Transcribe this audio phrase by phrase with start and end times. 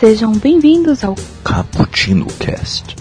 [0.00, 1.14] Sejam bem-vindos ao
[1.44, 2.96] Cappuccino Cast.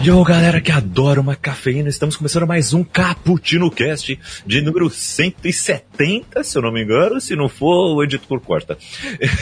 [0.00, 4.16] Yo, galera que adora uma cafeína, estamos começando mais um Cappuccino Cast
[4.46, 8.78] de número 170, se eu não me engano, se não for, o editor corta.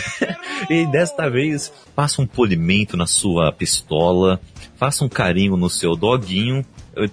[0.70, 4.40] e desta vez, passa um polimento na sua pistola,
[4.79, 6.64] faça um carinho no seu doguinho,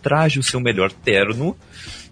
[0.02, 1.58] traje o seu melhor terno,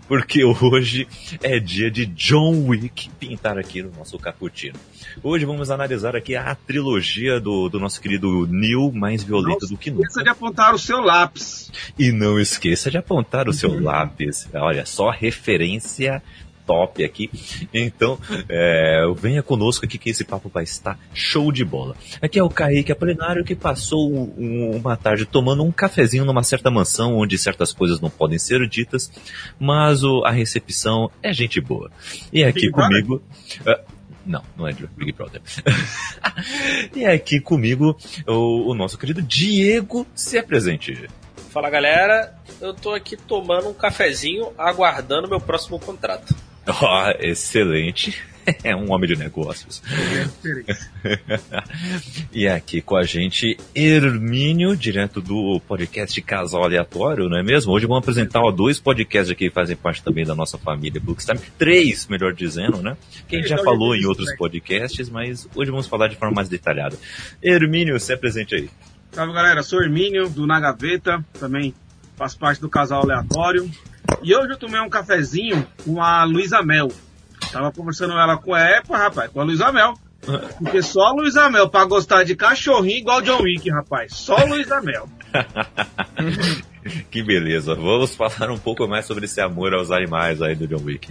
[0.07, 1.07] porque hoje
[1.41, 4.77] é dia de John Wick pintar aqui no nosso cappuccino.
[5.21, 9.91] Hoje vamos analisar aqui a trilogia do, do nosso querido Neil, mais violento do que
[9.91, 10.02] nunca.
[10.02, 11.71] Não esqueça de apontar o seu lápis.
[11.98, 14.49] E não esqueça de apontar o seu lápis.
[14.54, 16.21] Olha, só referência
[16.66, 17.30] top aqui.
[17.73, 21.95] Então, é, venha conosco aqui que esse papo vai estar show de bola.
[22.21, 26.70] Aqui é o Kaique Apolinário que passou um, uma tarde tomando um cafezinho numa certa
[26.70, 29.12] mansão onde certas coisas não podem ser ditas,
[29.59, 31.91] mas o, a recepção é gente boa.
[32.32, 33.21] E aqui Big comigo.
[33.62, 33.93] Uh,
[34.26, 35.41] não, não é de Big Brother.
[36.96, 41.09] e aqui comigo o, o nosso querido Diego se apresente.
[41.49, 46.34] Fala galera, eu tô aqui tomando um cafezinho, aguardando meu próximo contrato.
[46.67, 48.15] Ó, excelente.
[48.61, 49.81] É um homem de negócios.
[52.29, 57.71] e aqui com a gente, Hermínio, direto do podcast Casal Aleatório, não é mesmo?
[57.71, 61.39] Hoje vamos apresentar ó, dois podcasts aqui que fazem parte também da nossa família Bookstime.
[61.57, 62.97] Três, melhor dizendo, né?
[63.29, 66.50] Que a gente já falou em outros podcasts, mas hoje vamos falar de forma mais
[66.50, 66.97] detalhada.
[67.41, 68.69] Hermínio, se apresente aí.
[69.13, 71.73] Salve galera, sou Hermínio, do Na Gaveta, também
[72.16, 73.69] faço parte do Casal Aleatório.
[74.22, 76.91] E hoje eu tomei um cafezinho com a Luísa Mel.
[77.51, 79.94] Tava conversando ela com a Epa, rapaz, com a Luísa Mel.
[80.57, 84.13] Porque só a Luísa Mel pra gostar de cachorrinho igual John Wick, rapaz.
[84.16, 85.09] Só a Luísa Mel.
[87.11, 87.75] que beleza.
[87.75, 91.07] Vamos falar um pouco mais sobre esse amor aos animais aí do John Wick.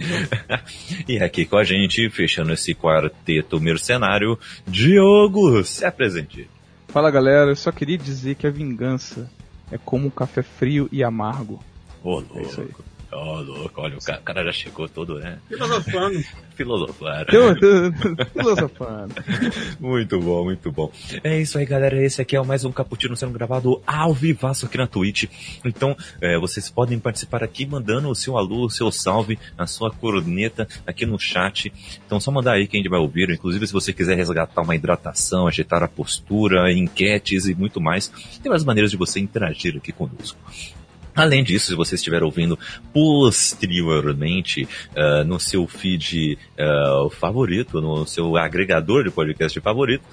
[1.07, 6.49] e aqui com a gente, fechando esse quarteto mercenário, Diogo, se apresente.
[6.87, 9.29] Fala galera, eu só queria dizer que a vingança
[9.73, 11.59] é como um café frio e amargo.
[12.03, 12.37] Ô, louco.
[12.37, 12.69] É isso aí.
[13.15, 15.39] Ó, oh, louco, olha, o cara, o cara já chegou todo, né?
[15.47, 16.23] Filosofando.
[16.55, 17.25] Filosofando.
[18.31, 19.15] Filosofando.
[19.79, 20.91] muito bom, muito bom.
[21.23, 22.03] É isso aí, galera.
[22.03, 25.25] Esse aqui é mais um Caputino sendo gravado ao vivaço aqui na Twitch.
[25.63, 29.91] Então, é, vocês podem participar aqui mandando o seu alô, o seu salve, a sua
[29.91, 31.71] corneta aqui no chat.
[32.05, 33.29] Então, só mandar aí que a gente vai ouvir.
[33.29, 38.49] Inclusive, se você quiser resgatar uma hidratação, ajeitar a postura, enquetes e muito mais, tem
[38.49, 40.37] várias maneiras de você interagir aqui conosco.
[41.15, 42.57] Além disso, se você estiver ouvindo
[42.91, 50.03] posteriormente uh, no seu feed uh, favorito, no seu agregador de podcast favorito,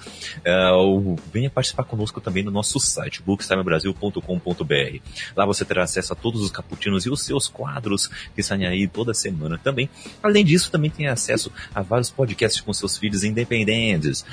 [0.45, 4.99] uh, venha participar conosco também no nosso site, bookstimebrasil.com.br.
[5.35, 8.87] Lá você terá acesso a todos os caputinos e os seus quadros que saem aí
[8.87, 9.89] toda semana também.
[10.21, 14.23] Além disso, também tem acesso a vários podcasts com seus feeds independentes,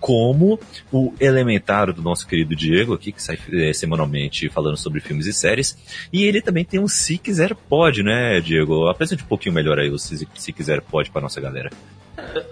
[0.00, 0.58] como
[0.90, 3.38] o Elementar do nosso querido Diego aqui, que sai
[3.74, 5.76] semanalmente falando sobre filmes e séries.
[6.12, 8.88] E ele também tem um Se Quiser Pode, né, Diego?
[8.88, 11.70] Apresente um pouquinho melhor aí o Se, Se Quiser Pode para nossa galera.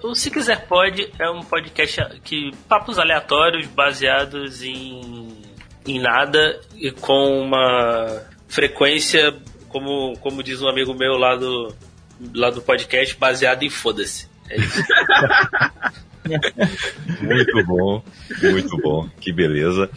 [0.03, 5.43] O Se Quiser Pode é um podcast que papos aleatórios baseados em,
[5.87, 9.37] em nada e com uma frequência,
[9.69, 11.75] como, como diz um amigo meu lá do,
[12.35, 14.29] lá do podcast, baseado em foda-se.
[14.49, 14.83] É isso.
[17.23, 18.03] muito bom,
[18.43, 19.89] muito bom, que beleza.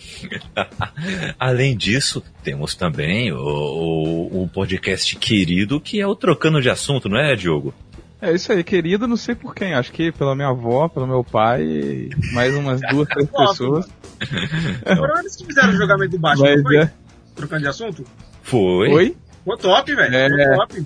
[1.38, 7.10] Além disso, temos também o, o, o, podcast querido que é o Trocando de Assunto,
[7.10, 7.74] não é, Diogo?
[8.22, 11.24] É isso aí, querido, não sei por quem, acho que pela minha avó, pelo meu
[11.26, 13.90] pai, mais umas duas, três pessoas.
[14.86, 16.78] Foram eles que fizeram o jogamento baixo, Mas, foi?
[16.78, 16.92] É...
[17.36, 18.06] Trocando de assunto?
[18.42, 18.90] Foi.
[18.90, 19.18] Foi?
[19.40, 20.16] Ficou top, velho.
[20.16, 20.30] É...
[20.30, 20.86] Ficou top.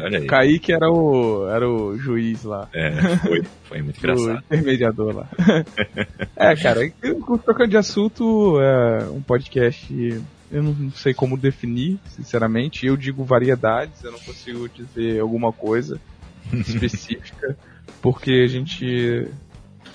[0.00, 0.26] Olha aí.
[0.26, 2.68] Kaique era o, era o juiz lá.
[2.72, 4.34] É, foi, foi muito engraçado.
[4.34, 5.28] o intermediador lá.
[6.36, 6.80] é, cara,
[7.44, 10.22] Trocando de Assunto é um podcast
[10.54, 12.86] eu não sei como definir, sinceramente.
[12.86, 16.00] Eu digo variedades, eu não consigo dizer alguma coisa
[16.52, 17.56] específica,
[18.00, 19.28] porque a gente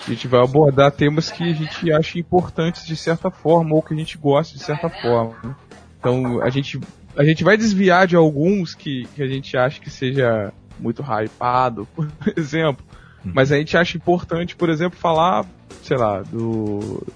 [0.06, 3.94] a gente vai abordar temas que a gente acha importantes de certa forma ou que
[3.94, 5.56] a gente gosta de certa forma.
[5.98, 6.78] Então a gente
[7.20, 11.86] a gente vai desviar de alguns que, que a gente acha que seja muito hypado,
[11.94, 12.82] por exemplo.
[13.22, 13.32] Uhum.
[13.34, 15.44] Mas a gente acha importante, por exemplo, falar,
[15.82, 17.06] sei lá, do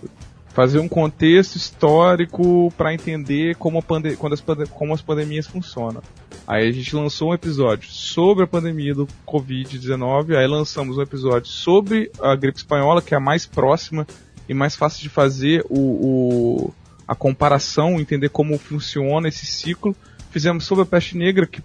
[0.48, 6.02] fazer um contexto histórico para entender como, a pande quando as como as pandemias funcionam.
[6.46, 11.48] Aí a gente lançou um episódio sobre a pandemia do Covid-19, aí lançamos um episódio
[11.48, 14.06] sobre a gripe espanhola, que é a mais próxima
[14.46, 16.74] e mais fácil de fazer o, o
[17.06, 19.94] a comparação, entender como funciona esse ciclo.
[20.30, 21.62] Fizemos sobre a peste negra, que,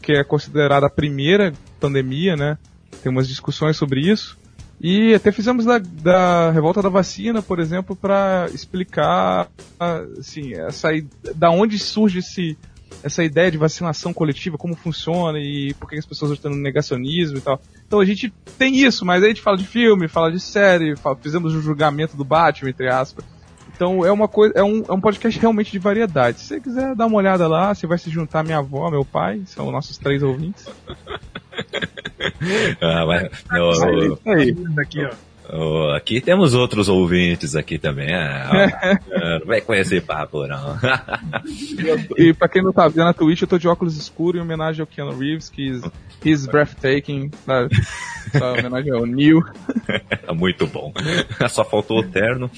[0.00, 2.58] que é considerada a primeira pandemia, né?
[3.02, 4.38] Tem umas discussões sobre isso.
[4.80, 9.48] E até fizemos da, da revolta da vacina, por exemplo, para explicar
[10.18, 10.88] assim, essa,
[11.34, 12.56] da onde surge esse,
[13.02, 17.38] essa ideia de vacinação coletiva, como funciona e por que as pessoas estão no negacionismo
[17.38, 17.60] e tal.
[17.86, 20.96] Então a gente tem isso, mas aí a gente fala de filme, fala de série,
[20.96, 23.24] fala, fizemos o julgamento do Batman, entre aspas.
[23.78, 26.40] Então é uma coisa, é um, é um podcast realmente de variedade.
[26.40, 29.40] Se você quiser dar uma olhada lá, você vai se juntar minha avó, meu pai,
[29.46, 30.66] são nossos três ouvintes.
[32.82, 34.56] ah, mas, no, aí.
[34.80, 35.27] Aqui, ó.
[35.50, 38.14] Oh, aqui temos outros ouvintes aqui também.
[38.14, 38.98] Ah,
[39.40, 40.78] não vai conhecer papo, não.
[42.18, 44.82] e pra quem não tá vendo na Twitch, eu tô de óculos escuros em homenagem
[44.82, 45.82] ao Keanu Reeves, que is,
[46.24, 47.30] he's breathtaking.
[47.46, 47.70] Sabe?
[48.34, 49.42] homenagem ao Neil.
[50.34, 50.92] Muito bom.
[51.48, 52.50] Só faltou o terno.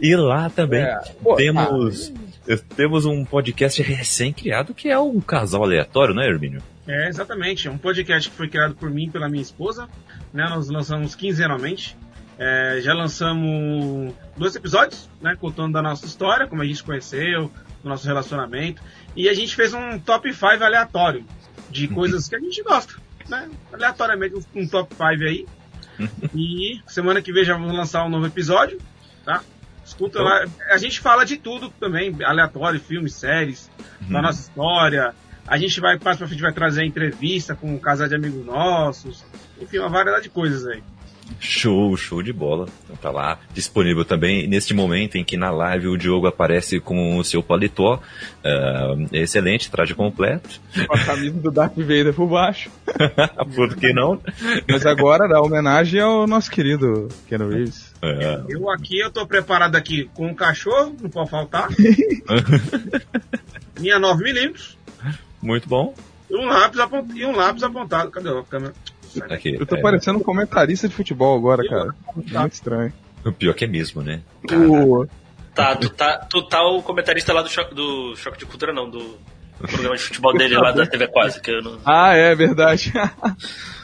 [0.00, 5.62] E lá também é, pô, temos, ah, temos um podcast recém-criado que é o Casal
[5.62, 6.62] Aleatório, né, Hermínio?
[6.86, 7.68] É, exatamente.
[7.68, 9.88] É um podcast que foi criado por mim e pela minha esposa.
[10.32, 10.48] Né?
[10.48, 11.96] Nós lançamos quinzenalmente.
[12.38, 15.36] É, já lançamos dois episódios, né?
[15.38, 17.50] Contando da nossa história, como a gente conheceu,
[17.82, 18.80] do nosso relacionamento.
[19.14, 21.24] E a gente fez um top 5 aleatório
[21.68, 22.94] de coisas que a gente gosta,
[23.28, 23.50] né?
[23.72, 25.46] Aleatoriamente, um top 5 aí.
[26.32, 28.78] E semana que vem já vamos lançar um novo episódio,
[29.24, 29.42] tá?
[29.88, 30.44] Escuta lá.
[30.70, 33.70] A gente fala de tudo também, aleatório, filmes, séries,
[34.02, 34.22] da uhum.
[34.22, 35.14] nossa história,
[35.46, 39.24] a gente vai, mais pra frente, vai trazer entrevista com um casal de amigos nossos.
[39.60, 40.82] Enfim, uma variedade de coisas aí.
[41.40, 42.66] Show, show de bola.
[42.84, 47.16] Então tá lá disponível também neste momento em que na live o Diogo aparece com
[47.16, 47.94] o seu paletó.
[47.96, 50.60] Uh, excelente, traje completo.
[50.86, 52.70] Com a camisa do Darth Vader por baixo.
[53.54, 54.20] por que não?
[54.68, 57.87] Mas agora dá homenagem ao nosso querido Ken Reeves.
[58.00, 58.42] É.
[58.48, 61.68] Eu aqui, eu tô preparado aqui com um cachorro, não pode faltar.
[63.78, 64.76] Minha 9mm.
[65.42, 65.94] Muito bom.
[66.30, 67.12] E um lápis, apont...
[67.14, 68.10] e um lápis apontado.
[68.10, 68.74] Cadê a câmera?
[69.30, 69.80] Aqui, eu tô é...
[69.80, 71.94] parecendo um comentarista de futebol agora, cara.
[72.14, 72.92] Muito estranho.
[73.24, 74.20] O pior que é mesmo, né?
[74.52, 75.06] O...
[75.54, 78.88] Tá, tu tá, tu tá o comentarista lá do choque, do choque de cultura, não,
[78.88, 79.18] do
[79.58, 81.40] programa de futebol dele lá da TV Quase.
[81.40, 81.80] Que eu não...
[81.84, 82.92] Ah, é verdade.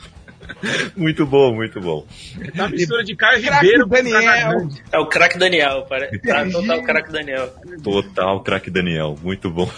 [0.97, 2.07] muito bom, muito bom.
[2.57, 4.69] Tá mistura de Caio Ribeiro Daniel.
[4.93, 5.87] É o craque Daniel.
[6.27, 7.55] Tá, total craque Daniel.
[7.83, 9.71] Total craque Daniel, muito bom.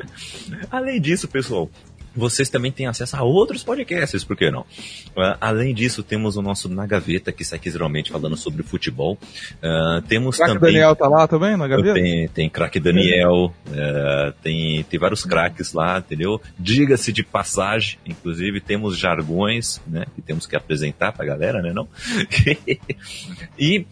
[0.70, 1.70] Além disso, pessoal,
[2.18, 4.62] vocês também têm acesso a outros podcasts, por que não?
[4.62, 9.16] Uh, além disso, temos o nosso Na Gaveta, que sai quinzenalmente falando sobre futebol.
[9.62, 10.72] Uh, temos Crack também...
[10.72, 11.94] Daniel tá lá também, na Gaveta?
[11.94, 16.40] Tem, tem Crack Daniel, uh, tem, tem vários craques lá, entendeu?
[16.58, 21.88] Diga-se de passagem, inclusive temos jargões, né, que temos que apresentar pra galera, né, não?
[23.58, 23.86] e,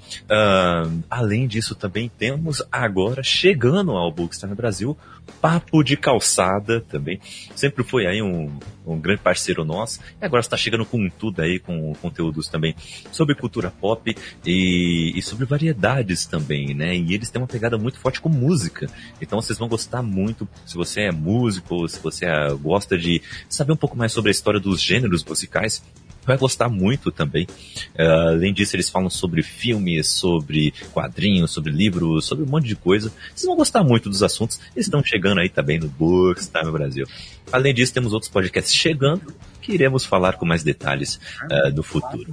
[1.09, 4.97] além disso, também temos agora, chegando ao Bookstime Brasil,
[5.41, 7.21] Papo de Calçada também.
[7.55, 10.01] Sempre foi aí um, um grande parceiro nosso.
[10.21, 12.75] E agora está chegando com tudo aí, com conteúdos também
[13.13, 16.97] sobre cultura pop e, e, sobre variedades também, né?
[16.97, 18.87] E eles têm uma pegada muito forte com música.
[19.21, 22.27] Então vocês vão gostar muito se você é músico, se você
[22.61, 25.83] gosta de saber um pouco mais sobre a história dos gêneros musicais
[26.27, 27.47] vai gostar muito também.
[27.95, 32.77] Uh, além disso, eles falam sobre filmes, sobre quadrinhos, sobre livros, sobre um monte de
[32.77, 33.13] coisa.
[33.35, 34.61] Vocês vão gostar muito dos assuntos.
[34.75, 37.07] Eles estão chegando aí também no Books Time Brasil.
[37.53, 39.33] Além disso, temos outros podcasts chegando
[39.67, 42.31] que iremos falar com mais detalhes uh, do futuro.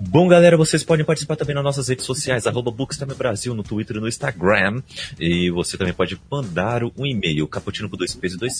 [0.00, 3.98] Bom, galera, vocês podem participar também nas nossas redes sociais, arroba Bookstime Brasil, no Twitter
[3.98, 4.82] e no Instagram.
[5.18, 8.58] E você também pode mandar um e-mail, caputino com dois p's dois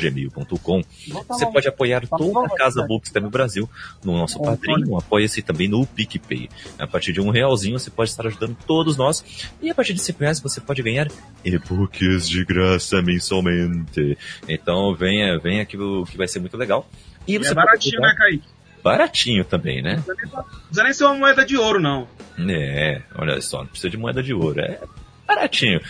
[0.00, 0.82] gmail.com.
[1.28, 3.68] Você pode apoiar toda a Casa Bookstime Brasil
[4.02, 6.48] no nosso padrinho, apoia-se também no PicPay.
[6.78, 9.22] A partir de um realzinho você pode estar ajudando todos nós.
[9.60, 11.08] E a partir de cinco reais você pode ganhar
[11.44, 14.16] e-books de graça mensalmente.
[14.48, 16.88] Então venha, venha que, que vai ser muito legal.
[17.26, 18.48] E você é baratinho, né, Kaique?
[18.82, 20.02] Baratinho também, né?
[20.06, 22.06] Não precisa nem ser uma moeda de ouro, não.
[22.38, 24.60] É, olha só, não precisa de moeda de ouro.
[24.60, 24.78] É
[25.26, 25.80] baratinho.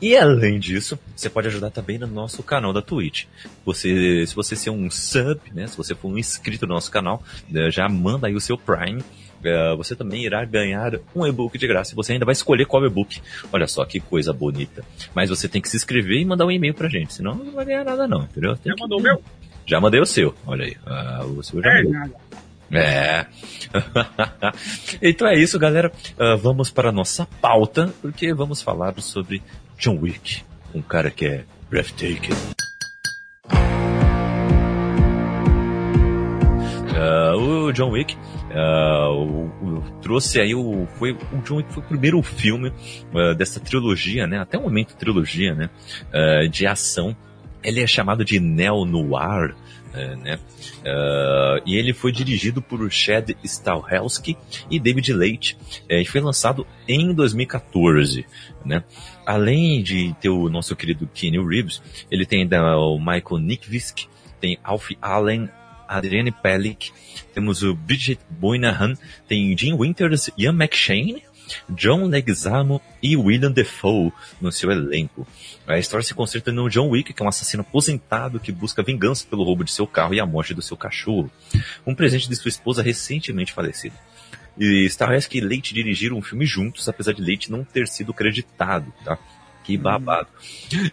[0.00, 3.26] E além disso, você pode ajudar também no nosso canal da Twitch.
[3.64, 7.22] Você, se você ser um sub, né, se você for um inscrito no nosso canal,
[7.54, 9.02] eh, já manda aí o seu Prime.
[9.42, 11.96] Uh, você também irá ganhar um e-book de graça.
[11.96, 13.20] Você ainda vai escolher qual e-book.
[13.52, 14.84] Olha só que coisa bonita.
[15.12, 17.64] Mas você tem que se inscrever e mandar um e-mail pra gente, senão não vai
[17.64, 18.54] ganhar nada não, entendeu?
[18.56, 18.80] Tem já que...
[18.80, 19.20] mandou o meu?
[19.66, 20.76] Já mandei o seu, olha aí.
[20.86, 22.20] Ah, o seu já é, mandou.
[22.72, 23.26] É.
[25.02, 25.92] então é isso, galera.
[26.18, 29.42] Uh, vamos para a nossa pauta, porque vamos falar sobre
[29.78, 30.42] John Wick,
[30.74, 32.32] um cara que é breathtaking.
[36.92, 39.46] Uh, o John Wick uh, o,
[39.78, 44.26] o, trouxe aí o foi o John Wick foi o primeiro filme uh, dessa trilogia,
[44.26, 44.38] né?
[44.38, 45.70] Até o momento trilogia, né?
[46.50, 47.16] De ação.
[47.62, 49.54] Ele é chamado de neo noir,
[50.22, 50.38] né?
[51.66, 54.36] e ele foi dirigido por Chad Stahelski
[54.70, 55.56] e David Leite
[55.88, 58.26] e foi lançado em 2014,
[58.64, 58.82] né?
[59.26, 64.06] Além de ter o nosso querido Kenny Reeves, ele tem ainda o Michael Nickvisk,
[64.40, 65.48] tem Alf Allen,
[65.86, 66.90] Adrienne Pellick,
[67.34, 68.94] temos o Bridget Boynahan,
[69.28, 71.22] tem Jim Winters, Ian McShane,
[71.68, 75.26] John Leguizamo e William Defoe no seu elenco.
[75.66, 79.26] A história se concentra no John Wick, que é um assassino aposentado que busca vingança
[79.28, 81.30] pelo roubo de seu carro e a morte do seu cachorro,
[81.86, 83.96] um presente de sua esposa recentemente falecida.
[84.58, 88.92] E Stahelski e Leite dirigiram um filme juntos, apesar de Leite não ter sido creditado,
[89.04, 89.18] tá?
[89.62, 90.28] Que babado.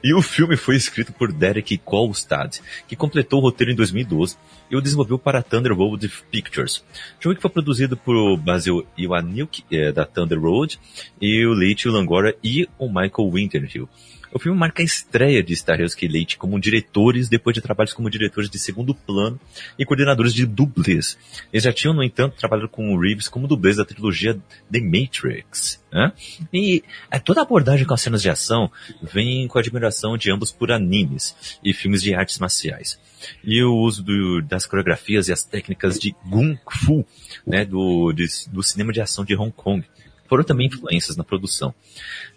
[0.03, 4.37] E o filme foi escrito por Derek Kolstad, que completou o roteiro em 2012
[4.69, 6.77] e o desenvolveu para Thunder Road Pictures.
[7.17, 10.79] O filme que foi produzido por Basil Iwanilk, é, da Thunder Road,
[11.19, 13.89] e o Leite Langora e o Michael Winterhill.
[14.31, 18.09] O filme marca a estreia de Stahelski e Leite como diretores depois de trabalhos como
[18.09, 19.39] diretores de segundo plano
[19.77, 21.17] e coordenadores de dublês.
[21.51, 24.39] Eles já tinham, no entanto, trabalhado com o Reeves como dublês da trilogia
[24.71, 25.83] The Matrix.
[25.91, 26.13] Né?
[26.53, 28.71] E é, toda a abordagem com as cenas de ação
[29.01, 32.99] vem com a admiração de ambos por animes e filmes de artes marciais.
[33.43, 37.05] E o uso do, das coreografias e as técnicas de Kung Fu,
[37.45, 39.83] né, do, de, do cinema de ação de Hong Kong
[40.29, 41.73] foram também influências na produção.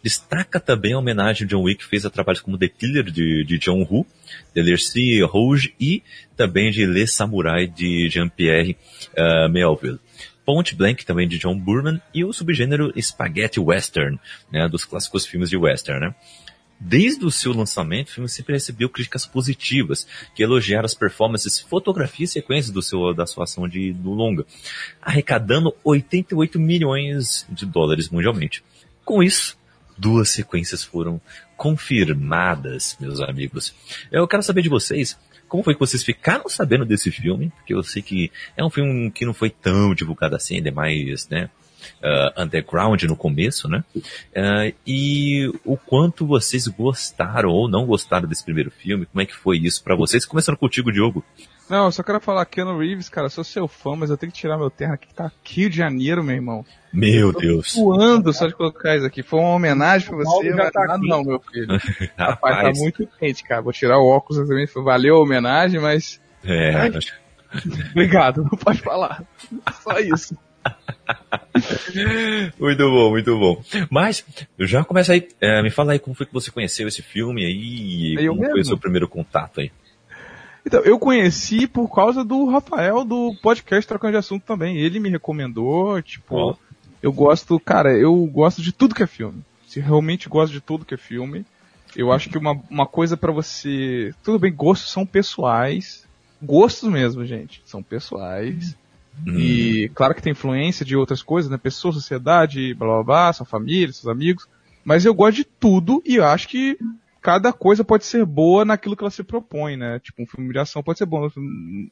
[0.02, 3.58] Destaca também a homenagem que John Wick fez a trabalhos como The Killer de, de
[3.58, 4.06] John Woo,
[4.54, 6.02] de Lercy Rouge e
[6.36, 8.76] também de Le Samurai de Jean-Pierre
[9.16, 10.00] uh, Melville.
[10.44, 14.18] Point Blank também de John Burman e o subgênero Spaghetti Western,
[14.50, 16.14] né, dos clássicos filmes de western, né.
[16.84, 22.24] Desde o seu lançamento, o filme sempre recebeu críticas positivas, que elogiaram as performances, fotografia
[22.24, 24.44] e sequências do seu, da sua ação de, do longa,
[25.00, 28.64] arrecadando 88 milhões de dólares mundialmente.
[29.04, 29.56] Com isso,
[29.96, 31.20] duas sequências foram
[31.56, 33.72] confirmadas, meus amigos.
[34.10, 35.16] Eu quero saber de vocês,
[35.48, 37.52] como foi que vocês ficaram sabendo desse filme?
[37.58, 41.28] Porque eu sei que é um filme que não foi tão divulgado assim, ainda mais,
[41.28, 41.48] né?
[42.02, 43.84] Uh, underground no começo, né?
[43.96, 49.34] Uh, e o quanto vocês gostaram ou não gostaram desse primeiro filme, como é que
[49.34, 50.24] foi isso para vocês?
[50.24, 51.24] Começando contigo, Diogo.
[51.68, 54.38] Não, eu só quero falar, Keanu Reeves, cara, sou seu fã, mas eu tenho que
[54.38, 56.66] tirar meu terno aqui, que tá Rio de Janeiro, meu irmão.
[56.92, 57.72] Meu Deus.
[57.72, 59.22] Suando só de colocar isso aqui.
[59.22, 61.68] Foi uma homenagem pra você, não é tá nada não, meu filho.
[62.18, 63.62] Rapaz, tá muito quente, cara.
[63.62, 64.66] Vou tirar o óculos também.
[64.66, 66.20] Valeu a homenagem, mas...
[66.44, 66.90] É, Ai,
[67.90, 69.24] Obrigado, não pode falar.
[69.82, 70.36] Só isso.
[72.58, 73.62] muito bom, muito bom.
[73.90, 74.24] Mas,
[74.58, 78.14] já começa aí, é, me fala aí como foi que você conheceu esse filme aí,
[78.14, 78.52] e como mesmo?
[78.52, 79.70] foi o seu primeiro contato aí.
[80.64, 84.78] Então, eu conheci por causa do Rafael do podcast Trocando de Assunto também.
[84.78, 86.56] Ele me recomendou, tipo, oh.
[87.02, 89.42] eu gosto, cara, eu gosto de tudo que é filme.
[89.66, 91.44] Se realmente gosto de tudo que é filme,
[91.96, 94.14] eu acho que uma, uma coisa para você.
[94.22, 96.06] Tudo bem, gostos são pessoais.
[96.40, 97.62] Gostos mesmo, gente.
[97.64, 98.76] São pessoais.
[99.26, 99.38] Hum.
[99.38, 101.56] E claro que tem influência de outras coisas, né?
[101.56, 104.48] Pessoa, sociedade, blá blá blá, sua família, seus amigos.
[104.84, 106.76] Mas eu gosto de tudo e acho que
[107.20, 110.00] cada coisa pode ser boa naquilo que ela se propõe, né?
[110.00, 111.28] Tipo, um filme de ação pode ser bom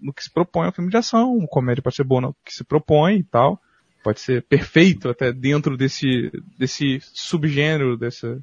[0.01, 2.53] no, que se propõe um filme de ação, uma comédia pode ser boa no que
[2.53, 3.61] se propõe e tal.
[4.03, 8.39] Pode ser perfeito até dentro desse, desse subgênero, desse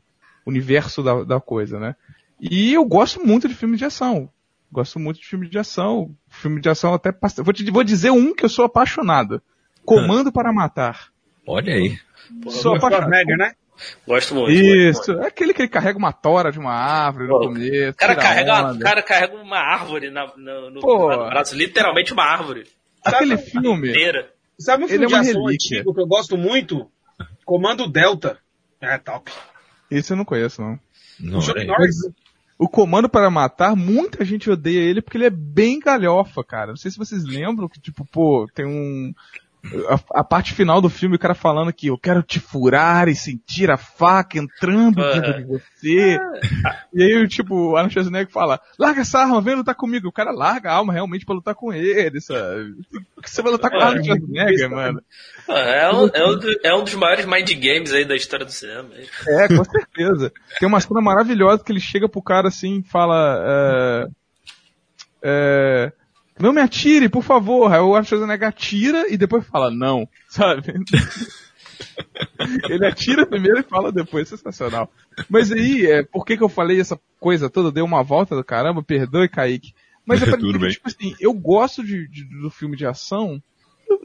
[0.46, 1.96] universo da, da coisa, né?
[2.39, 4.29] E eu gosto muito de filmes de ação.
[4.72, 6.16] Gosto muito de filme de ação.
[6.30, 7.14] Filme de ação até.
[7.38, 9.42] Vou, te, vou dizer um que eu sou apaixonado.
[9.86, 11.10] Comando para Matar.
[11.46, 11.98] Olha aí.
[12.50, 13.10] sou apaixonado.
[13.10, 13.54] Média, né?
[14.06, 14.52] Gosto muito.
[14.52, 17.92] Isso, é aquele que ele carrega uma tora de uma árvore Pô, no começo.
[17.92, 22.24] O cara carrega, uma, cara carrega uma árvore na, no, no, no braço, literalmente uma
[22.24, 22.66] árvore.
[23.04, 23.90] Aquele Sabe, filme.
[23.90, 24.34] Inteira.
[24.60, 26.90] Sabe um filme é de ação antigo que eu gosto muito?
[27.46, 28.40] Comando Delta.
[28.82, 29.32] É top.
[29.90, 30.80] Esse eu não conheço, não.
[31.20, 31.66] Não, é
[32.58, 36.68] o Comando para Matar, muita gente odeia ele porque ele é bem galhofa, cara.
[36.72, 39.14] Não sei se vocês lembram que, tipo, pô, tem um.
[39.90, 43.16] A, a, parte final do filme, o cara falando que eu quero te furar e
[43.16, 45.14] sentir a faca entrando uhum.
[45.14, 46.20] dentro de você.
[46.94, 50.08] E aí, tipo, o Arnold Schwarzenegger fala, larga essa arma, vem lutar comigo.
[50.08, 52.76] O cara larga a alma realmente pra lutar com ele, sabe?
[53.14, 55.02] Porque você vai lutar com o Arnold Schwarzenegger, mano.
[55.48, 58.90] É um, é, um, é um dos maiores mind games aí da história do cinema.
[59.28, 60.32] É, com certeza.
[60.60, 64.08] Tem uma cena maravilhosa que ele chega pro cara assim e fala, é,
[65.24, 65.92] é,
[66.39, 67.72] não me atire, por favor.
[67.72, 70.74] Aí o Schwarzenegger atira e depois fala não, sabe?
[72.70, 74.91] Ele atira primeiro e fala depois, sensacional.
[75.29, 77.72] Mas aí, é, por que que eu falei essa coisa toda?
[77.72, 79.74] Deu uma volta do caramba, perdoe, Kaique.
[80.06, 83.41] Mas é pra que, tipo assim, eu gosto de, de, do filme de ação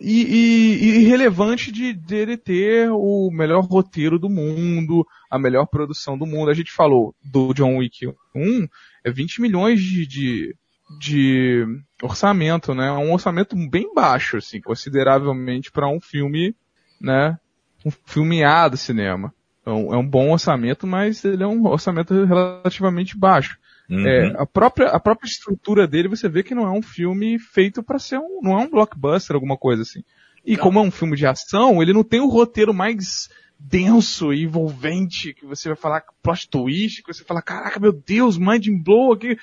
[0.01, 6.19] e, e, e relevante de dele ter o melhor roteiro do mundo, a melhor produção
[6.19, 6.51] do mundo.
[6.51, 8.69] A gente falou do John Wick 1,
[9.05, 10.57] é 20 milhões de, de,
[10.99, 11.67] de
[12.03, 12.91] orçamento, né?
[12.93, 16.55] Um orçamento bem baixo, assim, consideravelmente para um filme,
[17.01, 17.39] né?
[17.85, 19.33] Um filmeado cinema.
[19.61, 23.57] Então, é um bom orçamento, mas ele é um orçamento relativamente baixo.
[23.89, 24.07] Uhum.
[24.07, 27.83] É, a, própria, a própria estrutura dele, você vê que não é um filme feito
[27.83, 30.03] para ser um, não é um blockbuster, alguma coisa assim.
[30.45, 30.63] E não.
[30.63, 33.29] como é um filme de ação, ele não tem o roteiro mais
[33.59, 38.37] denso e envolvente, que você vai falar plot twist, que você fala, caraca, meu Deus,
[38.37, 39.39] mind blow aqui.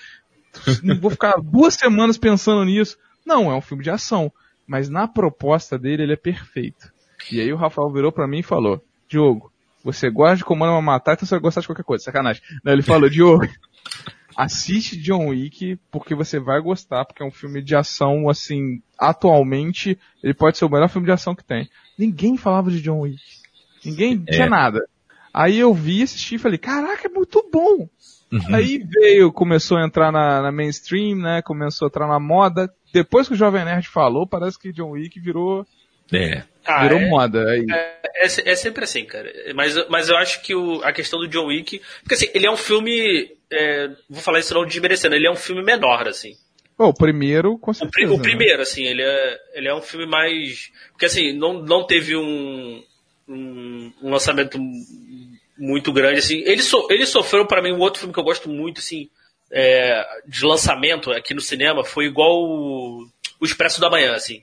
[0.83, 2.97] Não vou ficar duas semanas pensando nisso.
[3.25, 4.31] Não, é um filme de ação.
[4.67, 6.91] Mas na proposta dele, ele é perfeito.
[7.31, 9.51] E aí o Rafael virou para mim e falou, Diogo,
[9.83, 12.41] você gosta de Comando uma Matar, então você vai gostar de qualquer coisa, sacanagem.
[12.65, 13.47] ele falou, Diogo,
[14.35, 19.97] assiste John Wick porque você vai gostar, porque é um filme de ação, assim, atualmente,
[20.23, 21.69] ele pode ser o melhor filme de ação que tem.
[21.97, 23.21] Ninguém falava de John Wick.
[23.83, 24.31] Ninguém é.
[24.31, 24.87] tinha nada.
[25.33, 27.87] Aí eu vi, assisti e falei, caraca, é muito bom.
[28.31, 28.55] Uhum.
[28.55, 32.71] Aí veio, começou a entrar na, na, mainstream, né, começou a entrar na moda.
[32.93, 35.65] Depois que o Jovem Nerd falou, parece que John Wick virou
[36.11, 36.43] é.
[36.65, 37.45] Ah, Virou é, moda.
[37.55, 39.31] É, é, é, sempre assim, cara.
[39.55, 41.81] Mas, mas eu acho que o, a questão do John Wick.
[42.01, 43.31] Porque assim, ele é um filme.
[43.51, 46.35] É, vou falar isso não desmerecendo, ele é um filme menor, assim.
[46.77, 48.11] Oh, o primeiro, com certeza.
[48.11, 48.23] O, o né?
[48.23, 50.71] primeiro, assim, ele é, ele é um filme mais.
[50.91, 52.83] Porque assim, não, não teve um,
[53.27, 54.57] um, um lançamento
[55.59, 56.41] muito grande, assim.
[56.45, 59.09] Ele, so, ele sofreu para mim um outro filme que eu gosto muito, assim,
[59.51, 63.07] é, de lançamento aqui no cinema, foi igual o,
[63.39, 64.41] o Expresso da Manhã, assim.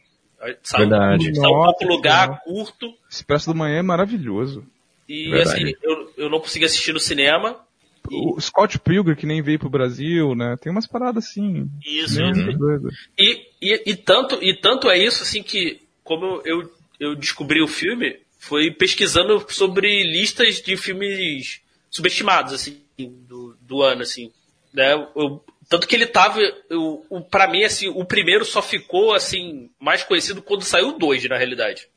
[0.62, 0.84] Sabe?
[0.84, 1.30] Verdade.
[1.30, 2.40] Está um pouco lugar cara.
[2.44, 2.92] curto.
[3.10, 4.64] Expresso do Manhã é maravilhoso.
[5.08, 5.62] E Verdade.
[5.62, 7.60] assim, eu, eu não consegui assistir no cinema.
[8.08, 10.56] O Scott Pilgrim, que nem veio pro Brasil, né?
[10.60, 11.68] Tem umas paradas assim.
[11.84, 12.88] Isso, isso.
[13.18, 16.70] E, e, e, tanto, e tanto é isso, assim, que como eu,
[17.00, 21.60] eu descobri o filme, foi pesquisando sobre listas de filmes
[21.90, 24.32] subestimados, assim, do, do ano, assim.
[24.72, 24.92] Né?
[25.14, 26.40] Eu tanto que ele tava.
[26.70, 30.98] O, o, pra mim, assim, o primeiro só ficou assim, mais conhecido quando saiu o
[30.98, 31.88] 2, na realidade.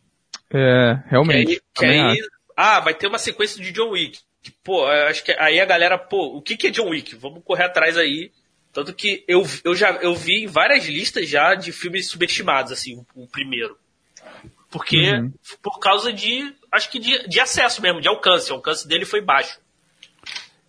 [0.52, 1.62] É, realmente.
[1.76, 2.18] Que aí, que aí
[2.58, 4.20] ah, vai ter uma sequência de John Wick.
[4.42, 7.16] Que, pô, acho que aí a galera, pô, o que, que é John Wick?
[7.16, 8.32] Vamos correr atrás aí.
[8.74, 13.24] Tanto que eu, eu já eu vi várias listas já de filmes subestimados, assim, o,
[13.24, 13.78] o primeiro.
[14.70, 15.32] Porque, uhum.
[15.62, 18.52] por causa de, acho que de, de acesso mesmo, de alcance.
[18.52, 19.60] O alcance dele foi baixo.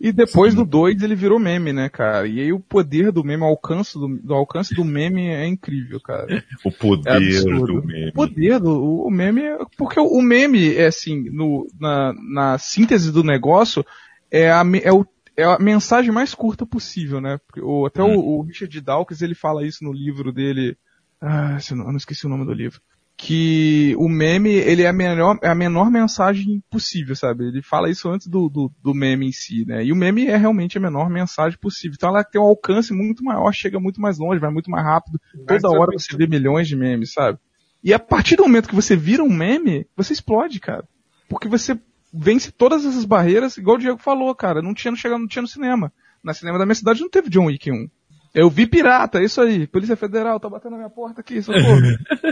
[0.00, 0.60] E depois Sim.
[0.60, 2.26] do 2 ele virou meme, né, cara?
[2.26, 6.00] E aí o poder do meme, o alcance do, do alcance do meme é incrível,
[6.00, 6.42] cara.
[6.64, 8.08] O poder é do meme.
[8.08, 9.42] O poder do o meme,
[9.76, 13.84] porque o meme é assim, no, na, na síntese do negócio,
[14.30, 15.04] é a, é, o,
[15.36, 17.38] é a mensagem mais curta possível, né?
[17.58, 18.16] O, até hum.
[18.16, 20.78] o, o Richard Dawkins, ele fala isso no livro dele,
[21.20, 22.80] ah, eu não esqueci o nome do livro
[23.22, 27.48] que o meme, ele é a menor, é a menor mensagem possível, sabe?
[27.48, 29.84] Ele fala isso antes do, do, do, meme em si, né?
[29.84, 31.96] E o meme é realmente a menor mensagem possível.
[31.98, 35.20] Então ela tem um alcance muito maior, chega muito mais longe, vai muito mais rápido.
[35.46, 37.38] Toda hora você vê milhões de memes, sabe?
[37.84, 40.88] E a partir do momento que você vira um meme, você explode, cara.
[41.28, 41.78] Porque você
[42.10, 44.62] vence todas essas barreiras, igual o Diego falou, cara.
[44.62, 45.92] Não tinha, não chegava, não tinha no cinema.
[46.24, 47.86] Na cinema da minha cidade não teve John Wick 1.
[48.34, 49.66] Eu vi pirata, é isso aí.
[49.66, 51.80] Polícia Federal tá batendo na minha porta aqui, socorro.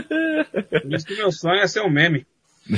[0.81, 2.25] Por isso que meu sonho é ser um meme.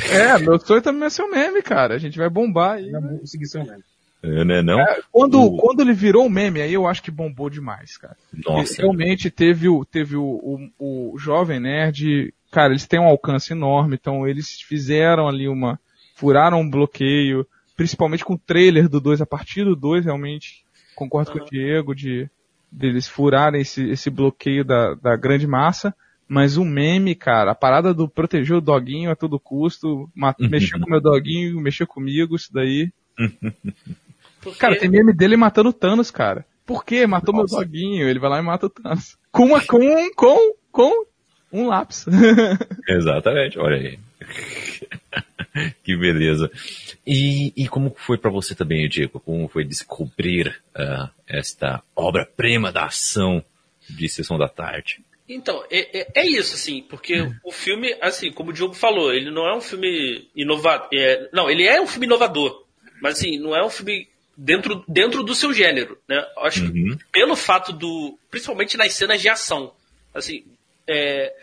[0.10, 1.96] É, meu sonho também é ser um meme, cara.
[1.96, 2.90] A gente vai bombar aí.
[2.90, 3.84] Vai conseguir ser um meme.
[4.24, 4.80] É, né, não?
[4.80, 5.58] É, quando, o...
[5.58, 8.16] quando ele virou um meme, aí eu acho que bombou demais, cara.
[8.46, 8.82] Nossa.
[8.82, 13.98] realmente teve o, teve o, o, o Jovem Nerd, cara, eles têm um alcance enorme,
[14.00, 15.80] então eles fizeram ali uma,
[16.16, 20.64] furaram um bloqueio, principalmente com o trailer do 2, a partir do 2 realmente,
[20.96, 21.40] concordo uhum.
[21.40, 22.30] com o Diego, de,
[22.72, 25.94] deles furarem esse, esse bloqueio da, da grande massa,
[26.28, 30.90] mas o meme, cara, a parada do proteger o doguinho a todo custo, mexer com
[30.90, 32.90] meu doguinho, mexer comigo, isso daí.
[34.58, 36.46] cara, tem meme dele matando o Thanos, cara.
[36.66, 37.06] Por quê?
[37.06, 37.58] Matou Nossa.
[37.58, 39.18] meu doguinho, ele vai lá e mata o Thanos.
[39.32, 39.80] Com uma, com,
[40.16, 41.06] com, com
[41.52, 42.06] um lápis.
[42.88, 44.00] Exatamente, olha aí.
[45.84, 46.52] que beleza.
[47.06, 49.20] E, e como foi para você também, Diego?
[49.20, 53.44] Como foi descobrir uh, esta obra-prima da ação
[53.90, 55.04] de Sessão da Tarde?
[55.28, 57.34] Então, é, é, é isso, assim, porque hum.
[57.44, 60.90] o filme, assim, como o Diogo falou, ele não é um filme inovador.
[60.94, 62.66] É, não, ele é um filme inovador,
[63.02, 66.26] mas assim, não é um filme dentro, dentro do seu gênero, né?
[66.40, 66.98] Acho uhum.
[66.98, 68.18] que pelo fato do.
[68.30, 69.74] Principalmente nas cenas de ação.
[70.14, 70.44] Assim,
[70.88, 71.34] é,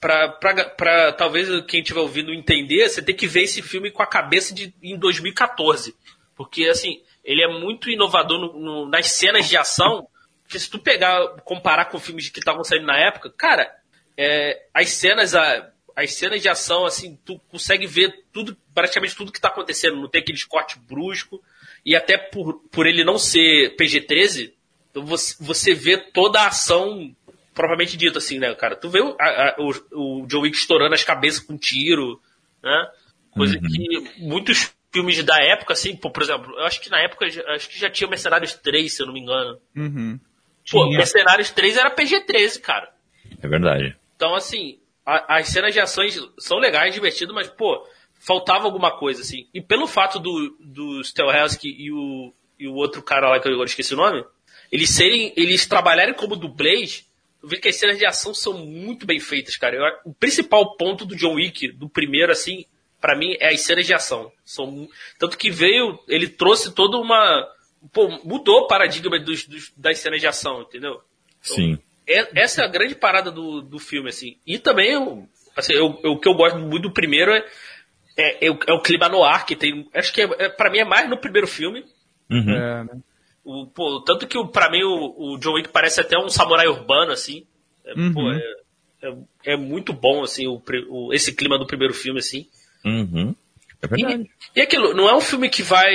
[0.00, 4.54] para talvez quem estiver ouvindo entender, você tem que ver esse filme com a cabeça
[4.54, 5.94] de em 2014.
[6.34, 10.08] Porque, assim, ele é muito inovador no, no, nas cenas de ação.
[10.48, 13.70] Que se tu pegar, comparar com filmes que estavam saindo na época, cara,
[14.16, 19.30] é, as cenas, a, as cenas de ação, assim, tu consegue ver tudo, praticamente tudo
[19.30, 21.40] que tá acontecendo, não tem aquele corte brusco,
[21.84, 24.52] e até por, por ele não ser PG-13,
[24.90, 27.14] então você, você vê toda a ação
[27.54, 28.76] propriamente dita, assim, né, cara?
[28.76, 32.20] Tu vê o, a, o, o John Wick estourando as cabeças com tiro,
[32.62, 32.88] né?
[33.30, 33.62] Coisa uhum.
[33.62, 37.68] que muitos filmes da época, assim, pô, por exemplo, eu acho que na época, acho
[37.68, 39.58] que já tinha Mercenários 3, se eu não me engano.
[39.76, 40.18] Uhum.
[40.70, 40.98] Pô, tinha.
[40.98, 42.92] Mercenários 3 era PG-13, cara.
[43.40, 43.96] É verdade.
[44.16, 47.86] Então, assim, a, as cenas de ações são legais, divertidas, mas, pô,
[48.18, 49.48] faltava alguma coisa, assim.
[49.54, 53.52] E pelo fato do, do Stelhelski e o, e o outro cara lá que eu
[53.52, 54.24] agora esqueci o nome,
[54.70, 57.09] eles serem, eles trabalharem como dublês,
[57.42, 59.76] eu vi que as cenas de ação são muito bem feitas, cara.
[59.76, 62.64] Eu, o principal ponto do John Wick, do primeiro, assim,
[63.00, 64.30] para mim, é as cenas de ação.
[64.44, 67.48] São, tanto que veio, ele trouxe toda uma.
[67.92, 71.00] Pô, mudou o paradigma dos, dos, das cenas de ação, entendeu?
[71.40, 71.78] Então, Sim.
[72.06, 74.36] É, essa é a grande parada do, do filme, assim.
[74.46, 75.26] E também, eu,
[75.56, 77.44] assim, eu, eu, o que eu gosto muito do primeiro é,
[78.16, 79.88] é, é, o, é o clima no ar, que tem.
[79.94, 81.84] Acho que é, é, pra mim é mais no primeiro filme.
[82.28, 82.50] Uhum.
[82.50, 83.00] É, né?
[83.50, 87.10] O, pô, tanto que para mim o, o John Wick parece até um samurai urbano,
[87.10, 87.44] assim.
[87.84, 88.12] É, uhum.
[88.12, 88.40] Pô, é,
[89.02, 92.46] é, é, muito bom, assim, o, o, esse clima do primeiro filme, assim.
[92.84, 93.34] Uhum.
[93.82, 94.30] É verdade.
[94.54, 95.90] E, e aquilo, não é um filme que vai.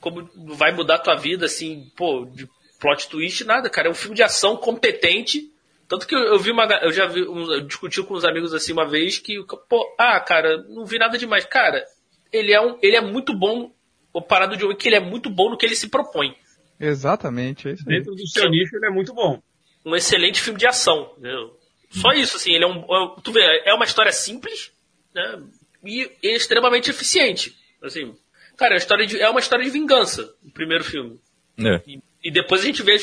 [0.00, 2.48] Como vai mudar a tua vida, assim, pô, de
[2.80, 3.86] plot twist, nada, cara.
[3.86, 5.48] É um filme de ação competente.
[5.86, 6.64] Tanto que eu, eu vi uma.
[6.82, 7.22] Eu já vi.
[7.22, 9.36] Um, eu discuti com uns amigos assim uma vez que,
[9.68, 11.44] pô, ah, cara, não vi nada demais.
[11.44, 11.84] Cara,
[12.32, 13.70] ele é, um, ele é muito bom.
[14.12, 16.34] O parado de Wick, ele é muito bom no que ele se propõe.
[16.80, 17.98] Exatamente, é isso aí.
[17.98, 19.42] Dentro do seu nicho, ele é muito bom.
[19.84, 21.12] Um excelente filme de ação.
[21.18, 21.56] Entendeu?
[21.90, 22.80] Só isso, assim, ele é um.
[22.80, 24.72] É tu vê, é uma história simples,
[25.14, 25.42] né?
[25.84, 27.54] E é extremamente eficiente.
[27.82, 28.14] Assim,
[28.56, 31.18] cara, é uma história de, é uma história de vingança, o primeiro filme.
[31.58, 31.80] É.
[31.86, 32.96] E, e, depois a gente vê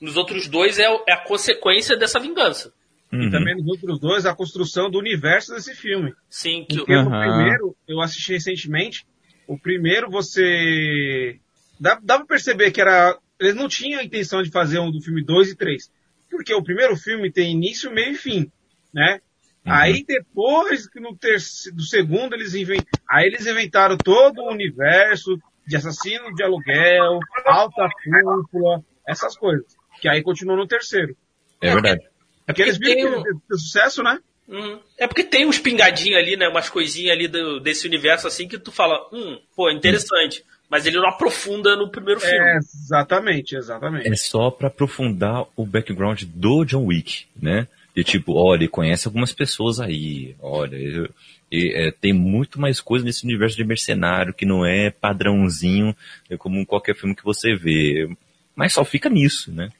[0.00, 2.72] nos outros dois é, é a consequência dessa vingança.
[3.12, 3.28] Uhum.
[3.28, 6.12] E também nos outros dois a construção do universo desse filme.
[6.28, 7.06] Sim, que Porque uhum.
[7.06, 9.06] o primeiro, eu assisti recentemente,
[9.46, 11.38] o primeiro você.
[11.78, 13.18] Dá, dá pra perceber que era.
[13.40, 15.90] Eles não tinham a intenção de fazer um do filme 2 e 3.
[16.30, 18.50] Porque o primeiro filme tem início, meio e fim.
[18.92, 19.20] Né?
[19.66, 19.72] Uhum.
[19.72, 25.76] Aí depois, no terceiro, do segundo, eles inventaram, aí eles inventaram todo o universo de
[25.76, 29.66] assassino de aluguel, alta cúpula, essas coisas.
[30.00, 31.16] Que aí continuou no terceiro.
[31.60, 32.02] É verdade.
[32.46, 33.40] É porque eles viram que um...
[33.56, 34.18] sucesso, né?
[34.46, 34.78] Uhum.
[34.98, 36.48] É porque tem uns pingadinhos ali, né?
[36.48, 40.40] Umas coisinhas ali do, desse universo assim que tu fala, hum, pô, interessante.
[40.40, 40.53] Uhum.
[40.68, 42.36] Mas ele não aprofunda no primeiro filme.
[42.36, 44.08] É, exatamente, exatamente.
[44.08, 47.68] É só para aprofundar o background do John Wick, né?
[47.94, 51.08] De tipo, olha, ele conhece algumas pessoas aí, olha, eu,
[51.52, 55.94] é, tem muito mais coisa nesse universo de mercenário que não é padrãozinho
[56.28, 58.08] é como qualquer filme que você vê.
[58.56, 59.70] Mas só fica nisso, né?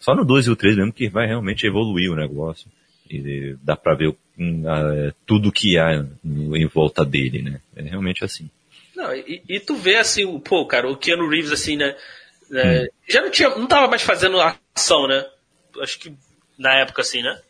[0.00, 2.68] Só no 2 e o 3 mesmo que vai realmente evoluir o negócio.
[3.10, 4.14] E dá pra ver
[4.66, 7.60] a, tudo que há em volta dele, né?
[7.76, 8.50] É realmente assim.
[8.98, 11.94] Não, e, e, tu vê assim, pô, cara, o Keanu Reeves assim, né?
[12.50, 12.88] É, hum.
[13.08, 14.40] Já não tinha, não tava mais fazendo
[14.74, 15.24] ação, né?
[15.80, 16.12] Acho que
[16.58, 17.40] na época assim, né?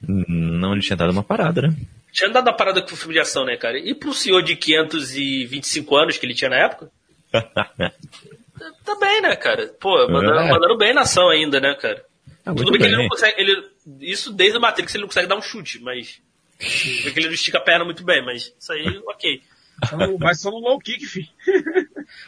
[0.00, 1.76] Não, ele tinha dado uma parada, né?
[2.10, 3.78] Tinha dado uma parada com o filme de ação, né, cara?
[3.78, 6.90] E pro senhor de 525 anos que ele tinha na época?
[7.30, 9.66] tá bem, né, cara?
[9.78, 10.50] Pô, mandando, é.
[10.50, 12.02] mandando bem na ação ainda, né, cara?
[12.46, 13.38] Ah, Tudo bem, bem que ele não consegue.
[13.38, 13.68] Ele,
[14.00, 16.22] isso desde o Matrix ele não consegue dar um chute, mas.
[16.58, 19.42] que ele não estica a perna muito bem, mas isso aí, ok.
[20.18, 21.28] Mas só no low kick, filho.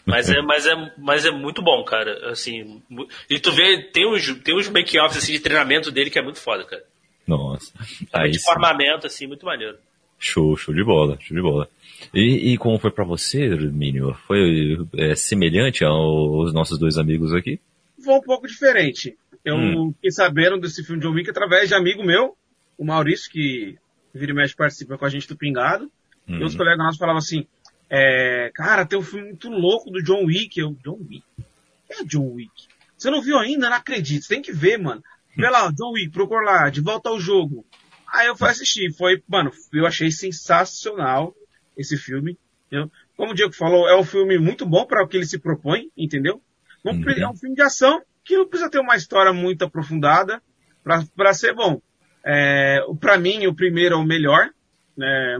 [0.04, 2.30] mas é, mas é, mas é muito bom, cara.
[2.30, 2.82] Assim,
[3.28, 6.38] e tu vê, tem uns, tem uns make-offs assim, de treinamento dele que é muito
[6.38, 6.84] foda, cara.
[7.26, 7.72] Nossa.
[8.12, 9.78] Aí de formamento, assim, muito maneiro.
[10.18, 11.68] Show, show de bola, show de bola.
[12.12, 14.14] E, e como foi para você, Minho?
[14.26, 17.60] Foi é, semelhante aos nossos dois amigos aqui?
[18.02, 19.16] Foi um pouco diferente.
[19.44, 19.92] Eu hum.
[19.94, 22.36] fiquei sabendo desse filme de John Wick através de amigo meu,
[22.76, 23.76] o Maurício, que
[24.12, 25.90] vira e mexe participa com a gente do Pingado.
[26.28, 26.40] Hum.
[26.40, 27.46] E os colegas nossos falavam assim,
[27.90, 30.58] é, cara, tem um filme muito louco do John Wick.
[30.60, 31.24] Eu, John Wick?
[31.90, 32.52] É John Wick.
[32.96, 33.70] Você não viu ainda?
[33.70, 34.24] Não acredito.
[34.24, 35.02] Você tem que ver, mano.
[35.36, 37.64] Vê lá, John Wick, procura lá, de volta ao jogo.
[38.12, 41.34] Aí eu fui assistir, foi, mano, eu achei sensacional
[41.76, 42.36] esse filme.
[42.66, 42.90] Entendeu?
[43.16, 45.90] Como o Diego falou, é um filme muito bom para o que ele se propõe,
[45.96, 46.42] entendeu?
[46.84, 47.02] Uhum.
[47.08, 50.42] É um filme de ação que não precisa ter uma história muito aprofundada
[50.84, 51.80] para ser bom.
[52.24, 54.50] É, para mim, o primeiro é o melhor.
[54.96, 55.38] Né?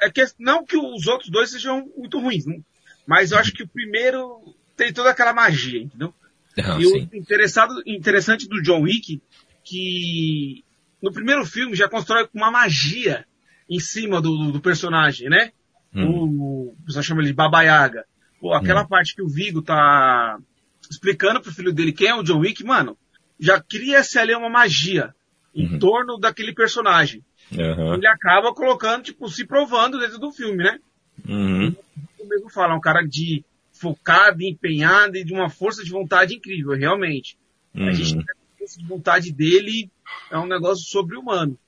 [0.00, 2.60] É que, não que os outros dois sejam muito ruins, né?
[3.06, 6.14] mas eu acho que o primeiro tem toda aquela magia, entendeu?
[6.56, 7.08] Não, e sim.
[7.12, 9.20] o interessado, interessante do John Wick,
[9.64, 10.64] que
[11.02, 13.26] no primeiro filme já constrói uma magia
[13.68, 15.52] em cima do, do personagem, né?
[15.94, 16.06] Hum.
[16.06, 18.04] O, o pessoal chama ele de Baba Yaga.
[18.40, 18.88] Pô, aquela hum.
[18.88, 20.38] parte que o Vigo tá
[20.90, 22.96] explicando pro filho dele quem é o John Wick, mano,
[23.38, 25.14] já cria-se ali uma magia.
[25.56, 25.78] em Uhum.
[25.78, 27.24] torno daquele personagem.
[27.52, 27.94] Aham.
[27.94, 30.78] Ele acaba colocando, tipo, se provando dentro do filme, né?
[31.28, 31.74] Uhum.
[32.18, 36.34] O mesmo fala, é um cara de focado, empenhado e de uma força de vontade
[36.34, 37.36] incrível, realmente.
[37.76, 38.24] A gente Uhum.
[38.24, 39.90] tem a força de vontade dele
[40.30, 41.58] é um negócio sobre-humano.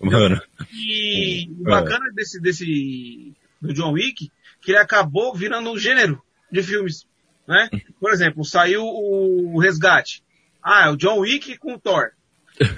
[0.00, 0.40] Mano.
[0.72, 6.62] E o bacana desse, desse, do John Wick, que ele acabou virando um gênero de
[6.62, 7.06] filmes,
[7.46, 7.68] né?
[8.00, 10.22] Por exemplo, saiu o Resgate.
[10.62, 12.10] Ah, é o John Wick com o Thor.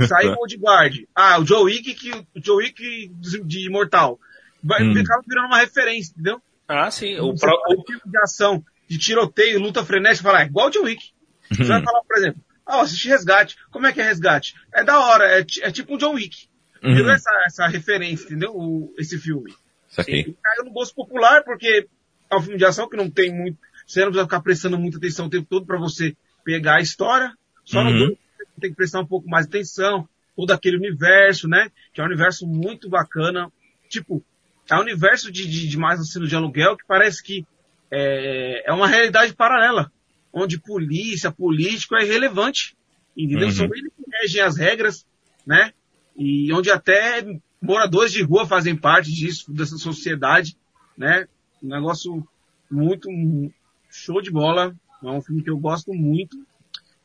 [0.07, 0.95] Saiu o Old Guard.
[1.15, 4.19] Ah, o John Wick, que, o John Wick de, de Imortal.
[4.63, 4.93] Vai, Hum.
[4.95, 6.41] Virando uma referência, entendeu?
[6.69, 7.19] Ah, sim.
[7.19, 10.71] O pró- fala de filme de ação, de tiroteio, luta frenética, fala, é igual o
[10.71, 11.03] John Wick.
[11.51, 13.57] Você vai falar, por exemplo, ah, eu assisti Resgate.
[13.71, 14.55] Como é que é Resgate?
[14.73, 16.49] É da hora, é, é tipo um John Wick.
[16.83, 18.53] Virou essa, essa referência, entendeu?
[18.55, 19.53] O- esse filme.
[19.91, 20.21] Isso aqui.
[20.21, 21.87] E caiu no gosto popular porque
[22.31, 23.59] é um filme de ação que não tem muito.
[23.87, 26.15] Você não precisa ficar prestando muita atenção o tempo todo para você
[26.45, 27.33] pegar a história.
[27.65, 28.09] Só no Uhum.
[28.11, 28.19] você
[28.61, 30.09] tem que prestar um pouco mais de atenção.
[30.37, 31.71] Todo aquele universo, né?
[31.93, 33.51] Que é um universo muito bacana.
[33.89, 34.23] Tipo,
[34.71, 37.45] é um universo de, de, de mais assassino de aluguel que parece que
[37.91, 39.91] é, é uma realidade paralela.
[40.33, 42.77] Onde polícia, político é irrelevante.
[43.17, 43.49] Entendeu?
[43.49, 43.53] Uhum.
[43.53, 45.07] São eles que regem as regras,
[45.45, 45.73] né?
[46.17, 47.25] E onde até
[47.61, 50.57] moradores de rua fazem parte disso, dessa sociedade,
[50.97, 51.27] né?
[51.63, 52.27] Um negócio
[52.71, 53.09] muito
[53.91, 54.75] show de bola.
[55.03, 56.37] É um filme que eu gosto muito.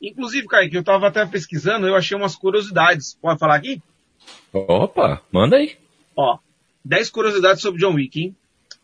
[0.08, 3.18] Inclusive, Kaique, eu tava até pesquisando, eu achei umas curiosidades.
[3.22, 3.82] Pode falar aqui?
[4.54, 5.78] Opa, manda aí.
[6.16, 6.38] Ó,
[6.84, 8.36] 10 curiosidades sobre John Wick, hein?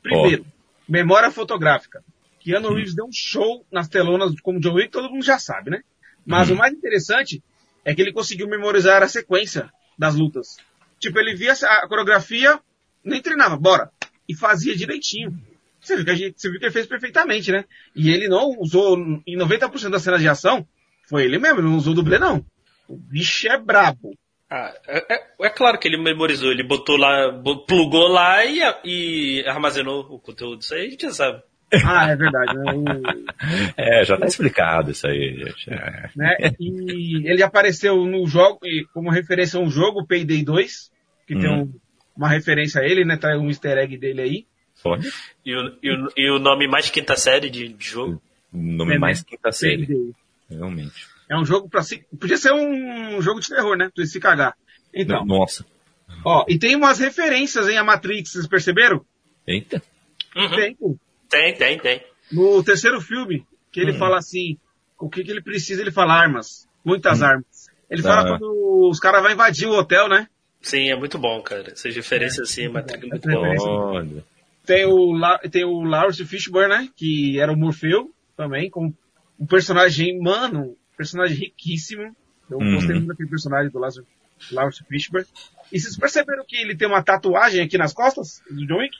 [0.01, 0.45] Primeiro,
[0.87, 2.03] memória fotográfica.
[2.39, 5.81] Keanu Reeves deu um show nas telonas como John Wick, todo mundo já sabe, né?
[6.25, 6.55] Mas Uhum.
[6.55, 7.41] o mais interessante
[7.85, 10.57] é que ele conseguiu memorizar a sequência das lutas.
[10.99, 12.59] Tipo, ele via a coreografia,
[13.03, 13.91] nem treinava, bora.
[14.27, 15.39] E fazia direitinho.
[15.79, 17.65] Você viu que, a gente, você viu que ele fez perfeitamente, né?
[17.95, 20.67] E ele não usou, em 90% das cenas de ação,
[21.11, 22.43] foi ele mesmo, ele não usou dublê não.
[22.87, 24.17] O bicho é brabo.
[24.49, 27.31] Ah, é, é- é claro que ele memorizou, ele botou lá,
[27.67, 30.61] plugou lá e, e armazenou o conteúdo.
[30.61, 31.43] Isso aí a gente já sabe.
[31.85, 32.53] Ah, é verdade.
[32.57, 32.63] Né?
[32.73, 33.21] O-
[33.77, 35.69] É, já tá explicado isso aí, gente.
[35.69, 36.09] É.
[36.15, 36.35] né?
[36.59, 40.91] E ele apareceu no jogo, e como referência a um jogo, Payday 2,
[41.27, 41.61] que tem Uhum.
[41.63, 41.73] um-
[42.17, 43.15] uma referência a ele, né?
[43.17, 44.45] Tá um easter egg dele aí.
[44.83, 45.09] Pode.
[45.45, 48.21] E o, e o, e o nome mais quinta série de, de jogo.
[48.51, 50.11] Nome É, mais quinta série, Payday.
[50.55, 51.07] Realmente.
[51.29, 52.05] É um jogo pra se.
[52.19, 53.89] Podia ser um jogo de terror, né?
[53.93, 54.55] Pra se cagar.
[54.93, 55.65] Então, Nossa.
[56.25, 59.05] ó, e tem umas referências em a Matrix, vocês perceberam?
[59.47, 59.81] Eita.
[60.35, 60.49] Uhum.
[60.49, 60.77] Tem.
[61.29, 62.03] Tem, tem, tem.
[62.31, 63.97] No terceiro filme, que ele Hum.
[63.97, 64.57] fala assim,
[64.99, 66.67] o que, que ele precisa, ele fala armas.
[66.83, 67.67] Muitas armas.
[67.89, 68.03] Ele Ah.
[68.03, 70.27] fala quando os caras vão invadir o hotel, né?
[70.61, 71.71] Sim, é muito bom, cara.
[71.71, 73.65] Essas referências assim, é Matrix é muito É, bom.
[73.95, 74.23] Olha.
[74.65, 76.89] Tem o, La- tem o Lawrence Fishburne, né?
[76.95, 78.93] Que era o Morfeu também, com
[79.41, 82.15] um personagem, mano, um personagem riquíssimo.
[82.49, 82.73] Eu Uhum.
[82.75, 84.01] gostei muito daquele personagem do Lawrence,
[84.51, 85.27] Lawrence Fishburne.
[85.71, 88.95] E vocês perceberam que ele tem uma tatuagem aqui nas costas do John Wick?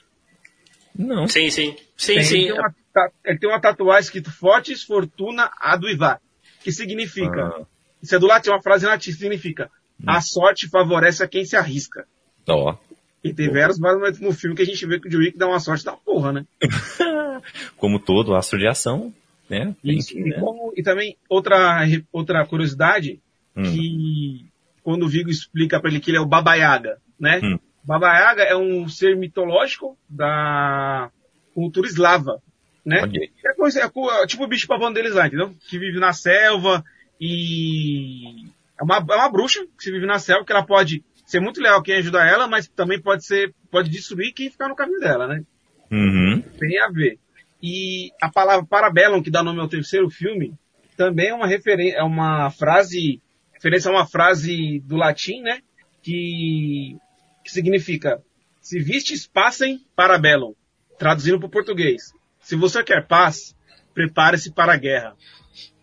[0.98, 1.26] Não.
[1.28, 1.76] Sim, sim.
[1.96, 2.36] Sim, Tem, sim.
[2.38, 6.20] Ele tem, uma, ta- ele tem uma tatuagem escrito Fortes Fortuna Aduivar,
[6.62, 7.66] que significa, Ah,
[8.02, 9.70] isso é do latim, uma frase latim, significa
[10.06, 12.06] a sorte favorece a quem se arrisca.
[12.48, 12.76] ó.
[13.22, 15.46] E tem vários momentos no filme que a gente vê que o John Wick dá
[15.46, 16.44] uma sorte da porra, né?
[17.76, 19.14] Como todo astro de ação,
[19.52, 19.76] né?
[19.84, 20.08] Isso.
[20.14, 20.40] que, E, né?
[20.40, 23.20] como- e também outra, outra curiosidade,
[23.56, 23.62] Hum.
[23.64, 24.46] que
[24.82, 27.40] quando o Vigo explica pra ele que ele é o Baba Yaga, né?
[27.42, 27.58] Hum.
[27.84, 31.10] Baba Yaga é um ser mitológico da
[31.54, 32.40] cultura eslava,
[32.84, 33.02] né?
[33.44, 33.84] É, coisa, é
[34.22, 35.54] é tipo o bicho pavão deles lá, entendeu?
[35.68, 36.82] Que vive na selva
[37.20, 38.46] e
[38.78, 41.60] é uma, é uma bruxa que se vive na selva, que ela pode ser muito
[41.60, 45.26] leal quem ajuda ela, mas também pode ser, pode destruir quem ficar no caminho dela,
[45.28, 45.42] né?
[45.90, 46.40] Uhum.
[46.58, 47.18] tem a ver.
[47.62, 50.52] E a palavra Parabellum, que dá nome ao terceiro filme,
[50.96, 53.22] também é uma referência, é uma frase,
[53.52, 55.60] referência a uma frase do latim, né?
[56.02, 56.96] Que,
[57.44, 58.20] que significa,
[58.60, 60.54] se vistes passem Parabellum,
[60.98, 62.12] traduzindo para o português.
[62.40, 63.56] Se você quer paz,
[63.94, 65.14] prepare-se para a guerra.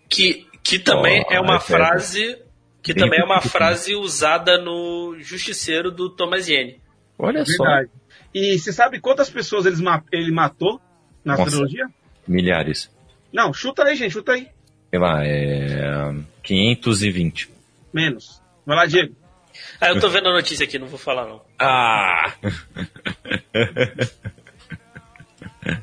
[0.09, 2.37] Que, que também Oh, é uma é frase.
[2.81, 6.81] Que Bem também é uma frase usada no Justiceiro do Thomas Yane.
[7.17, 7.63] Olha só.
[7.63, 7.89] Verdade.
[8.33, 10.81] E você sabe quantas pessoas ele matou
[11.23, 11.51] na Nossa.
[11.51, 11.87] trilogia?
[12.27, 12.89] Milhares.
[13.33, 14.47] Não, chuta aí, gente, chuta aí.
[14.89, 16.13] Sei lá, é.
[16.43, 17.49] 520.
[17.93, 18.41] Menos.
[18.65, 19.15] Vai lá, Diego.
[19.81, 21.41] Ah, eu tô vendo a notícia aqui, não vou falar não.
[21.59, 22.33] Ah!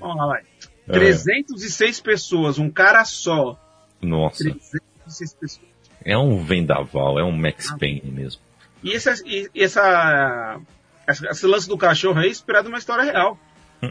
[0.01, 0.43] Vamos lá, vai.
[0.89, 0.93] É.
[0.93, 3.59] 306 pessoas, um cara só.
[4.01, 4.39] Nossa.
[4.45, 5.67] 306 pessoas.
[6.05, 8.41] É um vendaval, é um Max Payne mesmo.
[8.83, 10.61] E, esse, e e essa,
[11.07, 13.39] essa- esse lance do cachorro aí é inspirado numa história real,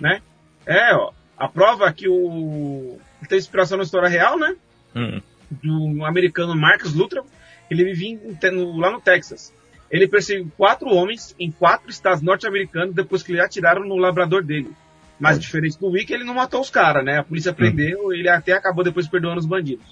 [0.01, 0.21] né?
[0.65, 1.11] É, ó.
[1.37, 2.97] A prova que o...
[3.27, 4.55] Tem inspiração numa história real, né?
[4.95, 5.21] Hum.
[5.49, 7.23] Do americano Marcus Luther.
[7.69, 9.53] Ele vivia em, no, lá no Texas.
[9.89, 14.71] Ele perseguiu quatro homens em quatro estados norte-americanos depois que lhe atiraram no labrador dele.
[15.19, 17.19] Mas, diferente do Wick, ele não matou os caras, né?
[17.19, 17.55] A polícia hum.
[17.55, 19.85] prendeu, ele até acabou depois perdoando os bandidos.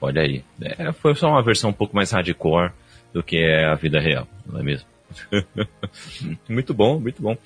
[0.00, 0.44] olha aí.
[0.60, 2.72] É, foi só uma versão um pouco mais hardcore
[3.12, 4.88] do que é a vida real, não é mesmo?
[6.48, 7.36] muito bom, muito bom.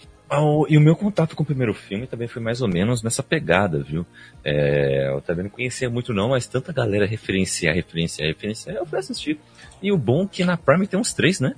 [0.69, 3.83] E o meu contato com o primeiro filme também foi mais ou menos nessa pegada,
[3.83, 4.07] viu?
[4.45, 8.99] É, eu também não conhecia muito não, mas tanta galera referenciar, referenciar, referenciar, eu fui
[8.99, 9.41] assistir.
[9.83, 11.55] E o bom é que na Prime tem uns três, né?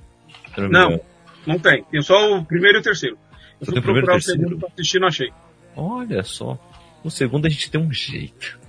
[0.57, 0.99] Não,
[1.45, 1.83] não tem.
[1.83, 3.17] Tem só o primeiro e o terceiro.
[3.61, 5.31] Eu fui procurar o segundo pra assistir não achei.
[5.75, 6.57] Olha só.
[7.03, 8.59] O segundo a gente tem um jeito.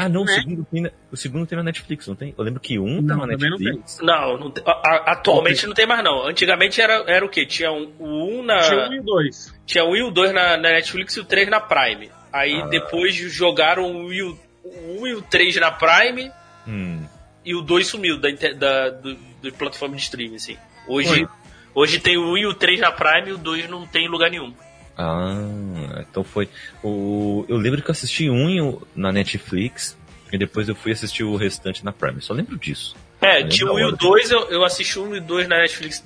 [0.00, 0.24] Ah, não, é.
[0.24, 2.34] o, segundo tem na, o segundo tem na Netflix, não tem?
[2.36, 3.98] Eu lembro que um tá não, tá na Netflix.
[4.00, 6.26] Não, não tem, a, atualmente não tem mais não.
[6.26, 7.44] Antigamente era, era o quê?
[7.44, 8.60] Tinha um, o 1 na...
[8.60, 9.54] Tinha o 1 e o 2.
[9.66, 12.10] Tinha 1 e o 2 na, na Netflix e o 3 na Prime.
[12.32, 12.66] Aí ah.
[12.68, 16.32] depois jogaram o 1 e o, o, 1 e o 3 na Prime
[16.66, 17.04] hum.
[17.44, 20.56] e o 2 sumiu da, da, do, do plataforma de streaming, assim.
[20.88, 21.28] Hoje,
[21.74, 24.30] hoje tem o 1 e o 3 na Prime e o 2 não tem lugar
[24.30, 24.54] nenhum.
[25.02, 26.46] Ah, então foi.
[26.84, 29.96] O, eu lembro que eu assisti um na Netflix
[30.30, 32.20] e depois eu fui assistir o restante na Prime.
[32.20, 32.94] Só lembro disso.
[33.18, 36.04] É, tinha o 1 e o 2, eu, eu assisti 1 e 2 na Netflix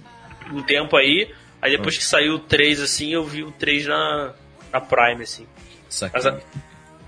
[0.53, 1.29] um tempo aí.
[1.61, 1.99] Aí depois ah.
[1.99, 4.33] que saiu o 3, assim, eu vi o 3 na,
[4.73, 5.47] na Prime, assim.
[6.13, 6.25] Mas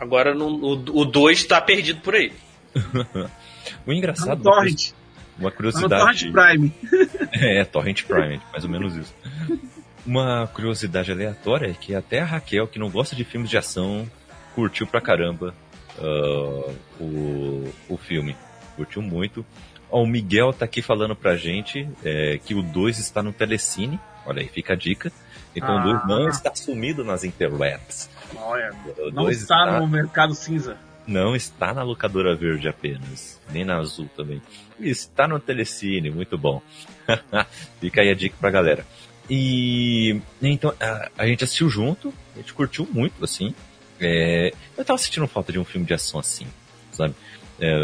[0.01, 2.33] agora no, o, o 2 tá perdido por aí.
[3.87, 4.43] o engraçado.
[4.43, 4.91] Tá Torrent.
[5.39, 5.91] Uma curiosidade.
[5.91, 6.73] Tá Torrent Prime.
[7.33, 9.15] é, Torrent Prime, mais ou menos isso.
[10.07, 14.09] Uma curiosidade aleatória é que até a Raquel, que não gosta de filmes de ação,
[14.55, 15.53] curtiu pra caramba
[15.99, 18.37] uh, o, o filme.
[18.77, 19.45] Curtiu muito.
[19.91, 23.99] Ó, o Miguel tá aqui falando pra gente é, que o 2 está no Telecine.
[24.25, 25.11] Olha aí, fica a dica.
[25.55, 25.81] Então ah.
[25.81, 28.09] o 2 não está sumido nas interwebs.
[28.37, 28.73] Olha,
[29.13, 30.77] não está, está no mercado cinza.
[31.07, 34.43] Não está na locadora verde apenas, nem na azul também.
[34.81, 36.61] Está no Telecine, muito bom.
[37.81, 38.85] Fica aí a dica pra galera.
[39.29, 43.55] E então a, a, gente assistiu junto, a gente curtiu muito, assim.
[44.01, 46.47] É, eu tava sentindo falta de um filme de ação assim,
[46.93, 47.15] sabe?
[47.59, 47.75] É,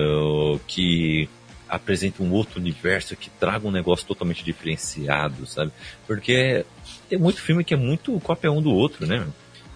[0.66, 1.28] que
[1.68, 5.72] apresenta um outro universo, que traga um negócio totalmente diferenciado, sabe?
[6.06, 6.66] Porque
[7.08, 9.26] tem muito filme que é muito cópia um do outro, né?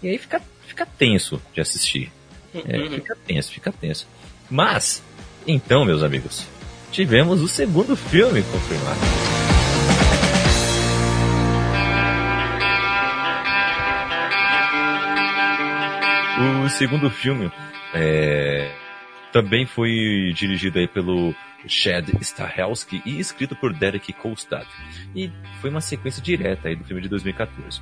[0.02, 2.12] E aí fica, fica tenso de assistir.
[2.54, 2.90] É, uhum.
[2.90, 4.06] fica tenso, fica tenso.
[4.50, 5.02] Mas,
[5.46, 6.46] então, meus amigos,
[6.92, 9.45] tivemos o segundo filme confirmado.
[16.38, 17.50] O segundo filme
[17.94, 18.70] é,
[19.32, 21.34] também foi dirigido aí pelo
[21.66, 24.66] Chad Stahelski e escrito por Derek Kolstad.
[25.14, 27.80] E foi uma sequência direta aí do filme de 2014.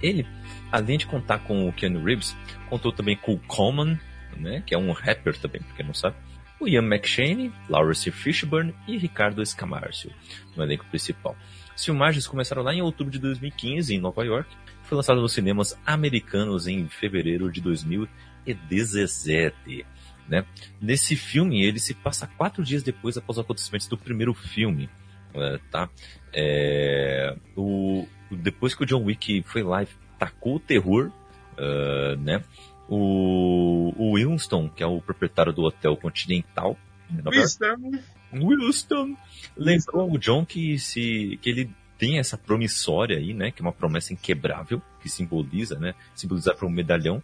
[0.00, 0.26] Ele,
[0.70, 2.34] além de contar com o Keanu Reeves,
[2.70, 4.00] contou também com o Coleman,
[4.38, 6.16] né, que é um rapper também, pra quem não sabe,
[6.58, 10.10] o Ian McShane, Lawrence Fishburne e Ricardo Escamarcio
[10.56, 11.36] no elenco principal.
[11.74, 14.48] As filmagens começaram lá em outubro de 2015 em Nova York
[14.92, 19.86] foi lançado nos cinemas americanos em fevereiro de 2017.
[20.28, 20.44] Né?
[20.78, 24.90] Nesse filme, ele se passa quatro dias depois após os acontecimentos do primeiro filme.
[25.34, 25.88] Uh, tá?
[26.30, 31.10] É, o, depois que o John Wick foi lá e tacou o terror,
[31.54, 32.44] uh, né?
[32.86, 36.76] O, o Winston, que é o proprietário do hotel Continental,
[37.10, 37.92] né, Winston,
[38.30, 39.16] Winston
[39.56, 41.70] lembrou o John que, se, que ele
[42.02, 43.52] tem essa promissória aí, né?
[43.52, 45.94] Que é uma promessa inquebrável, que simboliza, né?
[46.16, 47.22] Simbolizar para um medalhão.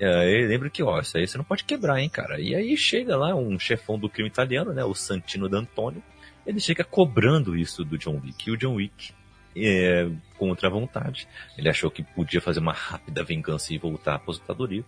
[0.00, 2.40] É, lembra que, ó, isso aí você não pode quebrar, hein, cara.
[2.40, 4.82] E aí chega lá um chefão do crime italiano, né?
[4.82, 6.02] O Santino D'Antonio.
[6.44, 8.48] Ele chega cobrando isso do John Wick.
[8.48, 9.12] E o John Wick,
[9.56, 14.16] é, contra a vontade, ele achou que podia fazer uma rápida vingança e voltar à
[14.16, 14.84] aposentadoria.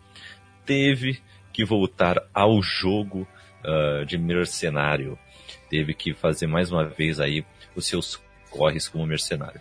[0.66, 1.20] Teve
[1.52, 3.28] que voltar ao jogo
[3.64, 5.16] uh, de mercenário.
[5.70, 7.44] Teve que fazer mais uma vez aí
[7.76, 8.21] os seus
[8.52, 9.60] corres como mercenário.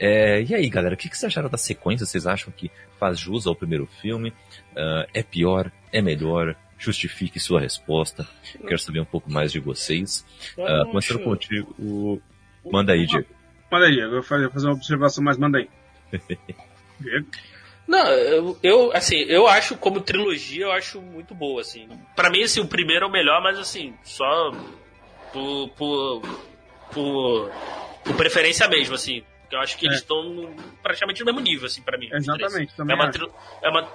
[0.00, 2.04] É, e aí, galera, o que, que vocês acharam da sequência?
[2.04, 4.30] Vocês acham que faz jus ao primeiro filme?
[4.72, 5.70] Uh, é pior?
[5.92, 6.56] É melhor?
[6.76, 8.26] Justifique sua resposta.
[8.66, 10.26] Quero saber um pouco mais de vocês.
[10.58, 12.20] Uh, começando contigo, o...
[12.68, 13.28] manda aí, Diego.
[13.70, 15.68] Manda aí, eu vou fazer uma observação, mas manda aí.
[16.98, 17.26] Diego?
[17.86, 21.88] Não, eu, eu, assim, eu acho como trilogia, eu acho muito boa, assim.
[22.16, 24.50] Pra mim, assim, o primeiro é o melhor, mas assim, só
[25.32, 26.22] por, por,
[26.92, 27.52] por
[28.04, 29.22] por preferência mesmo, assim.
[29.50, 29.88] Eu acho que é.
[29.88, 32.08] eles estão praticamente no mesmo nível, assim, para mim.
[32.12, 32.96] Exatamente, também.
[32.96, 33.10] É uma,
[33.62, 33.88] é uma.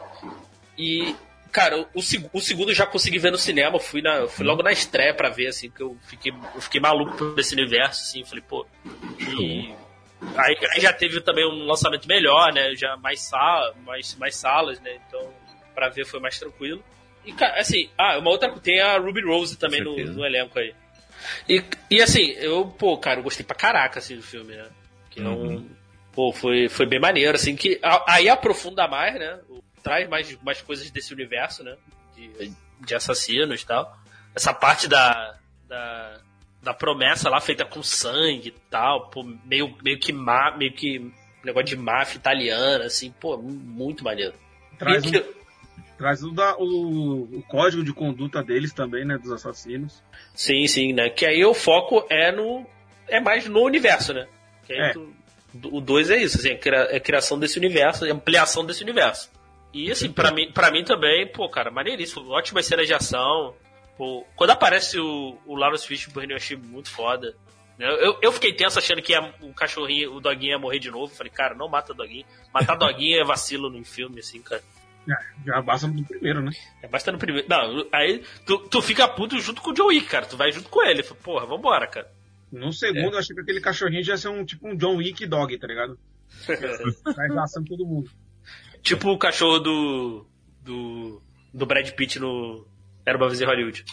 [0.77, 1.15] E,
[1.51, 1.99] cara, o,
[2.33, 3.79] o segundo eu já consegui ver no cinema.
[3.79, 7.17] Fui, na, fui logo na estreia para ver, assim, que eu fiquei, eu fiquei maluco
[7.17, 8.23] por esse universo, assim.
[8.23, 8.65] Falei, pô.
[9.39, 9.73] E.
[10.35, 12.75] Aí, aí, já teve também um lançamento melhor, né?
[12.75, 14.99] Já mais, sala, mais, mais salas, né?
[15.07, 15.31] Então,
[15.73, 16.83] para ver foi mais tranquilo.
[17.25, 18.49] E, cara, assim, ah, uma outra.
[18.59, 20.73] Tem a Ruby Rose também no, no elenco aí.
[21.47, 24.67] E, e assim, eu, pô, cara, eu gostei pra caraca assim, do filme, né?
[25.09, 25.67] Que é um.
[26.13, 29.39] Pô, foi, foi bem maneiro, assim, que aí aprofunda mais, né?
[29.83, 31.75] Traz mais, mais coisas desse universo, né?
[32.15, 32.51] De,
[32.81, 33.95] de assassinos e tal.
[34.35, 35.35] Essa parte da,
[35.67, 36.19] da,
[36.61, 41.11] da promessa lá feita com sangue e tal, pô, meio, meio que má, meio que
[41.43, 44.33] negócio de máfia italiana, assim, pô, muito maneiro.
[44.77, 45.35] Traz, E um, que-
[45.97, 49.17] traz o, da- o, o código de conduta deles também, né?
[49.17, 50.03] Dos assassinos.
[50.33, 51.09] Sim, sim, né?
[51.09, 52.65] Que aí o foco é no.
[53.07, 54.27] É mais no universo, né?
[54.65, 54.93] Que É.
[54.93, 55.13] tu-
[55.71, 59.31] o 2 é isso, assim, é cria- é criação desse universo, é ampliação desse universo.
[59.73, 62.29] E assim, pra mim, pra mim também, pô, cara, maneiríssimo.
[62.29, 63.53] Ótimas cenas de ação.
[63.97, 67.35] Pô, quando aparece o, o Lawrence Fishburne, eu achei muito foda.
[67.79, 67.87] né?
[67.87, 71.13] Eu, eu fiquei tenso achando que ia- o cachorrinho, o doguinho ia morrer de novo.
[71.15, 72.25] Falei, cara, não mata o doguinho.
[72.53, 74.61] Matar doguinho é vacilo no filme, assim, cara.
[75.45, 76.51] Já basta no primeiro, né?
[76.81, 77.47] É basta no primeiro.
[77.47, 80.25] Não, aí tu, tu fica puto junto com o Joe Wick, cara.
[80.25, 81.03] Tu vai junto com ele.
[81.03, 82.11] Fala, Porra, vambora, cara.
[82.51, 85.25] No segundo, eu achei que aquele cachorrinho já ia ser um tipo um John Wick
[85.25, 85.99] dog, tá ligado?
[87.13, 88.09] Sai laçando todo mundo.
[88.81, 90.25] Tipo o cachorro do.
[90.61, 91.21] do.
[91.53, 92.65] do Brad Pitt no.
[93.05, 93.85] Era uma vez em Hollywood.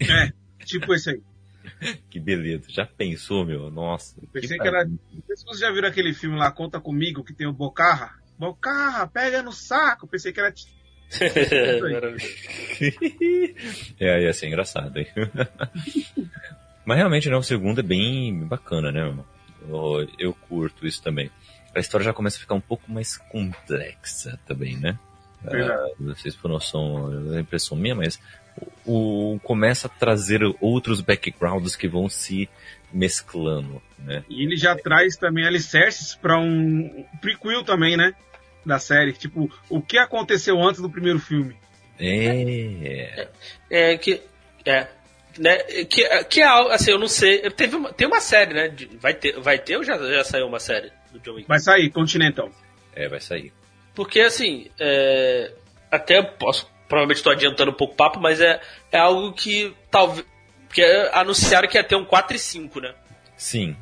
[0.00, 0.32] É,
[0.64, 1.22] tipo esse aí.
[2.10, 2.66] Que beleza.
[2.68, 3.70] Já pensou, meu?
[3.70, 4.20] Nossa.
[4.32, 4.84] Pensei que que era.
[4.84, 8.18] Não sei se vocês já viram aquele filme lá, Conta Comigo, que tem o Bocarra.
[8.38, 10.06] Bocarra, pega no saco.
[10.06, 10.52] Pensei que era.
[14.00, 15.06] É, ia ser engraçado, hein?
[16.84, 19.14] Mas realmente, né, o segundo é bem bacana, né?
[19.68, 21.30] Eu, eu curto isso também.
[21.74, 24.98] A história já começa a ficar um pouco mais complexa também, né?
[25.46, 28.18] Ah, não sei se por noção, é impressão minha, mas
[28.86, 32.48] o, começa a trazer outros backgrounds que vão se
[32.92, 34.24] mesclando, né?
[34.28, 38.14] E ele já traz também alicerces pra um prequel também, né?
[38.64, 39.12] Da série.
[39.12, 41.56] Tipo, o que aconteceu antes do primeiro filme.
[41.98, 43.28] É.
[43.70, 44.22] É que.
[44.64, 44.86] É.
[45.36, 47.50] Né, que, que é algo, assim, eu não sei.
[47.50, 48.68] Teve uma, tem uma série, né?
[48.68, 51.48] de- vai, ter, vai ter ou já, já saiu uma série do John Wick?
[51.48, 52.50] Vai sair, Continental.
[52.94, 53.52] É, vai sair.
[53.96, 55.52] Porque, assim, é,
[55.90, 58.60] até posso, provavelmente estou adiantando um pouco o papo, mas é,
[58.92, 60.24] é algo que talvez.
[60.68, 60.82] Porque
[61.12, 62.94] anunciaram que ia ter um 4 e 5, né?
[63.36, 63.76] Sim.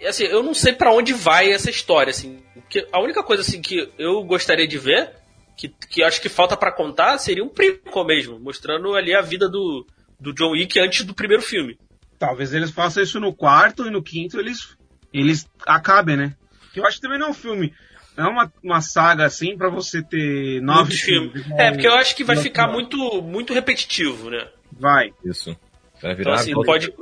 [0.00, 2.40] E, assim, eu não sei pra onde vai essa história, assim.
[2.54, 5.10] Porque a única coisa, assim, que eu gostaria de ver,
[5.56, 9.48] que, que acho que falta pra contar, seria um prequel mesmo, mostrando ali a vida
[9.48, 9.86] do,
[10.18, 11.78] do John Wick antes do primeiro filme.
[12.18, 14.76] Talvez eles façam isso no quarto e no quinto eles,
[15.12, 16.36] eles acabem, né?
[16.72, 17.72] Que eu acho que também não é um filme.
[18.16, 21.34] É uma, uma saga assim pra você ter nove filmes.
[21.46, 24.46] igual- É, porque eu acho que vai ficar muito, muito repetitivo, né?
[24.72, 25.12] Vai.
[25.24, 25.56] Isso.
[26.00, 26.94] Vai Então, virar assim, Golden pode,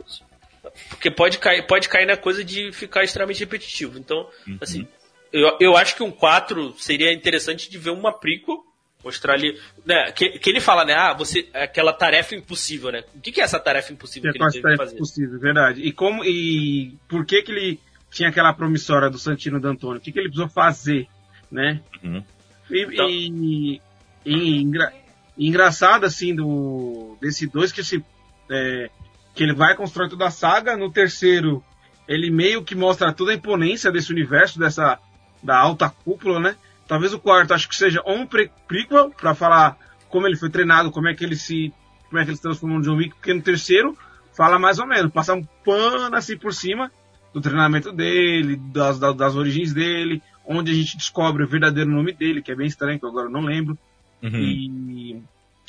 [0.88, 3.98] porque pode cair, pode cair na coisa de ficar extremamente repetitivo.
[3.98, 4.58] Então, Uhum.
[4.61, 4.86] assim,
[5.32, 8.58] eu, eu acho que um 4 seria interessante de ver uma prequel,
[9.02, 9.58] mostrar ali.
[9.86, 10.94] Né, que, que ele fala, né?
[10.94, 11.48] Ah, você.
[11.54, 13.02] Aquela tarefa impossível, né?
[13.14, 14.96] O que, que é essa tarefa impossível Que que é ele teve que fazer?
[14.96, 15.80] possível, verdade.
[15.82, 17.80] E como e por que que ele
[18.11, 19.98] tinha aquela promissória do Santino D'Antoni?
[19.98, 21.06] O que que ele precisou fazer,
[21.50, 21.80] né?
[22.02, 22.22] Uhum.
[22.70, 23.80] E, Então- e-
[24.24, 24.92] e engra-
[25.38, 28.04] engraçado assim do desse dois que se
[28.50, 28.90] é,
[29.34, 30.76] que ele vai construir toda a saga.
[30.76, 31.62] No terceiro
[32.08, 34.98] ele meio que mostra toda a imponência desse universo dessa
[35.42, 36.56] da alta cúpula, né?
[36.86, 40.90] Talvez o quarto acho que seja um pre prequel para falar como ele foi treinado,
[40.90, 41.72] como é que ele se
[42.08, 43.96] como é que ele se transformou no John Wick, porque no terceiro
[44.36, 46.90] fala mais ou menos, passar um pano assim por cima
[47.33, 52.12] do treinamento dele, das, das, das origens dele, onde a gente descobre o verdadeiro nome
[52.12, 53.78] dele, que é bem estranho, que eu agora não lembro,
[54.22, 54.37] Uhum.
[54.39, 55.22] e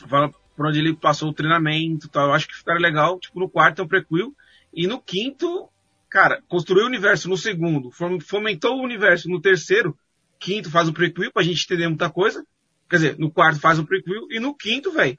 [0.09, 2.27] fala por onde ele passou o treinamento e tal.
[2.27, 4.33] Eu acho que ficaria legal, tipo, no quarto é um prequel,
[4.73, 5.69] e no quinto,
[6.09, 9.97] cara, construiu o universo no segundo, fom- fomentou o universo no terceiro,
[10.39, 12.45] quinto faz um prequel pra gente entender muita coisa,
[12.89, 15.17] quer dizer, no quarto faz um prequel, e no quinto, velho,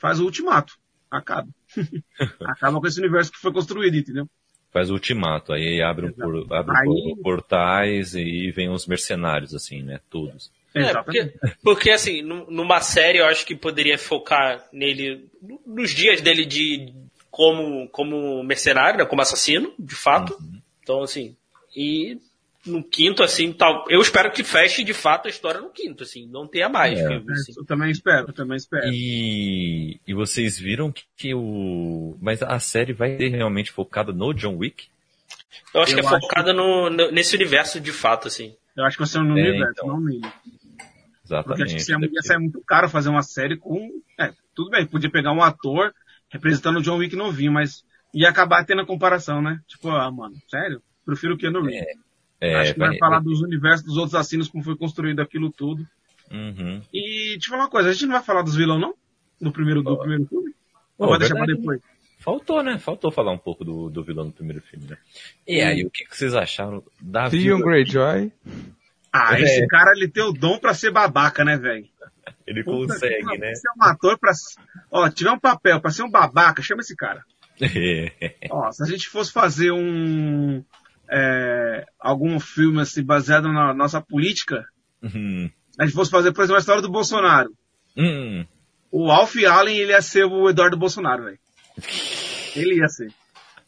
[0.00, 0.74] faz o ultimato.
[1.10, 1.48] Acaba.
[2.40, 4.28] Acaba com esse universo que foi construído, entendeu?
[4.72, 9.82] Faz o ultimato, aí abre, um por, abre Aí- portais e vem os mercenários, assim,
[9.82, 10.00] né?
[10.08, 10.50] Todos.
[10.74, 15.26] É, porque, porque, assim, nu- numa série eu acho que poderia focar nele,
[15.66, 16.90] nos dias dele de
[17.30, 20.34] como, como mercenário, né, como assassino, de fato.
[20.82, 21.36] Então, assim,
[21.76, 22.18] e
[22.66, 23.84] no quinto, assim, tal.
[23.88, 26.98] Eu espero que feche de fato a história no quinto, assim, não tenha mais.
[26.98, 27.06] É.
[27.08, 27.52] filme, assim.
[27.56, 28.86] Eu também espero, eu também espero.
[28.92, 32.16] E, e vocês viram que, que o.
[32.20, 34.86] Mas a série vai ser realmente focada no John Wick?
[35.74, 38.54] Eu acho Eu que é acho focada no, no- nesse universo de fato, assim.
[38.76, 39.88] Eu acho que vai ser no É, universo, então.
[39.88, 40.20] não nele.
[40.20, 41.74] Porque acho Exatamente.
[41.76, 43.90] que seria, deve ia sair muito caro fazer uma série com.
[44.18, 45.94] É, tudo bem, podia pegar um ator
[46.30, 47.84] representando o John Wick novinho, mas
[48.14, 49.60] ia acabar tendo a comparação, né?
[49.66, 50.82] Tipo, ah, mano, sério?
[51.04, 51.82] Prefiro o Keanu Reeves.
[51.88, 51.92] É,
[52.56, 55.86] acho que vai, vai- falar dos universos dos outros assassinos, como foi construído aquilo tudo.
[56.30, 56.80] Uhum.
[56.92, 58.94] E, eu falar uma coisa, a gente não vai falar dos vilões, não?
[59.40, 60.52] Do primeiro, do primeiro filme?
[60.98, 61.80] Ou Oh, vai deixar pra depois?
[62.18, 62.78] Faltou, né?
[62.78, 64.96] Faltou falar um pouco do, do vilão do primeiro filme, né?
[65.46, 67.68] E aí, o que, que vocês acharam da Theon vida...
[67.68, 68.32] Greyjoy.
[69.12, 69.42] Ah, É.
[69.42, 71.84] esse cara ele tem o dom pra ser babaca, né, velho?
[72.46, 73.54] Ele Puta consegue, que né?
[73.54, 74.32] Se é um ator pra.
[74.90, 77.24] Ó, tiver um papel pra ser um babaca, chama esse cara.
[78.50, 80.64] Ó, se a gente fosse fazer um.
[81.10, 84.64] É, algum filme assim baseado na nossa política,
[85.02, 85.50] Hum.
[85.78, 87.50] a gente fosse fazer, por exemplo, a história do Bolsonaro.
[87.96, 88.46] Hum.
[88.90, 91.38] O Alf Allen, ele ia ser o Eduardo Bolsonaro, velho.
[92.54, 93.08] Ele ia ser.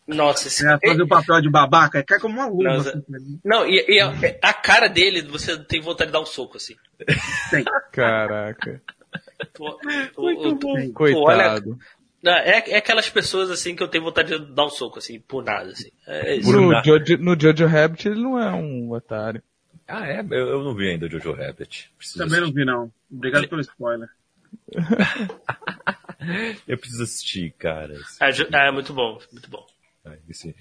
[0.06, 2.62] Nossa, esse ia fazer o papel de babaca, cai como uma luva.
[2.64, 2.90] Nossa.
[2.90, 3.40] assim?
[3.42, 4.12] Não, e, e a,
[4.42, 6.74] a cara dele, você tem vontade de dar um soco, assim.
[7.50, 7.64] Tem.
[7.90, 8.82] Caraca.
[9.54, 9.78] Tu-
[10.14, 10.92] tu- tu- Tem.
[10.92, 11.70] Coitado.
[11.70, 11.78] Não,
[12.30, 15.44] é, é aquelas pessoas, assim, que eu tenho vontade de dar um soco, assim, por
[15.44, 15.90] nada, assim.
[16.06, 16.40] É.
[16.40, 16.84] Por No nada.
[16.86, 19.42] Jojo, no Jojo Rabbit ele não é um otário.
[19.86, 20.20] Ah, é?
[20.20, 21.90] Eu, eu não vi ainda o Jojo Rabbit.
[21.98, 22.90] Preciso Também não vi, não.
[23.12, 24.08] Obrigado pelo spoiler.
[24.74, 25.34] assistir.
[26.66, 27.94] Eu preciso assistir, cara.
[28.20, 29.66] É, é muito bom, muito bom.
[30.06, 30.54] Ai, esse-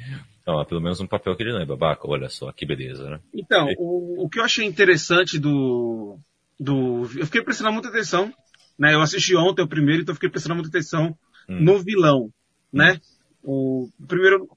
[0.45, 2.07] Não, pelo menos um papel que ele não é babaca.
[2.07, 3.19] Olha só, que beleza, né?
[3.33, 6.17] Então, o, o que eu achei interessante do,
[6.59, 7.03] do.
[7.17, 8.33] Eu fiquei prestando muita atenção,
[8.77, 8.93] né?
[8.93, 11.17] Eu assisti ontem o primeiro, então eu fiquei prestando muita atenção
[11.49, 11.59] Hum.
[11.61, 12.29] no vilão,
[12.71, 12.99] né?
[13.43, 14.47] O primeiro.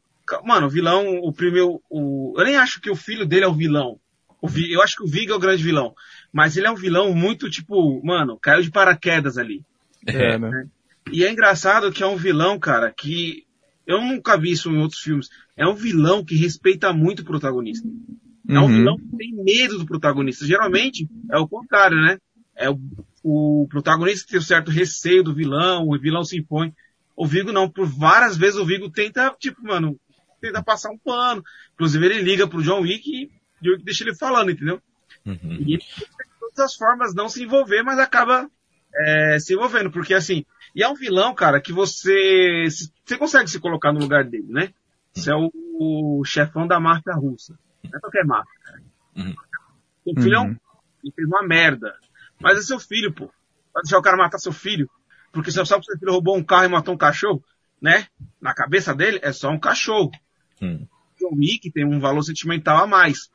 [0.45, 1.81] Mano, o vilão, o primeiro.
[1.91, 3.99] O, eu nem acho que o filho dele é o vilão.
[4.41, 5.95] O Vi- eu acho que o Vig é o grande vilão.
[6.33, 9.63] Mas ele é um vilão muito, tipo, mano, caiu de paraquedas ali.
[10.07, 10.67] É, né?
[11.13, 13.45] E é engraçado que é um vilão, cara, que
[13.87, 15.29] eu nunca vi isso em outros filmes.
[15.57, 17.89] É um vilão que respeita muito o protagonista.
[18.49, 18.69] É um Uhum.
[18.77, 20.45] vilão que tem medo do protagonista.
[20.47, 22.19] Geralmente é o contrário, né?
[22.57, 22.79] É o,
[23.29, 26.73] o protagonista tem um certo receio do vilão, o vilão se impõe.
[27.17, 29.99] O Vigo não, por várias vezes o Vigo tenta, tipo, mano,
[30.41, 31.43] tenta passar um pano.
[31.75, 33.27] Inclusive ele liga pro John Wick e
[33.61, 34.81] John Wick deixa ele falando, entendeu?
[35.25, 35.39] Uhum.
[35.43, 38.49] E ele tenta de todas as formas não se envolver, mas acaba
[38.95, 42.69] é, se envolvendo, porque assim, e é um vilão, cara, que você
[43.05, 44.73] você consegue se colocar no lugar dele, né?
[45.13, 45.51] Você é o,
[45.81, 47.59] o chefão da máfia russa.
[47.83, 48.83] Não é qualquer máfia, cara.
[49.17, 49.35] Uhum.
[50.05, 50.47] Seu filho é Uhum.
[50.51, 50.57] um,
[51.03, 51.93] ele fez uma merda.
[52.41, 53.27] Mas é seu filho, pô.
[53.73, 54.89] Vai deixar o cara matar seu filho?
[55.33, 57.43] Porque você sabe que seu filho roubou um carro e matou um cachorro,
[57.81, 58.07] né?
[58.41, 60.11] Na cabeça dele é só um cachorro.
[60.63, 60.87] Hum.
[61.21, 63.31] John Wick tem um valor sentimental a mais.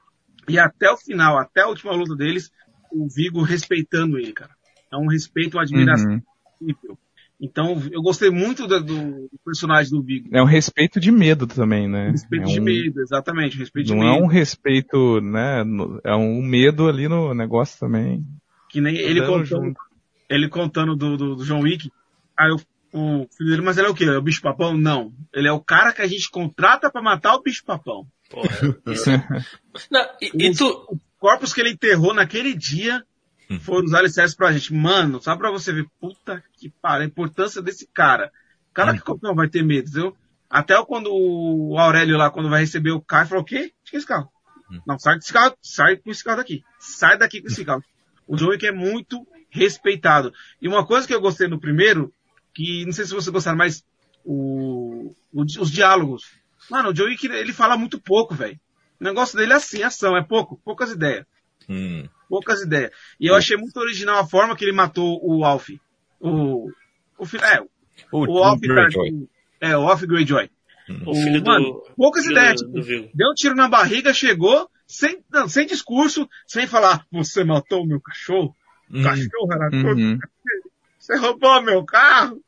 [0.47, 2.49] E até o final, até a última luta deles,
[2.91, 4.51] o Vigo respeitando ele, cara.
[4.91, 6.21] É um respeito, uma admiração Uhum.
[6.61, 6.97] incrível.
[7.43, 10.29] Então, eu gostei muito do, do personagem do Vigo.
[10.31, 12.09] É um respeito de medo também, né?
[12.11, 13.57] Respeito é de um- medo, exatamente.
[13.57, 14.11] Respeito de Não medo.
[14.15, 15.63] é um respeito, né?
[16.03, 18.23] É um medo ali no negócio também.
[18.71, 19.81] Que nem ele Andando contando, junto.
[20.29, 21.91] ele contando do, do, do John Wick.
[22.39, 22.55] Aí o,
[22.93, 24.05] o filho dele, mas ele é o quê?
[24.05, 24.75] É o bicho papão?
[24.77, 25.13] Não.
[25.33, 28.07] Ele é o cara que a gente contrata pra matar o bicho papão.
[28.29, 28.47] Porra,
[28.87, 29.09] isso...
[29.91, 30.97] Não, e, e tu...
[31.19, 33.03] corpos que ele enterrou naquele dia
[33.51, 33.59] Hum.
[33.59, 34.73] foram os alicerces pra gente.
[34.73, 38.31] Mano, só pra você ver, puta que pariu, a importância desse cara.
[38.73, 40.15] Cara que não vai ter medo, entendeu?
[40.49, 43.73] Até quando o Aurélio lá, quando vai receber o carro, falou, o quê?
[43.83, 44.29] Tira esse carro.
[44.71, 44.79] Hum.
[44.87, 46.63] Não, sai desse carro, sai com esse carro daqui.
[46.79, 47.83] Sai daqui com esse carro.
[48.31, 50.31] O John Wick é muito respeitado.
[50.61, 52.13] E uma coisa que eu gostei no primeiro,
[52.53, 53.83] que não sei se vocês gostaram, mas
[54.23, 56.23] o, o- os diálogos.
[56.69, 58.59] Mano, o John Wick, ele fala muito pouco, velho.
[58.99, 61.25] O negócio dele é assim, ação, é pouco, poucas ideias
[61.69, 62.07] Hum.
[62.29, 62.91] poucas ideias.
[63.19, 65.69] E eu achei muito original a forma que ele matou o Alf.
[66.19, 66.69] O,
[67.17, 67.61] o, é,
[68.11, 69.27] O, o Alf Greyjoy.
[69.59, 70.49] É, o Alf Greyjoy.
[71.05, 71.91] O filho mano, do...
[71.95, 72.61] poucas filho ideias.
[72.61, 77.05] do, tipo, do deu um tiro na barriga, chegou, sem, não, sem discurso, sem falar,
[77.11, 78.55] você matou o meu cachorro?
[78.93, 79.03] O Hum.
[79.03, 79.97] cachorro era todo.
[79.99, 80.19] Uhum.
[80.99, 82.39] Você roubou meu carro?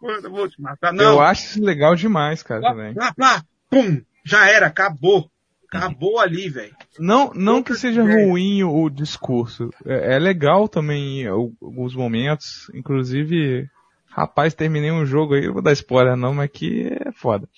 [0.00, 0.92] Puta, eu vou te matar.
[0.92, 2.94] Não, Eu acho isso legal demais, cara, Plá, também.
[2.94, 5.30] plá, plá, pum, já era, acabou.
[5.72, 6.74] Acabou ali, velho.
[6.98, 8.28] Não, não que Poucas seja ideias.
[8.28, 9.70] ruim o, discurso.
[9.86, 12.68] É, é legal também alguns momentos.
[12.74, 13.68] Inclusive,
[14.08, 17.48] rapaz, terminei um jogo aí, não vou dar spoiler não, mas que é foda.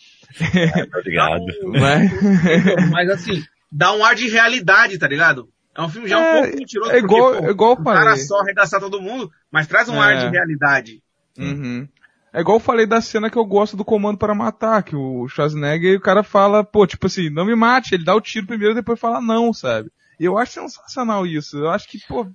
[0.90, 1.42] Tá ligado.
[1.80, 2.10] Mas,
[2.90, 3.42] Mas assim,
[3.72, 5.48] dá um ar de realidade, tá ligado?
[5.74, 6.92] É um filme já um É, pouco mentiroso.
[6.92, 8.24] é igual, porque, pô, é igual eu o cara falei.
[8.24, 9.98] só arregaçar todo mundo, mas traz um É.
[10.06, 11.02] ar de realidade.
[11.38, 11.88] Uhum.
[12.34, 15.26] É igual eu falei da cena que eu gosto do Comando para Matar, que o
[15.28, 18.72] Schwarzenegger, o cara fala, pô, tipo assim, não me mate, ele dá o tiro primeiro
[18.72, 19.90] e depois fala não, sabe?
[20.20, 21.58] E eu acho sensacional isso.
[21.58, 22.26] Eu acho que, pô,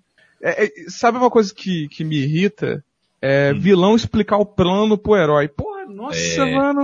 [0.42, 2.84] é- é- sabe uma coisa que, que me irrita?
[3.22, 3.60] É Hum.
[3.60, 5.48] vilão explicar o plano pro herói.
[5.48, 6.56] Porra, nossa, É.
[6.56, 6.84] mano.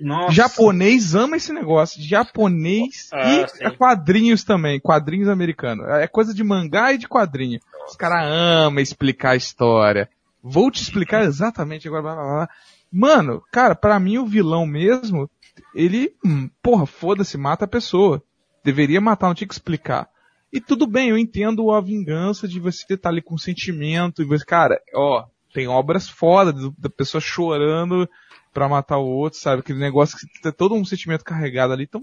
[0.00, 0.32] Nossa.
[0.32, 2.02] Japonês ama esse negócio.
[2.02, 3.70] Japonês Ah, e sim.
[3.76, 4.80] quadrinhos também.
[4.80, 5.86] Quadrinhos americanos.
[5.88, 7.60] É coisa de mangá e de quadrinho.
[7.88, 10.08] Os caras amam explicar a história.
[10.42, 12.02] Vou te explicar exatamente agora.
[12.02, 12.48] Blá, blá, blá.
[12.90, 15.30] Mano, cara, pra mim o vilão mesmo,
[15.74, 18.22] ele, hum, porra, foda-se, mata a pessoa.
[18.64, 20.08] Deveria matar, não tinha que explicar.
[20.52, 24.44] E tudo bem, eu entendo a vingança de você estar ali com sentimento e você,
[24.44, 25.24] cara, ó,
[25.54, 28.08] tem obras foda da pessoa chorando
[28.52, 29.60] pra matar o outro, sabe?
[29.60, 31.84] Aquele negócio que tem todo um sentimento carregado ali.
[31.84, 32.02] Então,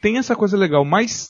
[0.00, 1.28] tem essa coisa legal, mas,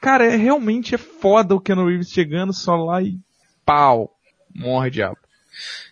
[0.00, 3.18] cara, é realmente é foda o Keanu Reeves chegando só lá e
[3.64, 4.10] pau,
[4.54, 5.18] morre diabo.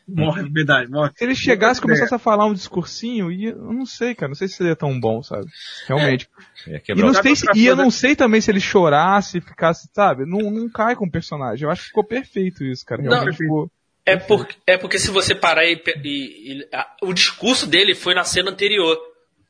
[0.08, 1.12] Morre, verdade, morre.
[1.16, 4.34] Se ele chegasse e começasse a falar um discursinho, e eu não sei, cara, não
[4.34, 5.46] sei se seria tão bom, sabe?
[5.86, 6.28] Realmente.
[6.66, 10.26] É E, não sei se- e eu não sei também se ele chorasse, ficasse, sabe?
[10.26, 11.64] Não, não cai com o personagem.
[11.64, 13.00] Eu acho que ficou perfeito isso, cara.
[13.02, 13.70] Não, Realmente ficou.
[14.04, 18.14] É, por, é porque se você parar e, e- e- a- o discurso dele foi
[18.14, 18.98] na cena anterior.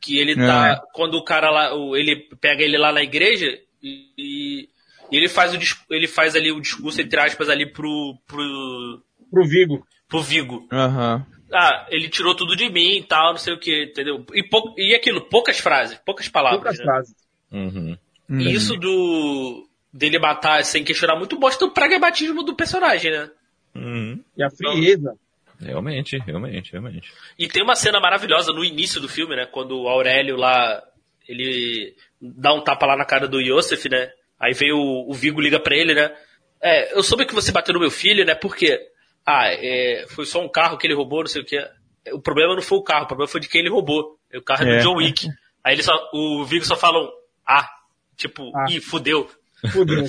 [0.00, 0.82] Que ele tá.
[0.92, 1.74] Quando o cara lá.
[1.74, 4.68] o- ele pega ele lá na igreja e, e-
[5.12, 5.59] ele faz o
[5.94, 8.16] ele faz ali o discurso, entre aspas, ali pro.
[8.26, 9.86] pro, Pro Vigo.
[10.09, 10.66] pro Vigo.
[10.72, 11.24] Aham.
[11.55, 14.24] Ah, ele tirou tudo de mim e tal, não sei o que, entendeu?
[14.34, 16.62] E, pou- e aquilo, poucas frases, poucas palavras.
[16.62, 16.84] Poucas né?
[16.84, 17.14] frases.
[17.50, 17.96] Uhum.
[18.28, 18.40] Uhum.
[18.40, 19.68] E isso do.
[19.92, 23.30] dele matar sem questionar muito mostra o pragmatismo do personagem, né?
[23.74, 24.22] Uhum.
[24.36, 25.14] E a frieza.
[25.60, 27.12] Realmente, realmente, realmente.
[27.38, 29.46] E tem uma cena maravilhosa no início do filme, né?
[29.46, 30.82] Quando o Aurélio lá,
[31.28, 34.10] ele dá um tapa lá na cara do Yosef, né?
[34.40, 36.12] Aí vem o, o Vigo liga pra ele, né?
[36.60, 38.34] É, eu soube que você bateu no meu filho, né?
[38.34, 38.78] Por quê?
[39.24, 41.64] Ah, é, foi só um carro que ele roubou, não sei o quê.
[42.12, 44.18] O problema não foi o carro, o problema foi de quem ele roubou.
[44.34, 44.76] O carro é, É.
[44.78, 45.28] do John Wick.
[45.62, 47.08] Aí ele só, o Vigo só fala um,
[47.46, 47.68] ah,
[48.16, 48.66] tipo, Ah.
[48.68, 49.30] ih, fudeu.
[49.70, 50.04] Fudeu.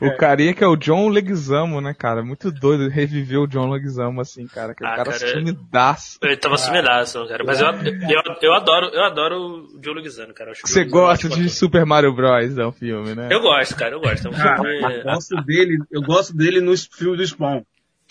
[0.00, 2.22] O carinha que é o John Leguizamo, né, cara?
[2.22, 4.72] Muito doido reviver o John Leguizamo assim, cara.
[4.72, 6.18] Aquele Ah, cara, cara, sumidaço.
[6.22, 7.44] Ele tava sumidaço, cara.
[7.44, 9.36] Mas eu, eu, eu adoro, eu adoro
[9.74, 10.52] o John Leguizamo, cara.
[10.52, 13.28] Que Você gosta gosto de Super Mario Bros, é o filme, né?
[13.30, 14.26] Eu gosto, cara, eu gosto.
[14.26, 17.62] É um Cara, filme- eu gosto dele, eu gosto dele no filme do Spawn.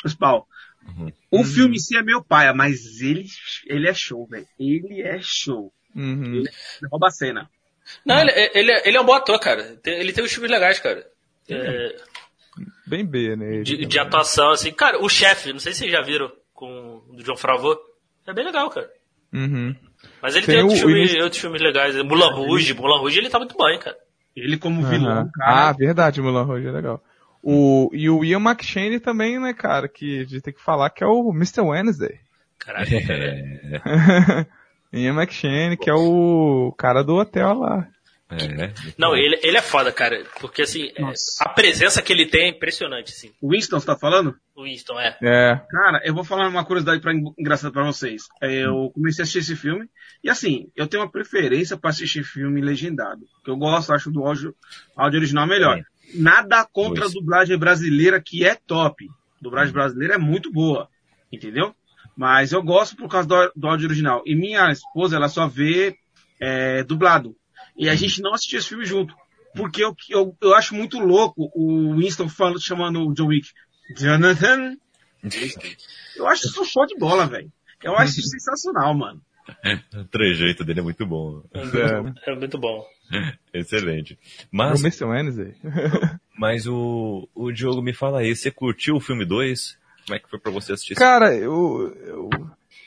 [0.06, 0.44] O Spawn.
[0.98, 1.12] Uhum.
[1.32, 3.26] O filme em si é meu pai, mas ele,
[3.68, 4.48] ele é show, velho.
[4.60, 5.72] Ele é show.
[5.96, 6.36] Uhum.
[6.36, 6.50] Ele
[6.92, 7.50] rouba a cena.
[8.06, 9.78] Não, ele, ele, ele é um bom ator, cara.
[9.86, 11.06] Ele tem uns filmes legais, cara.
[11.50, 11.96] É,
[12.88, 13.56] Bem B, né?
[13.56, 14.72] ele de, de atuação, assim.
[14.72, 17.78] Cara, o chefe, não sei se vocês já viram, com o do John Favreau.
[18.28, 18.90] É bem legal, cara.
[19.34, 19.76] Uhum.
[20.22, 21.96] Mas ele Tem tem, outros, o- filmes, início- outros filmes legais.
[22.04, 23.98] Mulan Rouge, Mulan Rouge ele tá muito bem, cara.
[24.36, 24.90] Ele como Aham.
[24.90, 25.74] vilão, Ah, cara.
[25.74, 27.04] verdade, Mulan Rouge é legal.
[27.42, 31.04] O, e o Ian McShane também, né, cara, que a gente tem que falar que
[31.04, 31.62] é o Mr.
[31.62, 32.20] Wednesday.
[32.58, 33.24] Caraca, cara.
[33.24, 34.46] É,
[34.92, 37.88] Ian McShane, que é o cara do hotel lá.
[38.32, 38.74] é.
[38.98, 40.24] Não, ele, ele é foda, cara.
[40.40, 41.44] Porque, assim, é, Nossa.
[41.44, 43.32] a presença que ele tem é impressionante, assim.
[43.42, 44.36] O Winston, você tá falando?
[44.56, 45.18] O Winston, é.
[45.22, 45.62] É.
[45.70, 48.24] Cara, eu vou falar uma curiosidade pra, engraçada pra vocês.
[48.42, 49.88] É, Eu comecei a assistir esse filme,
[50.24, 53.22] e assim, eu tenho uma preferência pra assistir filme legendado.
[53.44, 54.54] Que eu gosto, acho do áudio,
[54.96, 55.82] áudio original melhor.
[56.16, 57.12] Nada contra Pois.
[57.12, 59.06] a dublagem brasileira, que é top.
[59.06, 60.90] A dublagem brasileira é muito boa,
[61.32, 61.74] entendeu?
[62.20, 64.22] Mas eu gosto por causa do, do áudio original.
[64.26, 65.96] E minha esposa, ela só vê
[66.38, 67.34] é, dublado.
[67.78, 69.16] E a gente não assistiu esse filme junto.
[69.56, 73.48] Porque eu, eu, eu acho muito louco o Winston falando, chamando o John Wick.
[73.98, 74.76] Jonathan.
[76.18, 77.50] Eu acho isso show de bola, velho.
[77.82, 79.22] Eu acho isso sensacional, mano.
[79.96, 81.42] O trejeito dele é muito bom.
[81.54, 82.32] É.
[82.32, 82.86] É muito bom.
[83.54, 84.20] Excelente.
[84.52, 84.82] Mas,
[86.38, 89.80] mas o, o Diogo me fala aí, você curtiu o filme 2?
[90.10, 90.96] Como é que foi pra você assistir?
[90.96, 92.30] Cara, eu, eu,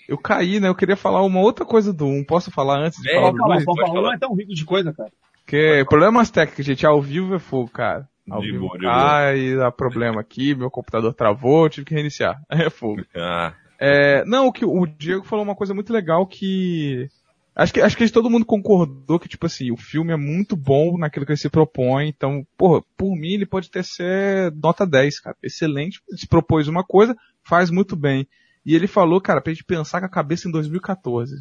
[0.08, 0.68] eu caí, né?
[0.68, 2.24] Eu queria falar uma outra coisa do 1.
[2.24, 3.64] Posso falar antes de É, falar do pode 2?
[3.64, 4.14] falar, pode falar.
[4.14, 5.10] é tão rico de coisa, cara.
[5.44, 8.08] Porque problemas técnicos, gente, ao vivo é fogo, cara.
[8.30, 8.78] Ao De vivo boa.
[8.78, 12.40] cai, dá problema aqui, meu computador travou, tive que reiniciar.
[12.50, 13.02] É fogo.
[13.16, 17.08] Ah, É, não, o que o Diego falou uma coisa muito legal que
[17.54, 20.96] acho que acho que todo mundo concordou que tipo assim, o filme é muito bom
[20.96, 25.20] naquilo que ele se propõe, então, porra, por mim ele pode ter ser nota 10,
[25.20, 25.36] cara.
[25.42, 28.26] Excelente, ele se propôs uma coisa, faz muito bem.
[28.64, 31.34] E ele falou, cara, pra gente pensar com a cabeça em 2014.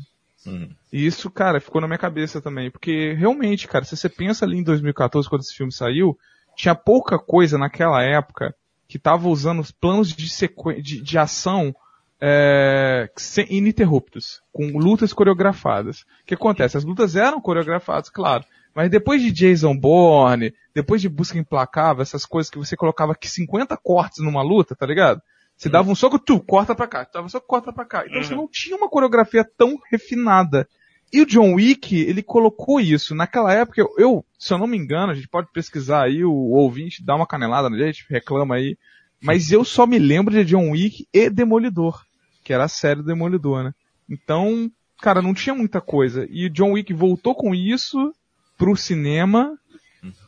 [0.48, 4.44] hum, E isso, cara, ficou na minha cabeça também, porque realmente, cara, se você pensa
[4.44, 6.18] ali em 2014 quando esse filme saiu,
[6.56, 8.56] tinha pouca coisa naquela época
[8.88, 10.74] que tava usando os planos de, sequ...
[10.82, 11.74] de, de ação
[12.22, 16.02] é, sem- ininterruptos, com lutas coreografadas.
[16.02, 16.78] O que acontece?
[16.78, 18.46] As lutas eram coreografadas, claro,
[18.76, 23.28] mas depois de Jason Bourne, depois de Busca Implacável, essas coisas que você colocava aqui
[23.28, 25.22] 50 cortes numa luta, tá ligado?
[25.58, 28.04] Você dava um soco, tu, corta pra cá, dava um soco, corta pra cá.
[28.08, 30.68] Então você não tinha uma coreografia tão refinada.
[31.14, 33.14] E o John Wick, ele colocou isso.
[33.14, 36.32] Naquela época, eu, eu, se eu não me engano, a gente pode pesquisar aí, o,
[36.32, 38.78] ouvinte dá uma canelada na gente, reclama aí.
[39.22, 42.02] Mas eu só me lembro de John Wick e Demolidor,
[42.52, 43.74] que era a série do Demolidor, né?
[44.10, 44.70] Então,
[45.02, 46.28] cara, não tinha muita coisa.
[46.30, 48.14] E o John Wick voltou com isso
[48.58, 49.58] pro cinema.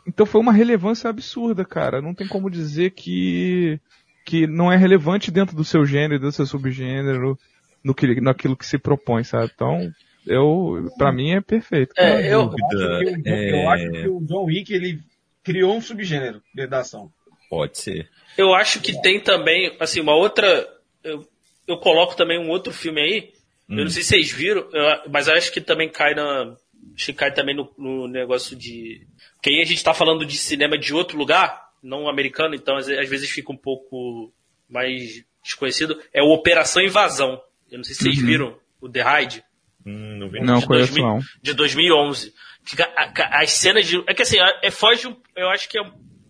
[0.08, 2.02] Então foi uma relevância absurda, cara.
[2.02, 3.78] Não tem como dizer que
[4.26, 7.38] que não é relevante dentro do seu gênero, do seu subgênero,
[7.84, 9.52] no que, naquilo que se propõe, sabe?
[9.54, 9.92] Então,
[10.26, 11.92] eu, pra mim é perfeito.
[11.98, 15.02] É, eu, acho, que, o- é, eu acho que o John Wick, ele
[15.44, 17.12] criou um subgênero dentro da ação.
[17.50, 18.08] pode ser.
[18.38, 20.66] Eu acho que tem também, assim, uma outra.
[21.04, 21.28] Eu,
[21.68, 23.34] eu coloco também um outro filme aí,
[23.70, 23.78] Hum.
[23.80, 24.68] Eu não sei se vocês viram,
[25.10, 26.54] mas eu acho que também cai na.
[26.96, 29.08] Acho que cai também no, no negócio de.
[29.36, 32.90] Porque aí a gente tá falando de cinema de outro lugar, não americano, então às,
[32.90, 34.34] às vezes fica um pouco
[34.70, 35.98] mais desconhecido.
[36.14, 37.42] É o Operação Invasão.
[37.72, 38.26] Eu não sei se vocês Uhum.
[38.26, 39.44] viram o The Raid.
[39.86, 40.42] Hum, não vi.
[40.42, 41.20] Não, de, conheço 2000 não.
[41.42, 42.34] de 2011.
[42.66, 44.04] Fica, a- a- as cenas de.
[44.06, 45.08] É que assim, é, foge.
[45.08, 45.84] um- Eu acho que é.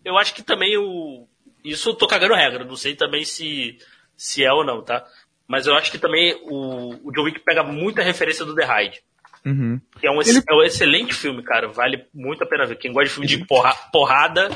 [0.05, 1.27] Eu acho que também o.
[1.65, 3.75] Isso eu tô cagando regra, não sei também se,
[4.15, 5.03] se é ou não, tá?
[5.47, 9.01] Mas eu acho que também o, o John Wick pega muita referência do The Raid.
[9.45, 9.79] Uhum.
[9.99, 11.67] Que é um, Ele- é um excelente filme, cara.
[11.67, 12.77] Vale muito a pena ver.
[12.77, 14.49] Quem gosta de filme de porra- porrada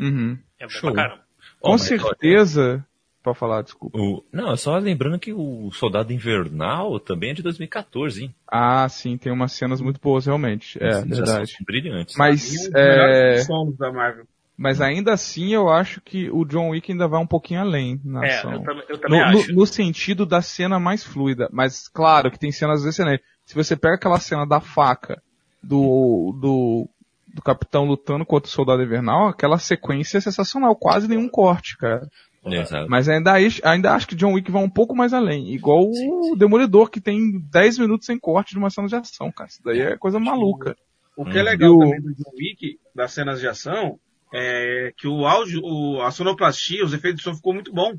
[0.00, 0.38] Uhum.
[0.58, 0.92] é bom Show.
[0.92, 1.22] pra caramba.
[1.60, 2.84] Com mas, certeza.
[3.22, 3.96] Pode falar, desculpa.
[3.96, 8.34] O, não, só lembrando que o Soldado Invernal também é de 2014, hein?
[8.50, 10.76] Ah, sim, tem umas cenas muito boas, realmente.
[10.82, 11.52] É, verdade.
[11.64, 12.16] brilhantes.
[12.16, 13.44] Mas, E é,
[13.78, 14.24] da Marvel.
[14.62, 18.24] Mas ainda assim eu acho que o John Wick ainda vai um pouquinho além na
[18.24, 18.52] É, ação.
[18.52, 19.52] eu, tam- eu também no, no- acho.
[19.54, 21.48] no sentido da cena mais fluida.
[21.52, 23.26] Mas claro que tem cenas excelentes.
[23.44, 25.20] Se você pega aquela cena da faca
[25.62, 26.88] do, do,
[27.34, 32.06] do capitão lutando contra o soldado invernal, aquela sequência é sensacional, quase nenhum corte, cara.
[32.44, 32.88] Exato.
[32.90, 35.52] Mas ainda, acho- ainda acho que John Wick vai um pouco mais além.
[35.54, 39.48] Igual o Demolidor, que tem 10 minutos sem corte de uma cena de ação, cara.
[39.48, 40.76] Isso daí é coisa maluca.
[41.16, 41.44] O que é Hum.
[41.44, 43.98] legal E o- também do John Wick, das cenas de ação,
[44.32, 47.92] é que o áudio, o, a sonoplastia, os efeitos de som ficou muito bom.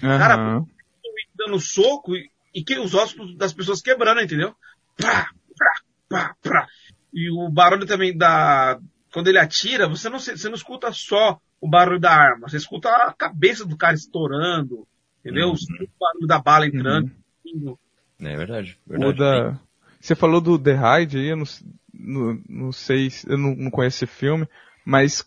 [0.00, 0.66] Cara, John
[1.14, 4.54] Wick dando soco e, e que os ossos das pessoas quebrando, entendeu?
[5.00, 6.68] Pá, pá, pá, pá.
[7.12, 8.78] E o barulho também da.
[9.12, 12.58] Quando ele atira, você não, se- você não escuta só o barulho da arma, você
[12.58, 14.86] escuta a cabeça do cara estourando,
[15.20, 15.48] entendeu?
[15.48, 15.54] Uhum.
[15.54, 17.10] O barulho da bala entrando.
[17.44, 17.78] indo.
[18.20, 18.78] É verdade.
[18.86, 19.18] O verdade.
[19.18, 19.60] da...
[20.00, 21.44] Você falou do The Raid aí, eu não,
[21.92, 24.46] não, não sei, se- eu não, não conheço esse filme,
[24.84, 25.24] mas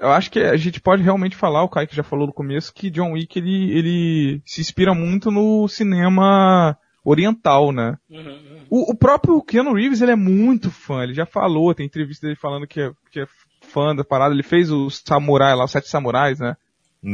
[0.00, 2.90] eu acho que a gente pode realmente falar, o Kaique já falou no começo, que
[2.90, 7.96] John Wick ele, ele se inspira muito no cinema oriental, né?
[8.10, 8.66] Uhum, uhum.
[8.68, 12.38] O, o próprio Keanu Reeves, ele é muito fã, ele já falou, tem entrevista dele
[12.38, 13.26] falando que é, que é
[13.62, 16.56] fã da parada, ele fez o Samurai lá, os Sete Samurais, né?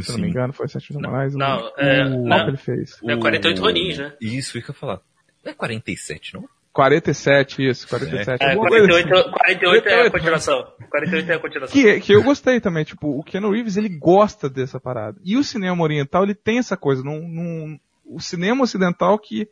[0.01, 0.31] Se eu não me Sim.
[0.31, 1.35] engano, foi Sete Samurais.
[1.35, 2.45] não, o, é, o, não.
[2.45, 2.99] que ele fez?
[3.05, 4.15] É 48 Ronin, né?
[4.21, 5.01] Isso, fica falar.
[5.45, 6.49] Não é 47, não?
[6.73, 8.43] 47, isso, 47.
[8.43, 8.59] É, assim.
[8.59, 10.67] 48, 48 é a 48, continuação.
[10.91, 11.73] 48 é a continuação.
[11.83, 15.19] Que, que eu gostei também, tipo, o Keanu Reeves, ele gosta dessa parada.
[15.25, 19.49] E o cinema oriental, ele tem essa coisa, num, num- o cinema ocidental que,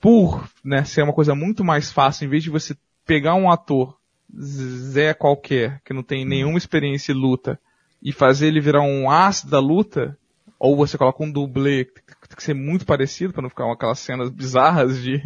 [0.00, 2.76] por, né, ser uma coisa muito mais fácil, em vez de você
[3.06, 3.96] pegar um ator,
[4.40, 7.58] Zé qualquer, que não tem nenhuma experiência em luta,
[8.02, 10.16] e fazer ele virar um as da luta,
[10.58, 13.98] ou você coloca um dublê, que tem que ser muito parecido, para não ficar aquelas
[13.98, 15.22] cenas bizarras de,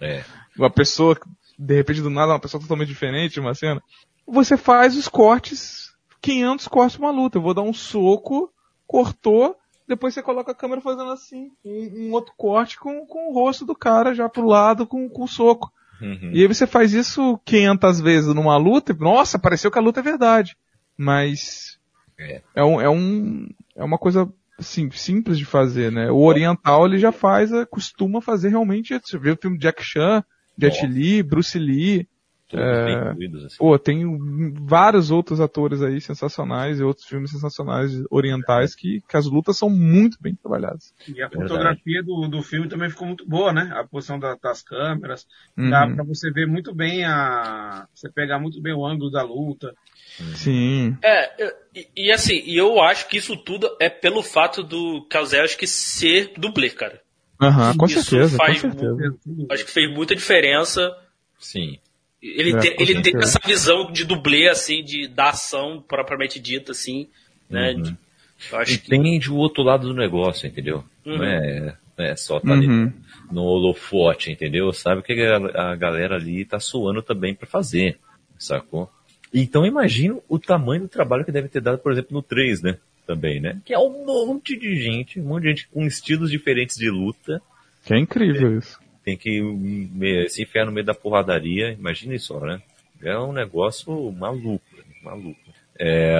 [0.00, 0.22] É.
[0.58, 1.18] uma pessoa,
[1.58, 3.82] de repente do nada, uma pessoa totalmente diferente, uma cena.
[4.26, 7.38] Você faz os cortes, 500 cortes uma luta.
[7.38, 8.52] Eu vou dar um soco,
[8.86, 9.56] cortou,
[9.88, 13.64] depois você coloca a câmera fazendo assim, um, um outro corte com, com o rosto
[13.64, 15.72] do cara já pro lado com, com o soco.
[16.00, 16.30] Uhum.
[16.32, 20.00] E aí você faz isso 500 vezes numa luta, e, nossa, pareceu que a luta
[20.00, 20.56] é verdade.
[20.96, 21.78] Mas
[22.18, 22.42] É.
[22.54, 26.10] é, um, é, um, é uma coisa assim, simples de fazer, né?
[26.10, 30.22] O oriental ele já faz, eh, costuma fazer realmente, você vê o filme Jack Chan,
[30.58, 30.86] Jet.
[30.86, 32.08] Li, Bruce Lee,
[32.50, 32.84] Todos É.
[32.86, 33.56] bem incluídos, assim.
[33.58, 39.26] pô, tem vários outros atores aí sensacionais e outros filmes sensacionais orientais que, que as
[39.26, 40.94] lutas são muito bem trabalhadas.
[41.06, 41.42] E a Verdade.
[41.50, 43.70] fotografia do, do filme também ficou muito boa, né?
[43.74, 45.26] A posição da- das câmeras.
[45.58, 45.68] Uhum.
[45.68, 47.86] Dá pra você ver muito bem a.
[47.94, 49.74] Você pegar muito bem o ângulo da luta.
[50.34, 50.96] Sim.
[51.02, 55.66] É, e, e assim, e eu acho que isso tudo é pelo fato do Kazelski
[55.66, 56.98] ser dublê, cara.
[57.40, 59.16] Aham, com Isso certeza, com faz certeza.
[59.50, 60.96] Acho que fez muita diferença.
[61.38, 61.78] Sim.
[62.20, 67.08] Ele, É, com ele essa visão de dublê, assim, de, da ação propriamente dita, assim,
[67.48, 67.74] né?
[67.74, 67.96] Uhum.
[68.52, 68.94] Acho que.
[68.94, 70.84] Entende o outro lado do negócio, entendeu?
[71.06, 71.18] Uhum.
[71.18, 72.92] Não é, não é só tá ali Uhum.
[73.30, 74.72] no holofote, entendeu?
[74.72, 77.98] Sabe que a, a galera ali tá suando também pra fazer,
[78.36, 78.90] sacou?
[79.32, 82.78] Então imagino o tamanho do trabalho que deve ter dado, por exemplo, no 3, né?
[83.08, 83.58] Também, né?
[83.64, 87.40] Que é um monte de gente, um monte de gente com estilos diferentes de luta,
[87.86, 88.78] Que é incrível isso.
[89.02, 92.60] tem que me- se enfiar no meio da porradaria, imagina isso, né?
[93.02, 94.62] É um negócio maluco,
[95.02, 95.40] maluco.
[95.80, 96.18] É,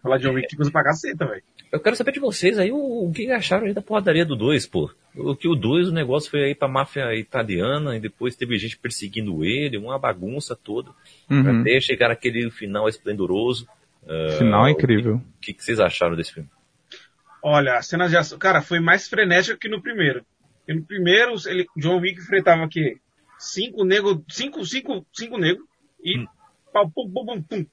[0.00, 1.42] Falar de John Wick coisa pra caceta, velho.
[1.72, 2.76] Eu quero saber de vocês aí o,
[3.08, 4.90] o que acharam aí da porradaria do 2, pô.
[5.16, 8.76] O que o 2, o negócio foi aí pra máfia italiana e depois teve gente
[8.78, 10.90] perseguindo ele, uma bagunça toda.
[11.30, 11.62] Uhum.
[11.62, 13.66] Até chegar naquele final esplendoroso.
[14.06, 15.16] Ah, Final é incrível.
[15.16, 16.48] O que, que vocês acharam desse filme?
[17.42, 18.38] Olha, as cenas de ação.
[18.38, 20.24] Cara, foi mais frenético que no primeiro.
[20.58, 22.96] Porque no primeiro, ele, John Wick enfrentava aqui
[23.38, 25.66] cinco negros, cinco, cinco, cinco negros
[26.02, 26.26] e Hum.
[26.72, 27.66] pau, pum, pum, pum, pum,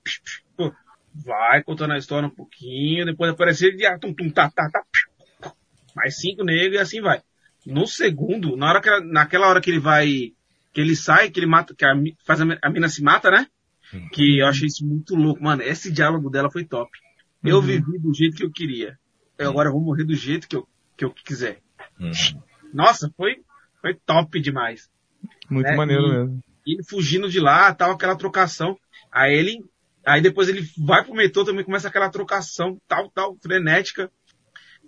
[0.57, 0.73] pô.
[1.13, 4.83] vai contando a história um pouquinho, depois aparecer de ah, tum, tum, tá, tá, tá,
[5.95, 7.21] mais cinco negros e assim vai.
[7.65, 10.33] No segundo, na hora que, naquela hora que ele vai,
[10.73, 11.93] que ele sai, que ele mata, que a,
[12.25, 13.47] faz a, a mina se mata, né?
[14.11, 15.61] Que eu achei isso muito louco, mano.
[15.61, 16.89] Esse diálogo dela foi top.
[17.43, 17.61] Eu uhum.
[17.61, 18.97] vivi do jeito que eu queria.
[19.37, 20.67] Eu agora vou morrer do jeito que eu,
[20.97, 21.61] que eu quiser.
[21.99, 22.11] Uhum.
[22.73, 23.37] Nossa, foi,
[23.81, 24.89] foi top demais.
[25.49, 26.43] Muito é, maneiro e, mesmo.
[26.67, 28.77] Ele fugindo de lá, tal, aquela trocação.
[29.11, 29.65] Aí ele,
[30.05, 34.11] aí depois ele vai pro metrô, também começa aquela trocação, tal, tal, frenética.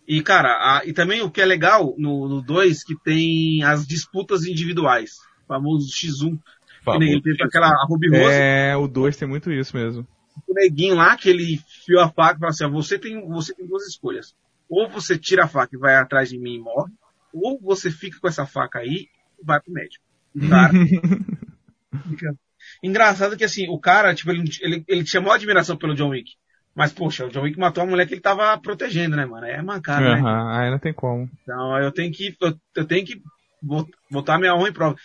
[0.08, 4.46] E, cara, a, e também o que é legal no 2, que tem as disputas
[4.46, 5.12] individuais.
[5.44, 6.38] O famoso X1.
[6.84, 8.34] Famoso ele tem aquela Ruby Rose.
[8.34, 10.08] É, o 2 tem muito isso mesmo.
[10.48, 13.68] O neguinho lá, que ele fiou a faca e falou assim, você tem, você tem
[13.68, 14.36] duas escolhas.
[14.70, 16.92] Ou você tira a faca e vai atrás de mim e morre,
[17.34, 19.08] ou você fica com essa faca aí
[19.40, 20.04] e vai pro médico.
[20.50, 20.72] Cara,
[22.82, 26.32] Engraçado que assim, o cara, tipo, ele, ele, ele tinha maior admiração pelo John Wick.
[26.74, 29.46] Mas, poxa, o John Wick matou a mulher que ele tava protegendo, né, mano?
[29.46, 30.58] É mancada, uhum, né?
[30.58, 31.30] Aí não tem como.
[31.44, 33.22] Então, eu tenho que, eu, eu tenho que
[34.10, 34.96] botar minha honra em prova.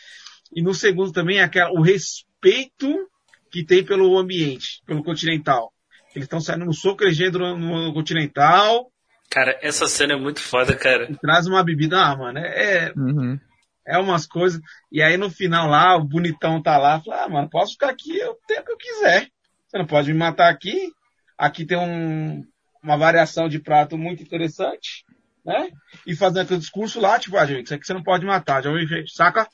[0.54, 3.08] E no segundo também, é aquela, o respeito
[3.50, 5.72] que tem pelo ambiente, pelo continental.
[6.14, 8.90] Eles estão saindo no soco, eles no, no continental.
[9.30, 11.10] Cara, essa cena é muito foda, cara.
[11.10, 13.38] E traz uma bebida, ah, mano, é, uhum.
[13.86, 14.60] é umas coisas.
[14.90, 18.22] E aí no final lá, o bonitão tá lá, fala, ah, mano, posso ficar aqui
[18.24, 19.28] o tempo que eu quiser.
[19.66, 20.90] Você não pode me matar aqui.
[21.36, 22.42] Aqui tem um,
[22.82, 25.04] uma variação de prato muito interessante,
[25.44, 25.68] né?
[26.06, 28.62] E fazendo aquele discurso lá, tipo, ah, gente, isso aqui você não pode matar.
[28.62, 29.46] Já ouvi, saca?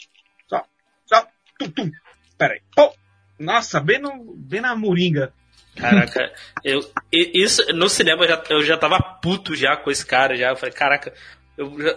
[1.65, 1.91] Tum, tum.
[2.39, 2.61] Pera aí.
[2.75, 2.93] Pô!
[3.39, 5.33] Nossa, bem, no, bem na moringa.
[5.75, 6.31] Caraca,
[6.63, 10.51] eu, isso, no cinema eu já, eu já tava puto já com esse cara, já.
[10.51, 11.13] Eu falei, caraca,
[11.57, 11.97] eu já,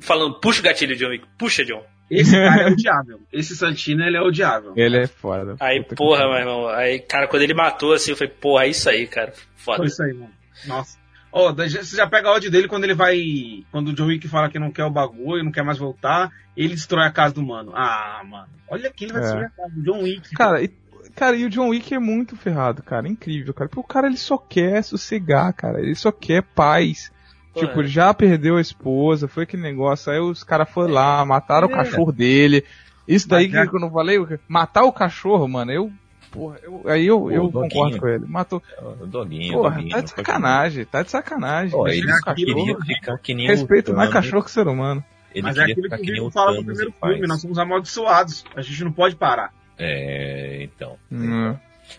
[0.00, 1.84] falando, puxa o gatilho, John Wick, puxa, John.
[2.10, 3.20] Esse cara é odiável.
[3.32, 4.72] Esse Santino, ele é odiável.
[4.76, 5.56] Ele é foda.
[5.60, 6.68] Aí, porra, meu irmão.
[6.68, 9.32] Aí, cara, quando ele matou, assim, eu falei, porra, é isso aí, cara.
[9.56, 9.78] Foda.
[9.78, 10.32] Foi isso aí, mano.
[10.64, 10.98] Nossa.
[11.30, 13.64] Oh, você já pega a ódio dele quando ele vai.
[13.70, 16.74] Quando o John Wick fala que não quer o bagulho, não quer mais voltar, ele
[16.74, 17.72] destrói a casa do mano.
[17.74, 18.48] Ah, mano.
[18.68, 19.22] Olha quem vai é.
[19.22, 20.30] destruir a casa do John Wick.
[20.34, 20.68] Cara, e,
[21.14, 23.06] cara, e o John Wick é muito ferrado, cara.
[23.06, 23.68] Incrível, cara.
[23.68, 25.80] Porque o cara ele só quer sossegar, cara.
[25.80, 27.12] Ele só quer paz.
[27.54, 31.68] Tipo, ele já perdeu a esposa, foi aquele negócio, aí os caras foram lá, mataram
[31.68, 31.72] é.
[31.72, 32.64] o cachorro dele.
[33.06, 35.92] Isso daí que eu não falei, matar o cachorro, mano, eu.
[36.30, 38.26] Porra, eu, aí eu, Pô, eu concordo com ele.
[38.26, 38.62] Matou.
[39.00, 41.70] O doguinho, Porra, doguinho, tá de sacanagem, tá de sacanagem.
[41.70, 45.04] Pô, ele queria ficar que nem Respeito mais cachorro que ser humano.
[45.34, 48.44] Ele Mas é aquilo que, que o fala no primeiro filme, nós somos amaldiçoados.
[48.56, 49.52] A gente não pode parar.
[49.78, 50.96] É, então.
[51.12, 51.54] Hum.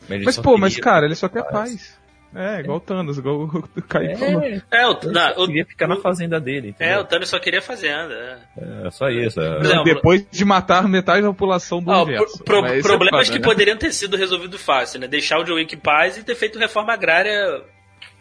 [0.07, 1.51] Mas, mas pô, mas cara, ele só quer paz.
[1.51, 1.98] paz.
[2.33, 4.61] É, igual o Thanos, igual o Kaique é.
[4.71, 6.69] É, o, não, o, queria ficar na fazenda dele.
[6.69, 6.93] Entendeu?
[6.93, 8.39] É, o Thanos só queria fazenda.
[8.55, 9.41] É, é só isso.
[9.41, 9.63] É.
[9.63, 12.43] Não, Depois de matar metade da população do ah, universo.
[12.43, 13.45] Pro, pro, problemas é que né?
[13.45, 15.07] poderiam ter sido resolvidos fácil, né?
[15.07, 17.63] Deixar o John Wick em paz e ter feito reforma agrária.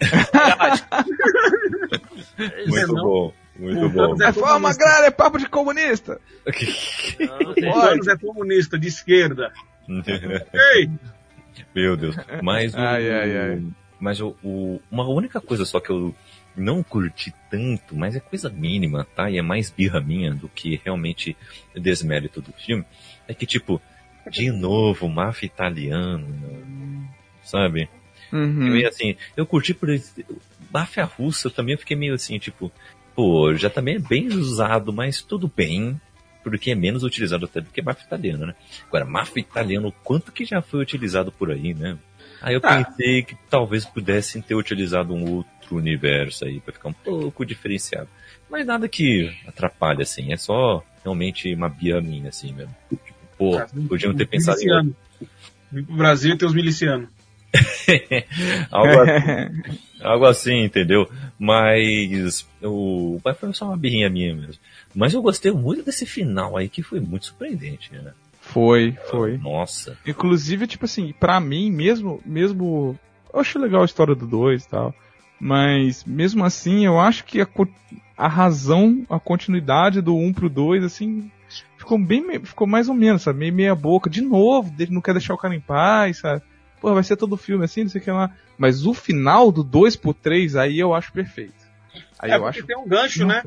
[2.66, 3.32] Muito bom.
[3.58, 4.14] Muito bom.
[4.14, 6.18] Reforma agrária é papo de comunista.
[7.20, 9.52] Não, o Thanos é comunista, de esquerda.
[10.72, 10.88] Ei!
[11.74, 12.16] Meu Deus.
[12.42, 13.62] Mas o, ai, ai, ai.
[13.98, 16.14] Mas o, o, uma única coisa só que eu
[16.56, 19.30] não curti tanto, mas é coisa mínima, tá?
[19.30, 21.36] E é mais birra minha do que realmente
[21.74, 22.84] desmérito do filme,
[23.26, 23.80] é que, tipo,
[24.30, 27.08] de novo, máfia italiano,
[27.42, 27.88] sabe?
[28.32, 28.76] Uhum.
[28.76, 29.88] Eu, assim, eu curti por
[30.72, 32.70] máfia russa, eu também fiquei meio assim, tipo,
[33.14, 36.00] pô, já também é bem usado, mas tudo bem,
[36.42, 38.54] porque é menos utilizado até do que máfia italiano, né?
[38.86, 41.98] Agora, máfia italiano, quanto que já foi utilizado por aí, né?
[42.40, 42.84] Aí eu ah.
[42.84, 48.08] pensei que talvez pudessem ter utilizado um outro universo aí para ficar um pouco diferenciado.
[48.50, 50.32] Mas nada que atrapalhe, assim.
[50.32, 52.74] É só realmente uma bia minha, assim mesmo.
[52.88, 54.94] Tipo, pô, podiam ter pensado em.
[55.70, 57.08] Vim pro Brasil e ter os milicianos.
[58.70, 61.10] algo, assim, algo assim, entendeu?
[61.38, 64.60] Mas o foi só uma birrinha minha mesmo.
[64.94, 68.12] Mas eu gostei muito desse final aí que foi muito surpreendente, né?
[68.48, 69.36] Foi, foi.
[69.36, 69.96] Nossa.
[70.06, 72.98] Inclusive, tipo assim, pra mim, mesmo, mesmo.
[73.32, 74.94] Eu acho legal a história do 2 e tal.
[75.38, 77.48] Mas, mesmo assim, eu acho que a,
[78.16, 81.30] a razão, a continuidade do 1 um pro 2, assim,
[81.76, 83.38] ficou bem, ficou mais ou menos, sabe?
[83.38, 84.08] Meio meia boca.
[84.08, 86.42] De novo, ele não quer deixar o cara em paz, sabe?
[86.80, 88.34] Pô, vai ser todo filme assim, não sei o que lá.
[88.56, 91.68] Mas o final do 2 pro 3, aí eu acho perfeito.
[92.18, 92.64] Aí é eu acho.
[92.64, 93.42] tem um gancho, né?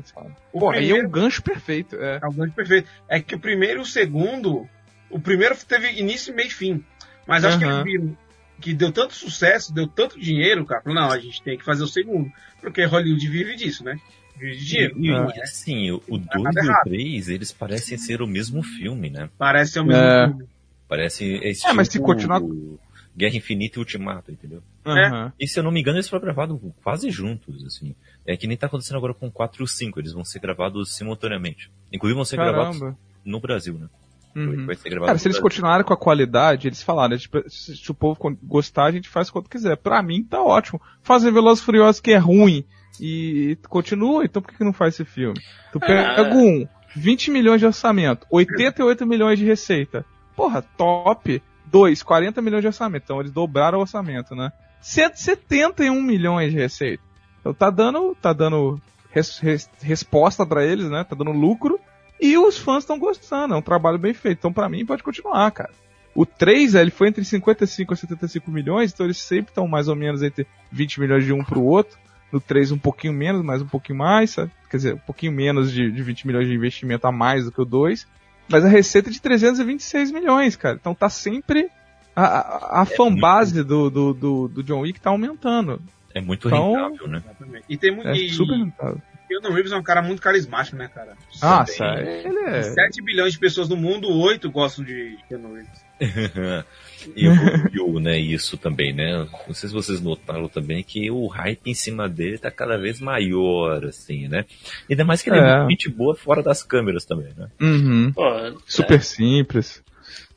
[0.52, 0.94] Pô, primeiro...
[0.94, 1.96] aí é um gancho perfeito.
[1.96, 2.20] É.
[2.22, 2.88] é um gancho perfeito.
[3.08, 4.68] É que o primeiro e o segundo
[5.12, 6.84] o primeiro teve início, meio e fim.
[7.26, 7.60] Mas acho uhum.
[7.60, 8.18] que eles viram
[8.62, 10.82] que deu tanto sucesso, deu tanto dinheiro, cara.
[10.86, 12.32] Não, a gente tem que fazer o segundo.
[12.60, 13.98] Porque Hollywood vive disso, né?
[14.36, 14.94] Vive de dinheiro.
[14.98, 15.42] E, é.
[15.42, 19.28] Assim, o 2 e o 3, eles parecem ser o mesmo filme, né?
[19.36, 20.28] Parece ser o mesmo é.
[20.28, 20.44] filme.
[20.88, 22.40] Parece esse É, mas se continuar...
[23.14, 24.62] Guerra Infinita e Ultimato, entendeu?
[24.86, 25.34] Aham.
[25.38, 27.94] E se eu não me engano, eles foram gravados quase juntos, assim.
[28.26, 30.38] É que nem tá acontecendo agora com o 4 e o 5, eles vão ser
[30.38, 31.70] gravados simultaneamente.
[31.92, 32.98] Inclusive vão ser gravados Caramba.
[33.22, 33.86] no Brasil, né?
[34.34, 34.66] Uhum.
[35.06, 38.92] Cara, se eles continuarem com a qualidade, eles falaram, tipo, se, o povo gostar, a
[38.92, 39.76] gente faz quanto quiser.
[39.76, 40.80] Pra mim, tá ótimo.
[41.02, 42.64] Fazer Velozes e Furiosos que é ruim
[43.00, 45.38] e continua, então por que, que não faz esse filme?
[45.72, 46.34] Tu pega Ah.
[46.34, 50.04] um, 20 milhões de orçamento, 88 milhões de receita.
[50.36, 51.42] Porra, top.
[51.66, 53.04] Dois, 40 milhões de orçamento.
[53.04, 54.52] Então eles dobraram o orçamento, né?
[54.80, 57.02] 171 milhões de receita.
[57.40, 58.80] Então tá dando, tá dando
[59.10, 61.04] res- res- resposta pra eles, né?
[61.04, 61.78] Tá dando lucro.
[62.22, 64.38] E os fãs estão gostando, é um trabalho bem feito.
[64.38, 65.72] Então, pra mim, pode continuar, cara.
[66.14, 69.96] O 3, ele foi entre 55 e 75 milhões, então eles sempre estão mais ou
[69.96, 71.98] menos entre 20 milhões de um pro outro.
[72.30, 74.52] No 3, um pouquinho menos, mais um pouquinho mais, sabe?
[74.70, 77.60] Quer dizer, um pouquinho menos de, de 20 milhões de investimento a mais do que
[77.60, 78.06] o 2.
[78.48, 80.76] Mas a receita é de 326 milhões, cara.
[80.80, 81.68] Então tá sempre.
[82.14, 85.80] A, a, a fanbase do, do, do, do John Wick tá aumentando.
[86.14, 87.22] É muito Então- rentável, né?
[87.24, 87.64] Exatamente.
[87.68, 88.08] E tem muito.
[88.08, 89.00] É e, super rentável.
[89.36, 91.14] O Keanu Reeves é um cara muito carismático, né, cara?
[91.40, 92.62] Nossa, ele De é.
[92.62, 95.82] 7 bilhões de pessoas no mundo, 8 gostam de Keanu Reeves.
[97.16, 99.26] e evoluiu, né, isso também, né?
[99.46, 103.00] Não sei se vocês notaram também que o hype em cima dele tá cada vez
[103.00, 104.44] maior, assim, né?
[104.90, 105.58] Ainda mais que ele é, É.
[105.64, 107.48] muito gente boa fora das câmeras também, né?
[107.60, 108.12] Uhum.
[108.12, 108.22] Pô,
[108.66, 109.82] Super simples.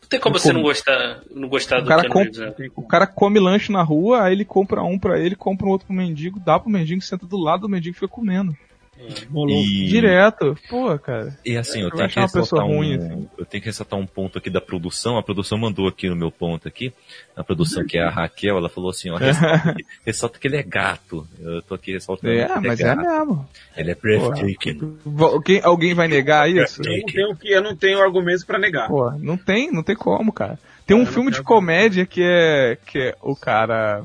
[0.01, 2.19] Não tem como Eu você como- não gostar, não gostar O do cara Keanu com-
[2.19, 2.51] Reeves, né?
[2.51, 5.69] Tem O cara come lanche na rua, aí ele compra um pra ele, compra um
[5.71, 8.55] outro pro mendigo, dá pro mendigo, senta do lado do mendigo e fica comendo.
[9.31, 9.49] Rolou.
[9.49, 10.55] E, Direto.
[10.69, 11.37] Pô, cara.
[11.45, 13.29] e assim, eu Eu tenho, que ressaltar um, ruim, assim.
[13.37, 15.17] eu tenho que ressaltar um ponto aqui da produção.
[15.17, 16.93] A produção mandou aqui no meu ponto aqui.
[17.35, 20.57] A produção que é a Raquel, ela falou assim, ó, ressalta, que, ressalta que ele
[20.57, 21.27] é gato.
[21.39, 23.01] Eu tô aqui ressaltando É, que ele mas é é gato.
[23.05, 23.49] mesmo.
[23.75, 24.97] Ele é breathtaking.
[25.43, 26.81] Quem, alguém vai negar isso?
[26.83, 28.87] Eu não tenho, eu não tenho argumentos pra negar.
[28.87, 30.57] Pô, não tem, não tem como, cara.
[30.85, 34.03] Tem um filme de comédia que é, que é o cara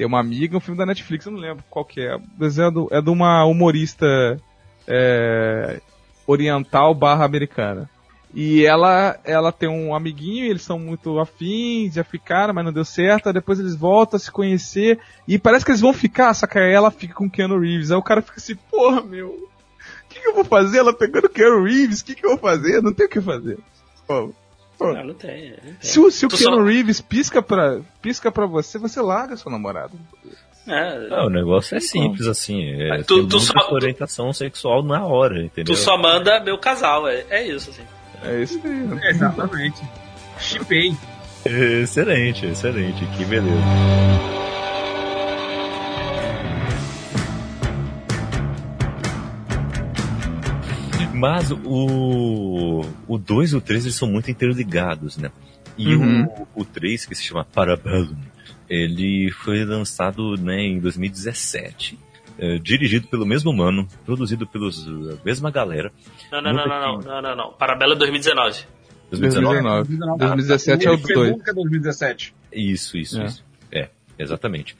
[0.00, 2.70] tem uma amiga, um filme da Netflix, eu não lembro qual que é, mas é,
[2.70, 4.40] do, é de uma humorista
[4.88, 5.78] é,
[6.26, 7.90] oriental barra americana.
[8.32, 12.84] E ela, ela tem um amiguinho, eles são muito afins, já ficaram, mas não deu
[12.84, 13.30] certo.
[13.30, 14.98] Depois eles voltam a se conhecer
[15.28, 17.90] e parece que eles vão ficar, só que aí ela fica com Keanu Reeves.
[17.90, 20.78] Aí o cara fica assim, porra, meu, o que, que eu vou fazer?
[20.78, 22.80] Ela pegando Keanu Reeves, o que, que eu vou fazer?
[22.80, 23.58] Não tem o que fazer.
[24.80, 25.50] Pô, Não, não tem.
[25.50, 25.76] não tem.
[25.80, 29.50] se o, se o Keanu só- Reeves pisca pra, pisca pra você, você larga seu
[29.50, 29.92] namorado.
[30.66, 32.62] É, Ah, o negócio é simples, assim.
[32.82, 35.74] É, tu- tu só- orientação sexual na hora, entendeu?
[35.74, 37.82] tu só manda meu casal, é, é isso, assim.
[38.22, 38.70] É isso aí.
[38.70, 39.10] né?
[39.10, 39.82] Exatamente.
[40.38, 40.94] Chipei.
[41.44, 43.04] Excelente, excelente.
[43.16, 43.56] Que beleza.
[51.20, 55.30] Mas o o 2 e o 3 eles são muito interligados, né?
[55.76, 56.24] E Uhum.
[56.54, 58.16] o, o 3, que se chama Parabellum,
[58.68, 61.98] ele foi lançado né, em 2017.
[62.42, 65.92] eh, dirigido pelo mesmo mano, produzido pelos a mesma galera.
[66.32, 67.06] Não, não, não, não, não, aqui.
[67.06, 67.52] não, não, não.
[67.52, 68.64] Parabela 2019.
[69.10, 69.62] 2019?
[69.88, 70.18] 2019.
[70.18, 71.32] 2017 é o Ele fez 2.
[71.32, 72.34] um que é 2017.
[72.52, 73.24] Isso, isso, É.
[73.26, 73.44] isso.
[73.70, 74.74] É, exatamente.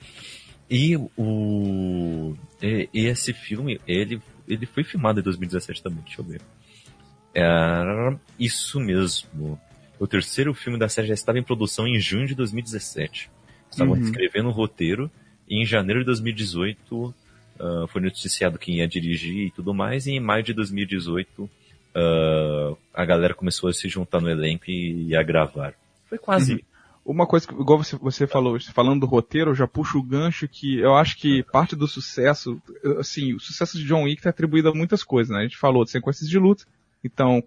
[0.71, 2.35] E o.
[2.63, 6.41] e- e esse filme, ele, ele foi filmado em 2017 também, deixa eu ver.
[7.35, 9.59] É, isso mesmo.
[9.99, 13.31] O terceiro filme da série já estava em produção em junho de 2017.
[13.71, 14.03] Estavam Uhum.
[14.03, 15.11] escrevendo o roteiro
[15.49, 17.15] e em janeiro de 2018
[17.61, 21.49] ah, foi noticiado quem ia dirigir e tudo mais, e em maio de 2018
[21.95, 25.75] ah, a galera começou a se juntar no elenco e, e a gravar.
[26.09, 26.61] Foi quase Uhum.
[27.05, 30.47] Uma coisa que, igual você, você falou, falando do roteiro, eu já puxo o gancho
[30.47, 32.61] que eu acho que parte do sucesso,
[32.99, 35.41] assim, o sucesso de John Wick está atribuído a muitas coisas, né?
[35.41, 36.65] A gente falou de sequências de luta,
[37.03, 37.43] então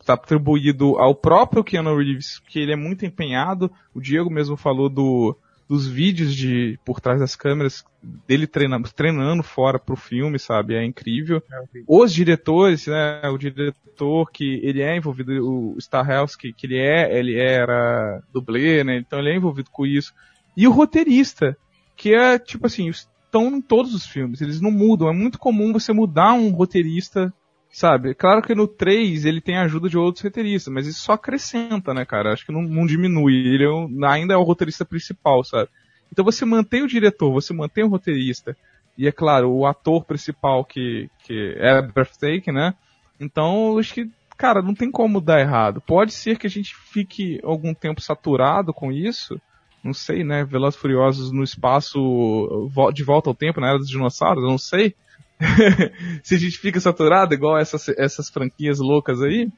[0.00, 3.70] está atribuído ao próprio Keanu Reeves, que ele é muito empenhado.
[3.94, 5.36] O Diego mesmo falou do,
[5.68, 7.84] dos vídeos de por trás das câmeras
[8.26, 10.74] dele treinando, treinando fora pro filme, sabe?
[10.74, 11.42] É incrível.
[11.86, 13.22] Os diretores, né?
[13.28, 18.84] O diretor que ele é envolvido, o Starhouse, que, que ele é, ele era dublê,
[18.84, 18.98] né?
[18.98, 20.12] Então ele é envolvido com isso.
[20.56, 21.56] E o roteirista,
[21.96, 25.08] que é tipo assim, estão em todos os filmes, eles não mudam.
[25.08, 27.32] É muito comum você mudar um roteirista,
[27.74, 28.14] sabe?
[28.14, 31.92] Claro que no 3 ele tem a ajuda de outros roteiristas, mas isso só acrescenta,
[31.92, 32.32] né, cara?
[32.32, 33.34] Acho que não, não diminui.
[33.34, 35.68] Ele é um- ainda é o roteirista principal, sabe?
[36.12, 38.56] Então você mantém o diretor, você mantém o roteirista,
[38.96, 42.74] e é claro, o ator principal que, que é breathtaking, né?
[43.18, 45.80] Então, acho que, cara, não tem como dar errado.
[45.80, 49.40] Pode ser que a gente fique algum tempo saturado com isso,
[49.82, 50.44] não sei, né?
[50.44, 54.94] Velozes Furiosos no espaço de volta ao tempo, na era dos dinossauros, não sei.
[56.22, 59.48] Se a gente fica saturado igual essas, essas franquias loucas aí,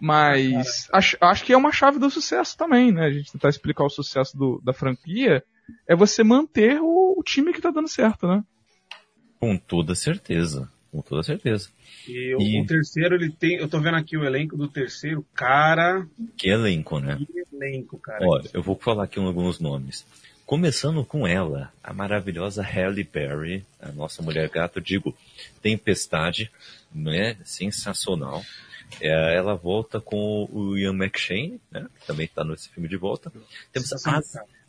[0.00, 3.06] Mas acho, acho que é uma chave do sucesso também, né?
[3.06, 5.42] A gente tentar explicar o sucesso do, da franquia
[5.88, 8.42] é você manter o, o time que tá dando certo, né?
[9.40, 10.70] Com toda certeza.
[10.92, 11.68] Com toda certeza.
[12.08, 13.56] E, o- o terceiro, ele tem.
[13.56, 15.26] Eu tô vendo aqui o elenco do terceiro.
[15.34, 16.06] Cara.
[16.36, 17.18] Que elenco, né?
[17.18, 18.24] Que elenco, cara.
[18.26, 20.06] Olha, eu vou falar aqui alguns nomes.
[20.46, 25.12] Começando com ela, a maravilhosa Halle Berry, a nossa mulher gato, digo,
[25.60, 26.52] Tempestade,
[26.94, 27.36] né?
[27.44, 28.44] Sensacional.
[29.00, 31.88] É, ela volta com o Ian McShane, né?
[31.98, 33.32] Que também está nesse filme de volta.
[33.72, 34.22] Temos cara.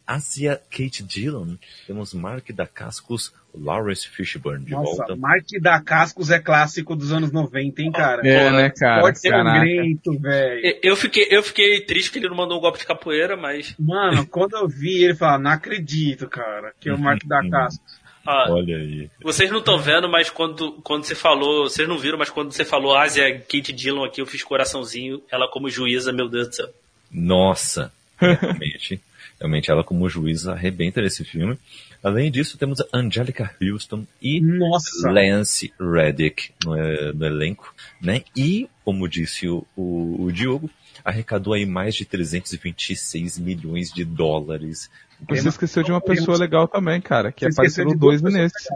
[0.07, 1.55] Asia Kate Dillon,
[1.85, 5.15] temos Mark Dacascos, Lawrence Fishburne de Nossa, volta.
[5.15, 8.25] Mark da Cascos é clássico dos anos 90, hein, cara?
[8.25, 9.01] É, né, cara?
[9.01, 10.79] Pode ser um grito, velho.
[10.81, 13.75] Eu fiquei, eu fiquei triste que ele não mandou um golpe de capoeira, mas.
[13.79, 17.99] Mano, quando eu vi ele falar, não acredito, cara, que é o Mark da Cascos.
[18.25, 19.09] ó, Olha aí.
[19.21, 21.63] vocês não estão vendo, mas quando, quando você falou.
[21.69, 25.21] Vocês não viram, mas quando você falou Ásia Kate Dillon aqui, eu fiz coraçãozinho.
[25.31, 26.69] Ela como juíza, meu Deus do céu.
[27.11, 29.01] Nossa, realmente,
[29.39, 31.57] realmente ela como juíza arrebenta nesse filme.
[32.03, 35.09] Além disso, temos a Angelica Houston e Nossa.
[35.09, 38.23] Lance Reddick no, eh, no elenco, né?
[38.35, 40.69] E, como disse o, o, o Diogo,
[41.03, 44.89] arrecadou aí mais de 326 milhões de dólares.
[45.27, 48.51] Você esqueceu de uma pessoa legal também, cara, que apareceu no de duas 2 pessoas
[48.53, 48.73] nesse.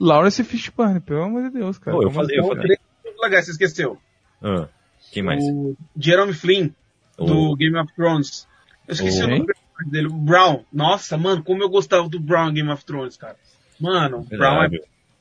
[0.00, 1.96] Lawrence Fishburne, pelo amor de Deus, cara.
[1.96, 2.76] Pô, eu falei, eu Então, falei.
[3.20, 3.98] legais, você esqueceu.
[4.42, 4.66] Ah,
[5.12, 5.44] quem mais?
[5.44, 6.70] O Jerome Flynn,
[7.18, 8.48] do O- Game of Thrones.
[8.88, 9.46] Eu esqueci O- o nome
[9.90, 10.08] dele.
[10.08, 10.64] O Brown.
[10.72, 13.36] Nossa, mano, como eu gostava do Brown em Game of Thrones, cara.
[13.80, 14.68] Mano, o Brown é.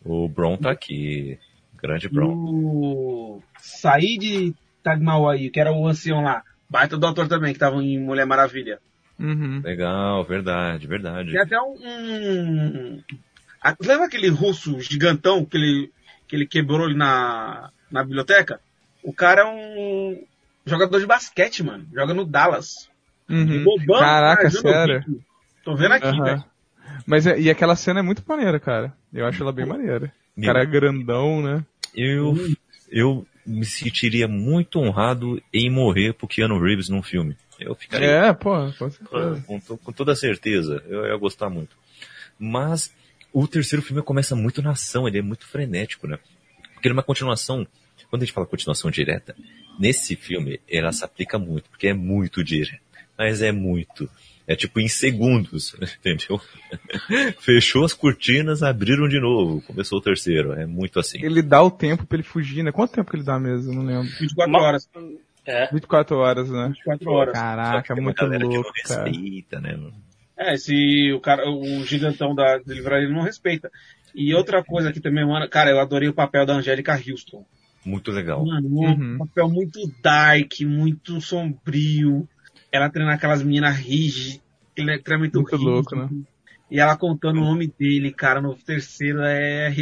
[0.03, 1.37] O Bron tá aqui.
[1.81, 2.33] Grande Bron.
[2.33, 6.43] o Said Tagmawai, que era o ancião lá.
[6.69, 8.79] Baita do ator também, que tava em Mulher Maravilha.
[9.19, 9.61] Uhum.
[9.63, 11.31] Legal, verdade, verdade.
[11.31, 11.75] Tem até um...
[11.75, 13.03] um...
[13.63, 15.91] Ah, Lembra aquele russo gigantão que ele,
[16.27, 18.59] que ele quebrou ali na, na biblioteca?
[19.03, 20.23] O cara é um
[20.65, 21.87] jogador de basquete, mano.
[21.93, 22.89] Joga no Dallas.
[23.31, 23.63] Uhum.
[23.63, 25.03] Bobão, Caraca, sério.
[25.63, 26.23] Tô vendo aqui, Aham.
[26.23, 26.43] velho.
[27.05, 28.93] Mas é- e aquela cena é muito maneira, cara.
[29.13, 30.11] Eu acho ela bem maneira.
[30.37, 31.63] O cara é grandão, né?
[31.95, 32.35] Eu,
[32.89, 37.35] eu me sentiria muito honrado em morrer pro Keanu Reeves num filme.
[37.59, 38.89] Eu ficaria É, pô, com
[39.45, 40.83] com, to- com toda certeza.
[40.87, 41.75] Eu ia gostar muito.
[42.39, 42.93] Mas
[43.33, 46.17] o terceiro filme começa muito na ação, ele é muito frenético, né?
[46.73, 47.67] Porque ele é uma continuação.
[48.09, 49.35] Quando a gente fala continuação direta,
[49.79, 52.81] nesse filme ela se aplica muito, porque é muito direto.
[53.21, 54.09] Mas é muito.
[54.47, 56.41] É tipo em segundos, entendeu?
[57.39, 59.61] Fechou as cortinas, abriram de novo.
[59.61, 60.53] Começou o terceiro.
[60.53, 61.23] É muito assim.
[61.23, 62.71] Ele dá o tempo pra ele fugir, né?
[62.71, 63.71] Quanto tempo que ele dá mesmo?
[63.73, 64.09] Não lembro.
[64.19, 64.89] 24 Uma- horas.
[65.45, 65.67] É.
[65.71, 66.67] 24 horas, né?
[66.69, 67.33] 24 horas.
[67.33, 69.03] Que Caraca, muito galera que louco, não cara.
[69.09, 69.79] respeita, né?
[70.37, 73.69] É, se o cara, o gigantão da livraria não respeita.
[74.15, 77.45] E outra coisa aqui também, mano, cara, eu adorei o papel da Angélica Houston.
[77.85, 78.43] Muito legal.
[78.45, 79.17] Mano, um Uhum.
[79.19, 82.27] papel muito dark, muito sombrio.
[82.71, 84.41] Ela treina aquelas meninas rígidas,
[84.75, 85.69] ele é treinamento Muito rígido.
[85.69, 86.09] louco, né?
[86.69, 89.75] E ela contando o nome dele, cara, no terceiro é.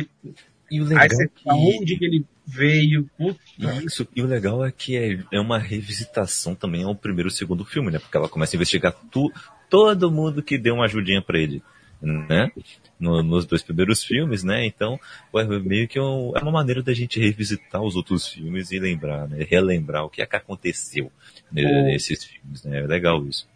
[0.71, 1.43] E o legal Aí você é que...
[1.45, 3.07] onde que ele veio.
[3.15, 3.39] Puta.
[3.85, 7.63] Isso, e o legal é que é, é uma revisitação também ao primeiro e segundo
[7.63, 7.99] filme, né?
[7.99, 9.31] Porque ela começa a investigar tu,
[9.69, 11.61] todo mundo que deu uma ajudinha pra ele,
[12.01, 12.51] né?
[12.99, 14.65] No- nos dois primeiros filmes, né?
[14.65, 14.99] Então,
[15.35, 19.27] é meio que um- é uma maneira da gente revisitar os outros filmes e lembrar,
[19.27, 19.45] né?
[19.49, 21.11] Relembrar o que é que aconteceu
[21.51, 22.79] né, O- nesses filmes, né?
[22.79, 23.47] É legal isso.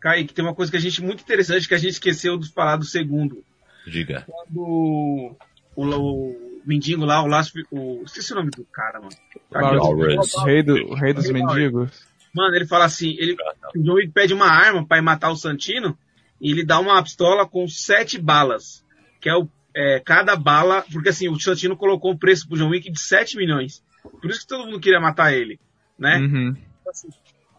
[0.00, 2.76] Kaique, tem uma coisa que a gente muito interessante que a gente esqueceu de falar
[2.76, 3.42] do segundo.
[3.86, 4.24] Diga.
[4.26, 5.36] Quando o,
[5.76, 9.12] o mendigo lá, o Last, o, esqueci o nome do cara, mano.
[9.50, 10.36] Lawrence.
[10.36, 11.90] O rei, do, o rei dos mendigos.
[12.34, 13.36] Mano, ele fala assim, ele,
[13.76, 15.96] o John Wick pede uma arma pra ir matar o Santino
[16.44, 18.84] e ele dá uma pistola com sete balas,
[19.20, 22.68] que é o é, cada bala, porque assim, o Santino colocou um preço pro John
[22.68, 23.82] Wick de 7 milhões.
[24.20, 25.58] Por isso que todo mundo queria matar ele,
[25.98, 26.18] né?
[26.18, 26.56] Uhum.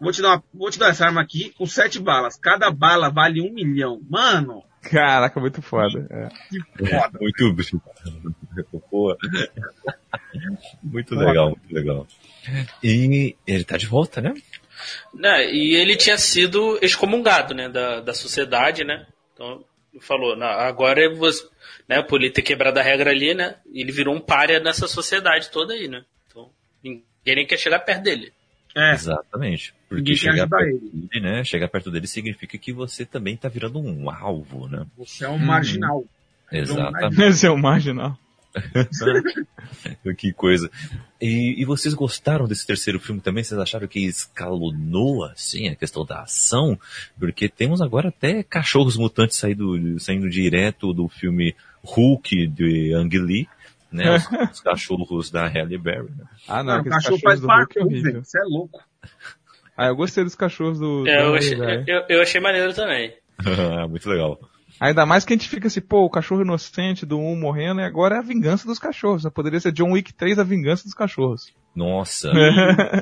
[0.00, 2.36] Vou te dar uma- vou te dar essa arma aqui com sete balas.
[2.38, 4.00] Cada bala vale um milhão.
[4.08, 6.06] Mano, Caraca, muito foda.
[6.10, 6.28] É.
[6.48, 7.18] que foda.
[7.20, 7.56] Muito.
[10.82, 12.06] Muito legal, muito legal.
[12.82, 14.32] E ele tá de volta, né?
[15.14, 19.06] Né, e ele tinha sido excomungado, né, da, da sociedade, né?
[19.34, 21.46] Então, ele falou, "Não, agora você,
[21.88, 23.56] né, por ele ter quebrado a regra ali, né?
[23.72, 26.04] Ele virou um párea nessa sociedade toda aí, né?
[26.28, 26.50] Então,
[26.82, 28.32] ninguém nem quer chegar perto dele.
[28.76, 29.74] É, Exatamente.
[29.88, 31.44] Porque Ninguém quer chegar ajudar perto dele, né?
[31.44, 34.84] Chegar perto dele significa que você também tá virando um alvo, né?
[34.96, 36.04] você é um marginal.
[36.52, 37.22] Exatamente.
[37.22, 38.18] Esse é o marginal.
[40.16, 40.70] que coisa.
[41.20, 43.42] E, e vocês gostaram desse terceiro filme também?
[43.42, 46.78] Vocês acharam que escalonou, assim, a questão da ação?
[47.18, 53.48] Porque temos agora até cachorros mutantes saindo, saindo direto do filme Hulk de Ang Lee,
[53.90, 54.16] né?
[54.16, 56.24] Os, os cachorros da Halle Berry, né?
[56.46, 58.24] Ah, não, Mano, o aqueles cachorro cachorros faz do Hulk é horrível.
[58.24, 58.84] Você é louco.
[59.76, 61.06] Ah, eu gostei dos cachorros do.
[61.06, 63.12] É, do eu, achei, eu, eu achei maneiro também.
[63.88, 64.38] Muito legal.
[64.80, 67.84] Ainda mais que a gente fica assim, pô, o cachorro inocente do 1 morrendo e
[67.84, 69.24] agora é a vingança dos cachorros.
[69.24, 69.30] Né?
[69.34, 71.52] Poderia ser John Wick 3, a vingança dos cachorros.
[71.74, 72.30] Nossa.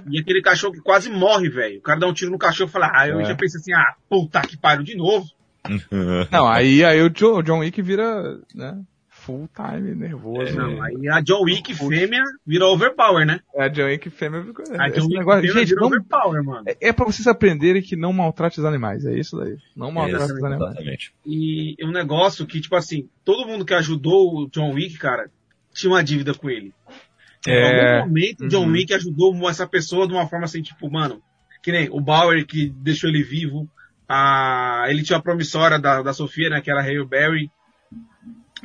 [0.09, 1.79] E aquele cachorro que quase morre, velho.
[1.79, 3.25] O cara dá um tiro no cachorro e fala, ah, eu É.
[3.25, 5.27] já pensei assim, ah, puta que pariu de novo.
[6.31, 8.79] Não, aí, aí o John Wick vira, né,
[9.25, 10.55] full time, nervoso.
[10.57, 13.41] Não, aí a John Wick fêmea virou overpower, né?
[13.55, 14.65] É, a John Wick fêmea ficou...
[14.79, 16.65] A John Wick negócio, fêmea gente, virou não, overpower, mano.
[16.67, 19.57] é, é pra vocês aprenderem que não maltrate os animais, é isso daí.
[19.75, 20.73] Não maltrate os animais.
[20.73, 21.15] Exatamente.
[21.25, 25.31] E um negócio que, tipo assim, todo mundo que ajudou o John Wick, cara,
[25.73, 26.73] tinha uma dívida com ele.
[27.47, 28.73] Em É, algum momento, o John uhum.
[28.73, 31.23] Wick ajudou essa pessoa de uma forma assim, tipo, mano,
[31.63, 33.69] que nem o Bauer que deixou ele vivo,
[34.09, 37.51] a, ele tinha a promissória da, da Sofia, né, que era Hale Berry.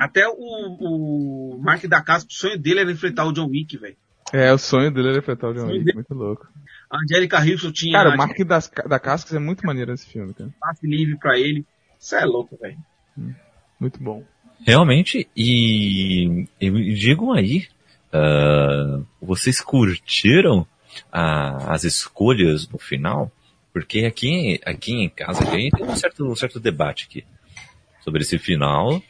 [0.00, 3.96] Até o, o Mark da Casca, o sonho dele era enfrentar o John Wick, velho.
[4.32, 5.94] É, o sonho dele era enfrentar o John Wick, dele.
[5.94, 6.48] muito louco.
[6.90, 10.32] A Angelica Houston tinha Cara, o Mark das, da Cascas é muito maneiro esse filme,
[10.34, 10.50] cara.
[10.60, 11.64] passe livre pra ele.
[11.98, 12.78] Isso é louco, velho.
[13.78, 14.24] Muito bom.
[14.66, 17.66] Realmente, e, e digam aí,
[18.12, 20.66] ah, vocês curtiram
[21.12, 23.30] a- as escolhas no final?
[23.72, 27.24] Porque aqui, aqui em casa a gente tem um certo, um certo debate aqui
[28.02, 29.00] sobre esse final,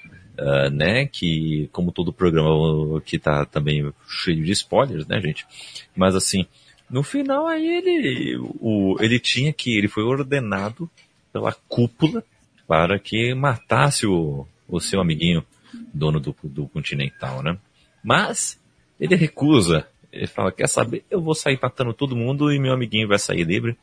[0.40, 1.06] ah, né?
[1.06, 5.46] Que, como todo programa que tá também cheio de spoilers, né, gente?
[5.94, 6.46] Mas assim,
[6.88, 10.90] no final aí ele, o, ele tinha que, ele foi ordenado
[11.30, 12.24] pela cúpula
[12.66, 15.44] para que matasse o, o seu amiguinho,
[15.92, 17.58] dono do, do Continental, né?
[18.02, 18.58] Mas
[18.98, 19.86] ele recusa.
[20.10, 21.04] Ele fala, quer saber?
[21.10, 23.76] Eu vou sair matando todo mundo e meu amiguinho vai sair livre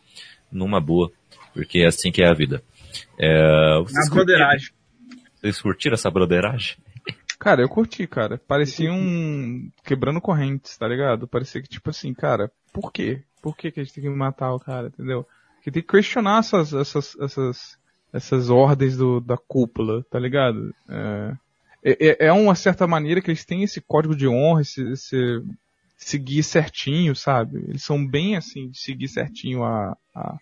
[0.52, 1.12] numa boa,
[1.54, 2.64] porque é assim que é a vida.
[3.18, 4.50] É, vocês, Na curtiram.
[5.40, 6.78] Vocês curtiram essa broderagem?
[7.40, 8.42] Cara, eu curti, cara.
[8.48, 9.70] Parecia um.
[9.84, 11.28] quebrando correntes, tá ligado?
[11.28, 13.22] Parecia que, tipo assim, cara, por quê?
[13.42, 15.26] Por que, que a gente tem que matar o cara, entendeu?
[15.62, 17.78] Que tem que questionar essas, essas, essas,
[18.12, 20.74] essas ordens do, da cúpula, tá ligado?
[20.90, 21.38] É,
[21.84, 25.44] é, é uma certa maneira que eles têm esse código de honra, esse, esse
[25.96, 27.58] seguir certinho, sabe?
[27.68, 30.38] Eles são bem assim, de seguir certinho a, a,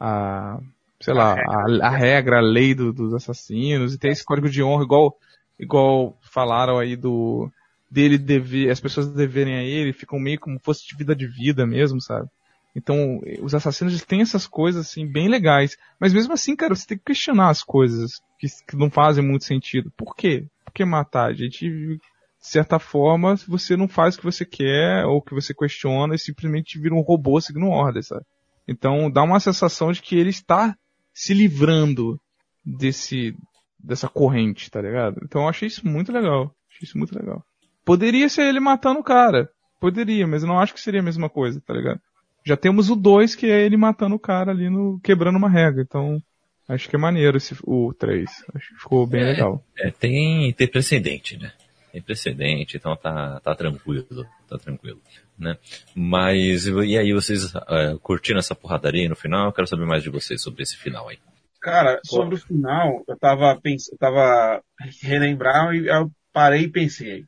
[0.00, 0.60] a
[1.02, 4.62] sei lá, a, a regra, a lei do- dos assassinos, e tem esse código de
[4.62, 5.16] honra igual
[5.60, 7.50] igual falaram aí do
[7.90, 11.66] dele dever, as pessoas deverem a ele, ficam meio como fosse de vida de vida
[11.66, 12.28] mesmo, sabe?
[12.74, 16.86] Então, os assassinos eles têm essas coisas assim bem legais, mas mesmo assim, cara, você
[16.86, 19.92] tem que questionar as coisas que, que não fazem muito sentido.
[19.96, 20.46] Por quê?
[20.64, 21.28] Por que matar?
[21.30, 22.00] A gente, de
[22.40, 26.14] certa forma, se você não faz o que você quer ou o que você questiona
[26.14, 28.24] e simplesmente vira um robô seguindo ordens, sabe?
[28.66, 30.74] Então, dá uma sensação de que ele está
[31.12, 32.18] se livrando
[32.64, 33.34] desse
[33.78, 35.20] dessa corrente, tá ligado?
[35.24, 36.54] Então eu achei isso muito legal.
[36.70, 37.44] Achei isso muito legal.
[37.84, 39.50] Poderia ser ele matando o cara.
[39.80, 42.00] Poderia, mas eu não acho que seria a mesma coisa, tá ligado?
[42.46, 45.00] Já temos o 2, que é ele matando o cara ali no.
[45.00, 45.82] quebrando uma regra.
[45.82, 46.20] Então,
[46.68, 48.30] acho que é maneiro esse, o 3.
[48.54, 49.32] Acho que ficou bem É.
[49.32, 49.64] legal.
[49.76, 51.52] É, tem, tem precedente, né?
[51.92, 54.98] Tem precedente, então tá, tá tranquilo, tá tranquilo,
[55.38, 55.58] né?
[55.94, 59.46] Mas, e aí, vocês ah, curtiram essa porradaria aí no final?
[59.46, 61.18] Eu quero saber mais de vocês sobre esse final aí.
[61.60, 64.62] Cara, sobre o final, eu tava pensando, eu tava
[65.02, 67.26] relembrar e eu parei e pensei.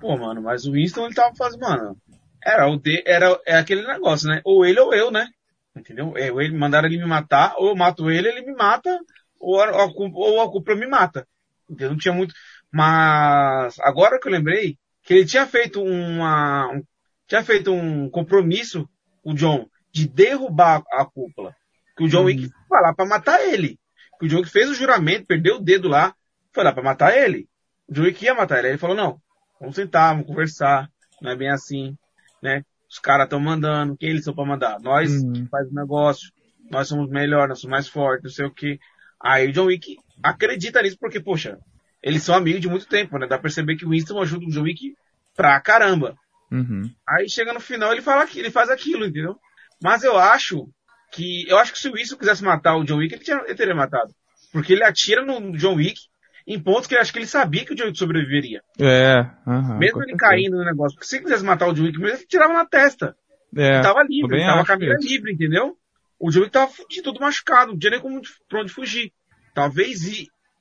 [0.00, 1.96] Pô, mano, mas o Winston ele tava fazendo, mano,
[2.44, 4.40] era o de, era é aquele negócio, né?
[4.44, 5.28] Ou ele ou eu, né?
[5.76, 6.14] Entendeu?
[6.16, 8.98] É, ou ele mandaram ele me matar, ou eu mato ele, ele me mata,
[9.38, 11.26] ou culpa, ou a culpa me mata.
[11.68, 11.90] Entendeu?
[11.90, 12.34] Não tinha muito.
[12.76, 16.82] Mas agora que eu lembrei que ele tinha feito uma um,
[17.26, 18.86] tinha feito um compromisso,
[19.24, 21.54] o John, de derrubar a cúpula.
[21.96, 22.24] Que o John Hum.
[22.26, 23.78] Wick foi lá pra matar ele.
[24.20, 26.14] Que o John Wick fez o juramento, perdeu o dedo lá,
[26.52, 27.48] foi lá pra matar ele.
[27.88, 28.66] O John Wick ia matar ele.
[28.66, 29.18] Aí ele falou, não,
[29.58, 30.86] vamos sentar, vamos conversar.
[31.22, 31.96] Não é bem assim,
[32.42, 32.62] né?
[32.90, 34.78] Os caras estão mandando, quem eles são pra mandar?
[34.80, 35.46] Nós Uhum.
[35.50, 36.30] faz o negócio,
[36.70, 38.78] nós somos melhores, nós somos mais fortes, não sei o que.
[39.18, 41.58] Aí o John Wick acredita nisso porque, poxa,
[42.06, 43.26] eles são amigos de muito tempo, né?
[43.26, 44.94] Dá pra perceber que o Winston ajuda o John Wick
[45.36, 46.16] pra caramba.
[46.50, 46.88] Uhum.
[47.08, 49.36] Aí chega no final ele fala que ele faz aquilo, entendeu?
[49.82, 50.68] Mas eu acho
[51.12, 53.54] que eu acho que se o Winston quisesse matar o John Wick, ele, tinha- ele
[53.54, 54.14] teria matado.
[54.52, 56.00] Porque ele atira no John Wick
[56.46, 58.62] em pontos que ele acho que ele sabia que o John Wick sobreviveria.
[58.80, 60.96] É, aham, mesmo ele caindo no negócio.
[60.96, 63.16] Porque se ele quisesse matar o John Wick, mesmo ele tirava na testa.
[63.56, 65.08] É, ele tava livre, ele tava caminho isso.
[65.08, 65.76] livre, entendeu?
[66.20, 69.12] O John Wick tava fudido, todo machucado, não tinha nem como, pra onde fugir.
[69.54, 70.00] Talvez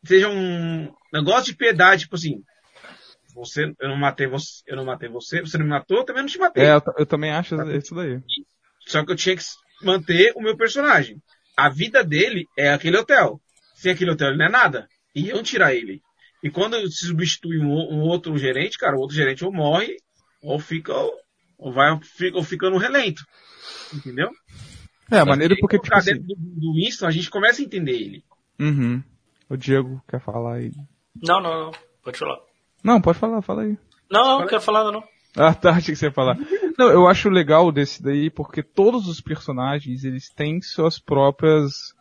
[0.03, 2.41] seja um negócio de piedade, tipo assim,
[3.33, 6.23] você, eu não matei você, eu não matei você, você não me matou, eu também
[6.23, 6.63] não te matei.
[6.63, 8.19] É, eu, eu também acho isso daí.
[8.87, 9.43] Só que eu tinha que
[9.81, 11.21] manter o meu personagem.
[11.57, 13.41] A vida dele é aquele hotel.
[13.75, 14.87] Sem aquele hotel ele não é nada.
[15.13, 16.01] E eu tirar ele.
[16.43, 19.97] E quando se substitui um, um outro gerente, cara, o outro gerente ou morre,
[20.41, 20.93] ou fica
[21.57, 21.97] ou vai
[22.33, 23.23] ou fica no relento.
[23.93, 24.29] Entendeu?
[25.09, 26.13] É, a maneira porque, tipo assim...
[26.13, 28.23] dentro do, do Winston, a gente começa a entender ele.
[28.59, 29.03] Uhum.
[29.49, 30.71] O Diego quer falar aí.
[31.21, 31.71] Não, não, não.
[32.03, 32.39] Pode falar.
[32.83, 33.77] Não, pode falar, fala aí.
[34.09, 35.03] Não, não, não quero falar não.
[35.35, 36.37] Ah, tá, achei que você ia falar.
[36.77, 41.93] Não, eu acho legal desse daí porque todos os personagens, eles têm suas próprias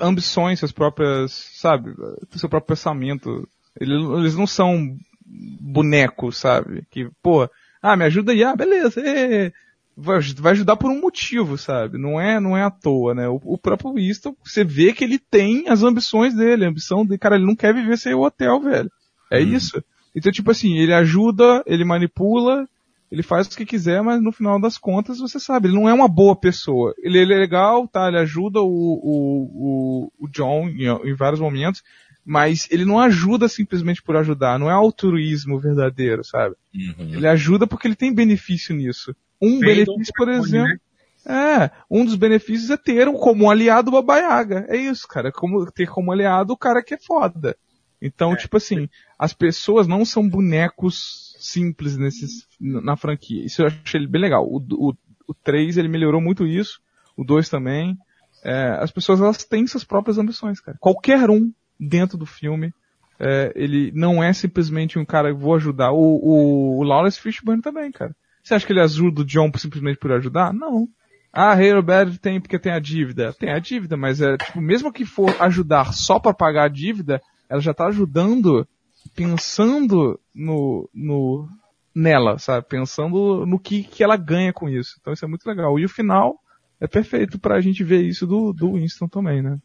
[0.00, 1.94] ambições, suas próprias, sabe,
[2.36, 3.48] seu próprio pensamento.
[3.78, 6.86] Eles, não são bonecos, sabe?
[6.90, 7.48] Que, pô,
[7.82, 9.52] ah, me ajuda aí, ah, beleza, é,
[9.96, 10.18] vai,
[10.52, 11.98] ajudar por um motivo, sabe?
[11.98, 13.28] Não é, não é à toa, né?
[13.28, 17.16] O, o próprio Winston, você vê que ele tem as ambições dele, a ambição de,
[17.18, 18.90] cara, ele não quer viver sem o hotel, velho.
[19.30, 19.48] É hum.
[19.48, 19.82] isso.
[20.14, 22.68] Então, tipo assim, ele ajuda, ele manipula,
[23.10, 25.92] ele faz o que quiser, mas no final das contas, você sabe, ele não é
[25.92, 26.94] uma boa pessoa.
[26.98, 28.08] Ele, ele é legal, tá?
[28.08, 31.82] Ele ajuda o, o, o, o John em, em, vários momentos,
[32.24, 36.56] mas ele não ajuda simplesmente por ajudar, não é altruísmo verdadeiro, sabe?
[36.74, 37.14] Uhum.
[37.14, 39.14] Ele ajuda porque ele tem benefício nisso.
[39.46, 40.68] Um benefício, por exemplo.
[40.68, 40.78] Né?
[41.26, 44.66] É, um dos benefícios é ter como aliado o Babaiaga.
[44.68, 45.32] É isso, cara.
[45.32, 47.56] Como, ter como aliado o cara que é foda.
[48.00, 48.36] Então, é.
[48.36, 48.88] tipo assim,
[49.18, 53.44] as pessoas não são bonecos simples nesses, na franquia.
[53.44, 54.46] Isso eu achei bem legal.
[54.46, 54.94] O, o,
[55.26, 56.80] o 3, ele melhorou muito isso.
[57.16, 57.96] O 2 também.
[58.44, 60.76] É, as pessoas, elas têm suas próprias ambições, cara.
[60.78, 61.50] Qualquer um
[61.80, 62.74] dentro do filme,
[63.18, 65.92] é, ele não é simplesmente um cara, vou ajudar.
[65.92, 68.14] O, o, o Lawrence Fishburne também, cara.
[68.44, 70.52] Você acha que ele ajuda o John simplesmente por ajudar?
[70.52, 70.86] Não.
[71.32, 73.32] Ah, Halo Bad tem porque tem a dívida.
[73.32, 77.20] Tem a dívida, mas é tipo, mesmo que for ajudar só para pagar a dívida,
[77.48, 78.68] ela já tá ajudando
[79.16, 81.48] pensando no, no,
[81.94, 82.66] nela, sabe?
[82.68, 84.96] Pensando no que, que ela ganha com isso.
[85.00, 85.78] Então isso é muito legal.
[85.78, 86.38] E o final
[86.78, 89.58] é perfeito pra gente ver isso do, do Winston também, né?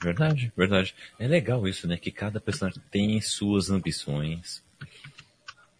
[0.00, 0.94] Verdade, verdade.
[1.18, 1.96] É legal isso, né?
[1.96, 4.62] Que cada personagem tem suas ambições,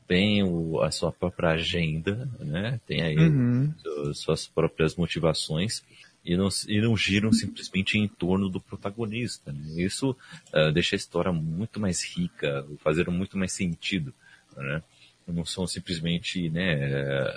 [0.09, 2.81] tem o, a sua própria agenda, né?
[2.87, 3.73] Tem aí uhum.
[4.15, 5.85] suas próprias motivações
[6.25, 9.53] e não, e não giram simplesmente em torno do protagonista.
[9.53, 9.83] Né?
[9.83, 10.17] Isso
[10.53, 14.13] uh, deixa a história muito mais rica, fazer muito mais sentido,
[14.57, 14.83] né?
[15.27, 16.75] Não são simplesmente né,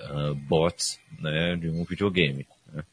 [0.09, 2.47] uh, bots né, de um videogame.
[2.73, 2.83] Né?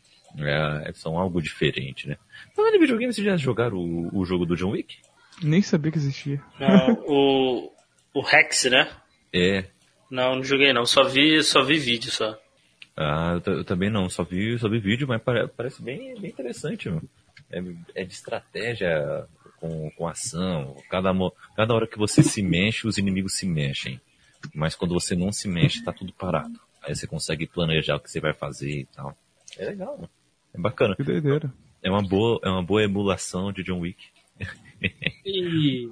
[0.89, 2.17] É, são algo diferente, né?
[2.55, 4.97] Falando em videogame, vocês já jogaram o, o jogo do John Wick?
[5.41, 6.43] Nem sabia que existia.
[6.59, 7.73] Não, o,
[8.13, 8.91] o Rex, né?
[9.33, 9.65] É.
[10.11, 12.39] Não, não joguei não, só vi, só vi vídeo só.
[12.97, 15.23] Ah, eu, eu também não, só vi, só vi vídeo, mas
[15.57, 17.09] parece bem, bem interessante, mano.
[17.51, 17.63] É,
[18.03, 19.27] é de estratégia
[19.61, 20.77] com, com ação.
[20.91, 21.13] Cada,
[21.57, 24.01] cada hora que você se mexe, os inimigos se mexem.
[24.55, 26.59] Mas quando você não se mexe, tá tudo parado.
[26.83, 29.17] Aí você consegue planejar o que você vai fazer e tal.
[29.57, 30.11] É legal, mano.
[30.55, 30.97] É bacana.
[30.97, 31.53] Que doideira.
[31.83, 34.07] É uma boa, é uma boa emulação de John Wick.
[35.25, 35.89] e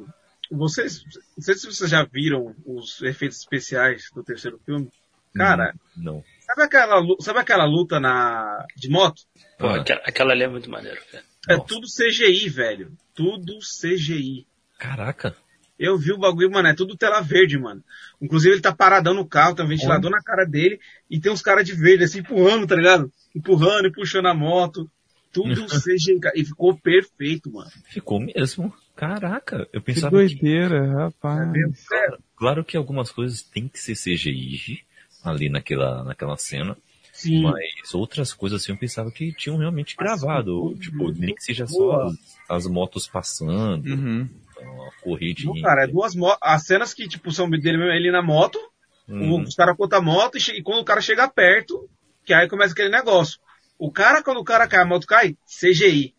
[0.51, 1.03] vocês,
[1.37, 4.89] não sei se vocês já viram os efeitos especiais do terceiro filme.
[5.35, 6.25] Cara, não.
[6.41, 9.23] Sabe aquela, sabe aquela luta na de moto?
[9.59, 9.81] Pô, ah.
[9.81, 11.25] aquela, aquela ali é muito maneiro, cara.
[11.49, 11.69] É Nossa.
[11.69, 12.93] tudo CGI, velho.
[13.15, 14.47] Tudo CGI.
[14.79, 15.37] Caraca.
[15.79, 17.85] Eu vi o bagulho, mano, é tudo tela verde, mano.
[18.21, 21.43] Inclusive ele tá paradão no carro, tem um ventilador na cara dele e tem uns
[21.43, 23.13] caras de verde assim empurrando, tá ligado?
[23.35, 24.91] Empurrando e puxando a moto.
[25.33, 27.71] Tudo CGI, e ficou perfeito, mano.
[27.91, 28.73] Ficou mesmo.
[28.97, 30.95] Caraca, eu pensava que doideira, que...
[30.95, 31.51] rapaz.
[31.55, 34.83] É claro, claro, que algumas coisas tem que ser CGI
[35.23, 36.77] ali naquela, naquela cena.
[37.13, 37.43] Sim.
[37.43, 40.69] Mas outras coisas assim eu pensava que tinham realmente gravado.
[40.69, 42.17] Assim, tipo, nem que seja só as,
[42.49, 43.87] as motos passando.
[43.87, 44.29] Uhum.
[44.51, 45.63] Então, a corridinha.
[45.63, 46.39] cara, é duas motos.
[46.43, 48.59] As cenas que, tipo, são dele mesmo, ele na moto,
[49.09, 49.43] uhum.
[49.43, 51.89] os caras contam a moto e, e, quando o cara chega perto,
[52.25, 53.39] que aí começa aquele negócio.
[53.79, 56.15] O cara, quando o cara cai, a moto cai, CGI.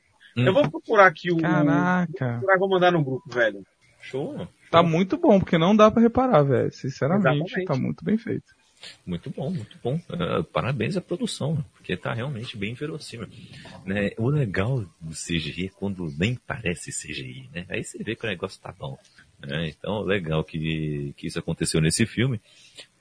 [0.45, 1.37] Eu vou procurar aqui o.
[1.37, 2.39] Caraca.
[2.39, 3.63] Vou, vou mandar no grupo, velho.
[4.01, 4.47] Show.
[4.69, 6.71] Tá muito bom, porque não dá para reparar, velho.
[6.71, 7.65] Sinceramente, Exatamente.
[7.65, 8.55] tá muito bem feito.
[9.05, 9.99] Muito bom, muito bom.
[10.09, 13.27] Uh, parabéns à produção, porque tá realmente bem verossímil.
[13.85, 14.11] Né?
[14.17, 17.65] O legal do CGI é quando nem parece CGI, né?
[17.69, 18.97] Aí você vê que o negócio tá bom.
[19.39, 19.69] Né?
[19.69, 22.39] Então, legal que, que isso aconteceu nesse filme.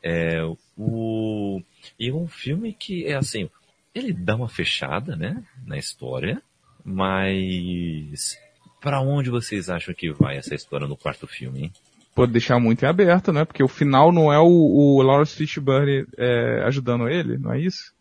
[0.02, 0.42] É,
[0.78, 1.60] o,
[1.98, 3.50] e um filme que é assim,
[3.94, 5.44] ele dá uma fechada, né?
[5.66, 6.40] Na história,
[6.86, 8.38] mas
[8.80, 11.72] para onde vocês acham que vai essa história no quarto filme, hein?
[12.14, 13.44] Pode deixar muito em aberto, né?
[13.44, 17.92] Porque o final não é o, o Lawrence Fishburne é, ajudando ele, não é isso?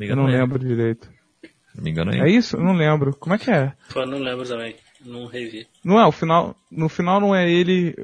[0.00, 0.38] Eu não é.
[0.38, 1.10] lembro direito.
[1.74, 2.20] Se me engano é.
[2.20, 2.56] É isso?
[2.56, 3.14] Eu não lembro.
[3.16, 3.72] Como é que é?
[3.92, 4.76] Pô, não lembro também.
[5.04, 5.66] Não revi.
[5.84, 7.94] Não é, o final, no final não é ele,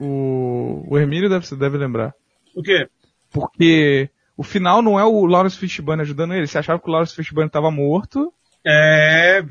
[0.00, 2.14] o, o Hermínio deve, deve lembrar.
[2.54, 2.88] O quê?
[3.32, 6.46] Porque o final não é o Lawrence Fishburne ajudando ele.
[6.46, 8.32] Você achava que o Lawrence Fishburne estava morto
[8.66, 9.42] é,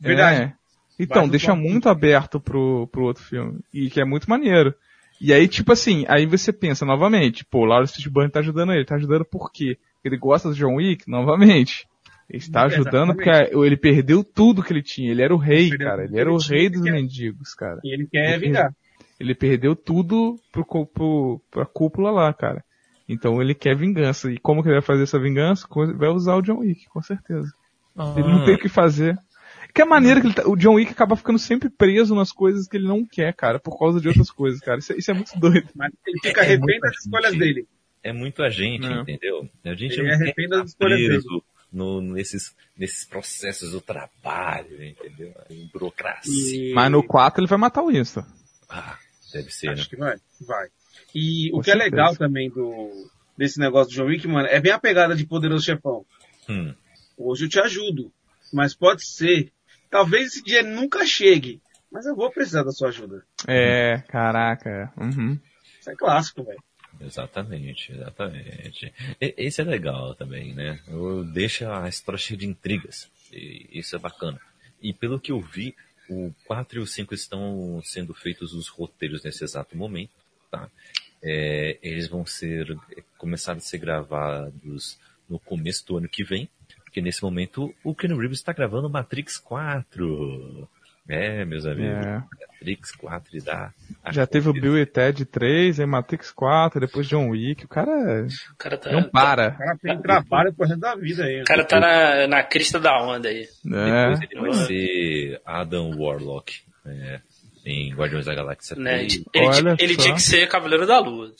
[0.00, 0.40] verdade.
[0.42, 0.52] É.
[0.98, 3.60] Então, deixa muito aberto pro, pro outro filme.
[3.72, 4.74] E que é muito maneiro.
[5.20, 8.84] E aí, tipo assim, aí você pensa novamente, pô, o Lawrence Fishburne tá ajudando ele.
[8.84, 9.78] Tá ajudando por quê?
[10.04, 11.86] Ele gosta do John Wick, novamente.
[12.28, 15.10] Ele está ajudando porque ele perdeu tudo que ele tinha.
[15.10, 16.04] Ele era o rei, ele cara.
[16.04, 17.80] Ele era o rei dos mendigos, cara.
[17.84, 18.74] E ele quer ele vingar.
[19.20, 22.64] Ele perdeu tudo pro, pro, pra cúpula lá, cara.
[23.08, 24.30] Então ele quer vingança.
[24.30, 25.68] E como que ele vai fazer essa vingança?
[25.96, 27.52] Vai usar o John Wick, com certeza.
[27.96, 28.14] Ah.
[28.16, 29.18] Ele não tem o que fazer.
[29.74, 32.68] Que é a maneira que tá, o John Wick acaba ficando sempre preso nas coisas
[32.68, 34.78] que ele não quer, cara, por causa de outras coisas, cara.
[34.78, 35.68] Isso, é, isso é muito doido.
[35.74, 37.66] Mas ele fica é, refém das escolhas dele.
[38.02, 39.02] É muito a gente, não.
[39.02, 39.48] entendeu?
[39.64, 41.42] A gente ele é refém das escolhas preso dele.
[41.72, 45.32] No, nesses, nesses processos do trabalho, entendeu?
[45.48, 46.70] Em burocracia.
[46.70, 46.74] E...
[46.74, 48.24] Mas no 4 ele vai matar o Winston.
[48.68, 48.98] Ah,
[49.32, 49.88] deve ser, Acho né?
[49.88, 50.16] que vai,
[50.46, 50.68] vai.
[51.14, 51.86] E Com o que certeza.
[51.86, 52.90] é legal também do,
[53.38, 56.04] desse negócio do John Wick, mano, é bem a pegada de Poderoso Chefão.
[56.46, 56.74] Hum.
[57.16, 58.12] Hoje eu te ajudo,
[58.52, 59.52] mas pode ser
[59.92, 61.60] Talvez esse dia nunca chegue,
[61.90, 63.22] mas eu vou precisar da sua ajuda.
[63.46, 64.90] É, caraca.
[64.96, 65.38] Uhum.
[65.78, 66.62] Isso é clássico, velho.
[66.98, 68.90] Exatamente, exatamente.
[69.20, 70.80] E, esse é legal também, né?
[71.34, 73.10] Deixa a história cheia de intrigas.
[73.30, 74.40] E isso é bacana.
[74.80, 75.76] E pelo que eu vi,
[76.08, 80.12] o 4 e o 5 estão sendo feitos os roteiros nesse exato momento,
[80.50, 80.70] tá?
[81.22, 82.74] É, eles vão ser,
[83.18, 84.98] começar a ser gravados
[85.28, 86.48] no começo do ano que vem,
[86.92, 90.68] porque nesse momento o Ken Reeves está gravando Matrix 4.
[91.08, 92.04] É, meus amigos.
[92.04, 92.22] É.
[92.52, 93.72] Matrix 4 e dá.
[94.10, 97.64] Já teve o Bill e Ted 3, aí Matrix 4, depois John Wick.
[97.64, 99.48] O cara, o cara tá, não para.
[99.48, 101.40] O cara tem trabalho pro resto da vida aí.
[101.40, 103.48] O cara tá na, na crista da onda aí.
[103.66, 104.10] É.
[104.10, 106.60] Depois ele vai ser Adam Warlock.
[106.84, 107.20] É,
[107.64, 108.84] em Guardiões da Galáxia 3.
[108.84, 109.02] Né?
[109.02, 111.32] Ele, ele, ele tinha que ser Cavaleiro da Lua.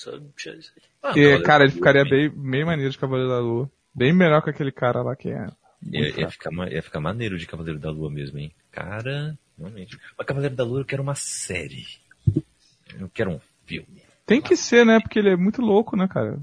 [1.02, 3.70] Ah, e, cara, ele ficaria bem, bem maneiro de Cavaleiro da Lua.
[3.94, 5.47] Bem melhor que aquele cara lá que é.
[5.90, 8.52] Ia, ia, ficar, ia ficar maneiro de Cavaleiro da Lua mesmo, hein?
[8.70, 9.98] Cara, realmente.
[10.16, 11.86] Mas Cavaleiro da Lua eu quero uma série.
[12.98, 14.02] Eu quero um filme.
[14.24, 15.01] Tem que ser, né?
[15.01, 16.39] Porque ele é muito louco, né, cara?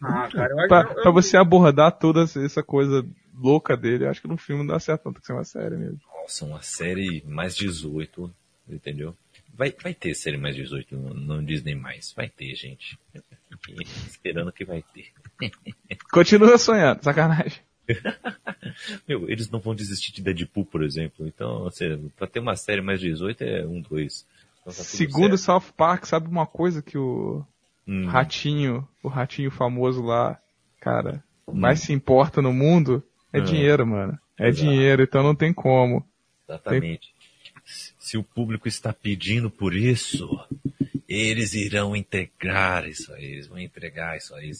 [0.00, 1.02] Ah, cara, eu pra, eu...
[1.02, 3.04] pra você abordar toda essa coisa
[3.34, 5.76] louca dele, acho que no filme não dá certo, não tem que ser uma série
[5.76, 6.00] mesmo.
[6.22, 8.32] Nossa, uma série mais 18,
[8.68, 9.14] entendeu?
[9.56, 11.74] Vai, vai ter série mais 18 no, no Disney+.
[12.16, 12.98] Vai ter, gente.
[14.08, 15.12] Esperando que vai ter.
[16.10, 17.60] Continua sonhando, sacanagem.
[19.06, 21.26] Meu, eles não vão desistir de Deadpool, por exemplo.
[21.26, 24.26] Então, assim, pra ter uma série mais 18 é um, dois.
[24.60, 27.44] Então tá Segundo South Park, sabe uma coisa que o
[27.86, 28.06] hum.
[28.06, 30.40] ratinho, o ratinho famoso lá,
[30.80, 31.54] cara, hum.
[31.54, 33.02] mais se importa no mundo
[33.32, 33.44] é hum.
[33.44, 34.18] dinheiro, mano.
[34.38, 34.68] É Exato.
[34.68, 36.04] dinheiro, então não tem como.
[36.48, 37.12] Exatamente.
[37.12, 37.13] Tem...
[38.04, 40.28] Se o público está pedindo por isso,
[41.08, 44.52] eles irão integrar isso aí, eles vão entregar isso aí.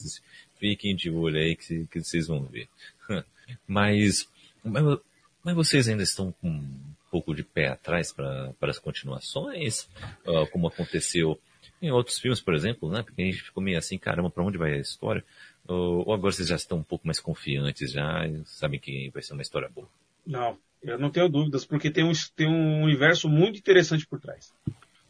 [0.59, 2.71] Fiquem de olho aí que, que vocês vão ver.
[3.69, 4.27] Mas,
[4.65, 4.99] mas,
[5.43, 9.83] mas, vocês ainda estão com um pouco de pé atrás para as continuações,
[10.27, 11.39] uh, como aconteceu
[11.83, 13.03] em outros filmes, por exemplo, né?
[13.03, 15.23] Porque a gente ficou meio assim, caramba, para onde vai a história?
[15.69, 19.35] Ou, ou agora vocês já estão um pouco mais confiantes, já sabem que vai ser
[19.35, 19.91] uma história boa?
[20.27, 24.53] Não, eu não tenho dúvidas, porque tem um, tem um universo muito interessante por trás.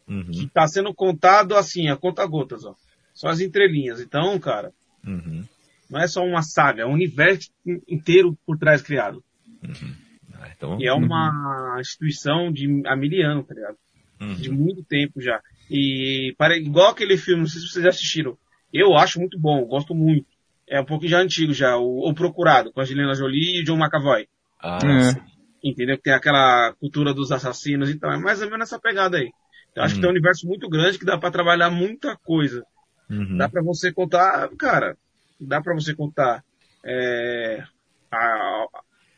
[0.07, 0.31] Uhum.
[0.31, 2.75] Que está sendo contado assim, a conta gotas, ó.
[3.13, 3.99] Só as entrelinhas.
[3.99, 4.71] Então, cara,
[5.05, 5.43] uhum.
[5.89, 7.49] não é só uma saga, é um universo
[7.87, 9.23] inteiro por trás criado.
[9.63, 9.95] Uhum.
[10.33, 10.77] Ah, então...
[10.79, 13.77] E é uma instituição de há mil anos, tá ligado?
[14.21, 14.35] Uhum.
[14.35, 15.41] De muito tempo já.
[15.69, 18.37] E para, igual aquele filme, não sei se vocês já assistiram.
[18.71, 20.27] Eu acho muito bom, gosto muito.
[20.67, 23.65] É um pouquinho já antigo já, o, o Procurado, com a Angelina Jolie e o
[23.65, 24.27] John McAvoy.
[24.59, 25.34] Ah, é.
[25.65, 25.97] Entendeu?
[25.97, 28.11] Que tem aquela cultura dos assassinos e tal.
[28.11, 29.31] É mais ou menos essa pegada aí.
[29.75, 29.95] Eu acho uhum.
[29.95, 32.63] que tem um universo muito grande que dá para trabalhar muita coisa.
[33.09, 33.37] Uhum.
[33.37, 34.95] Dá para você contar, cara,
[35.41, 36.43] dá para você contar
[36.83, 37.63] é,
[38.11, 38.67] a, a,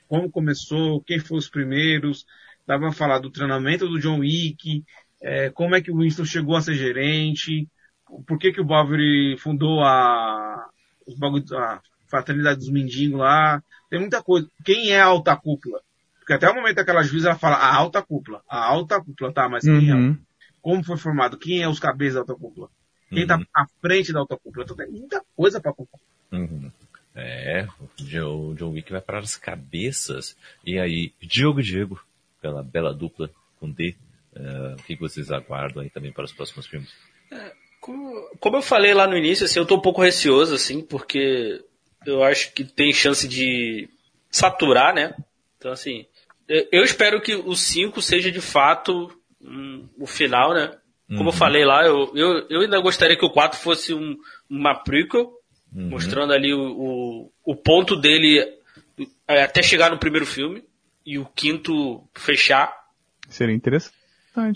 [0.07, 2.25] como começou, quem foram os primeiros,
[2.65, 4.83] dá pra falar do treinamento do John Wick,
[5.21, 7.67] é, como é que o Winston chegou a ser gerente,
[8.25, 10.65] por que que o Bovary fundou a,
[11.55, 14.49] a fraternidade dos mendigos lá, tem muita coisa.
[14.63, 15.81] Quem é a alta cúpula?
[16.27, 19.47] Porque até o momento daquela juíza ela fala a alta cúpula, a alta cúpula, tá,
[19.47, 19.93] mas quem é?
[19.93, 20.11] uhum.
[20.11, 20.17] é?
[20.61, 22.69] como foi formado, quem é os cabeças da alta cúpula,
[23.09, 23.45] quem está uhum.
[23.55, 24.65] à frente da alta cúpula.
[24.65, 25.97] Então tem muita coisa para contar.
[26.33, 26.69] Uhum.
[27.15, 30.35] É, o John Wick vai para as cabeças.
[30.65, 31.97] E aí, Diogo e Diego,
[32.41, 33.95] pela bela dupla com D,
[34.35, 36.93] uh, o que vocês aguardam aí também para os próximos filmes?
[37.31, 40.81] É, como, como, eu falei lá no início, assim, eu estou um pouco receoso, assim,
[40.81, 41.63] porque
[42.05, 43.89] eu acho que tem chance de
[44.29, 45.15] saturar, né?
[45.57, 46.05] Então, assim,
[46.47, 49.11] eu espero que o 5 seja de fato
[49.41, 50.77] um, o final, né?
[51.07, 51.27] Como uhum.
[51.27, 54.17] eu falei lá, eu, eu, eu ainda gostaria que o 4 fosse um,
[54.49, 55.31] uma prequel,
[55.73, 55.89] uhum.
[55.89, 58.45] mostrando ali o, o, o, ponto dele
[59.25, 60.63] é, até chegar no primeiro filme,
[61.05, 62.73] e o quinto fechar.
[63.29, 63.95] Seria interessante.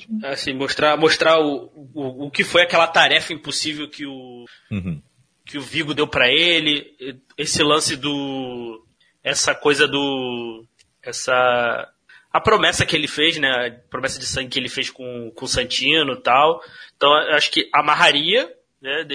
[0.10, 0.28] Né?
[0.28, 5.02] Assim, mostrar, mostrar o, o, o que foi aquela tarefa impossível que o, uhum.
[5.46, 6.94] que o Vigo deu para ele,
[7.38, 8.86] esse lance do
[9.24, 10.66] essa coisa do
[11.04, 11.92] essa
[12.34, 15.46] a promessa que ele fez, né, a promessa de sangue que ele fez com, com
[15.46, 16.64] o Santino e tal.
[16.96, 18.50] Então, eu acho que amarraria,
[18.82, 19.06] né,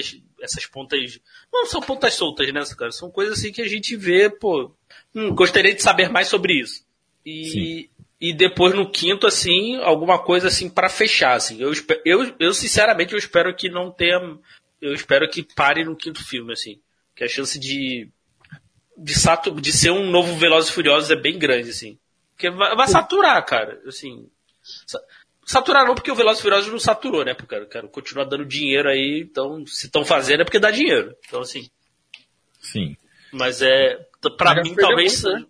[0.41, 1.19] essas pontas,
[1.51, 4.71] não são pontas soltas, né, cara, são coisas assim que a gente vê, pô,
[5.15, 6.85] hum, gostaria de saber mais sobre isso.
[7.25, 7.89] E,
[8.21, 11.59] e depois no quinto, assim, alguma coisa assim para fechar, assim.
[11.59, 11.71] Eu,
[12.05, 14.37] eu, eu, sinceramente, eu espero que não tenha,
[14.81, 16.79] eu espero que pare no quinto filme, assim.
[17.15, 18.09] Que a chance de,
[18.97, 21.97] de, sato, de ser um novo Velozes e Furiosos é bem grande, assim.
[22.33, 24.29] Porque vai, vai saturar, cara, assim.
[25.45, 27.33] Saturar não porque o Velozes e Furiosos não saturou, né?
[27.33, 31.15] Porque, cara, continua dando dinheiro aí, então, se estão fazendo é porque dá dinheiro.
[31.25, 31.69] Então, assim.
[32.59, 32.97] Sim.
[33.31, 34.05] Mas é,
[34.37, 35.45] pra mim, talvez muito, né?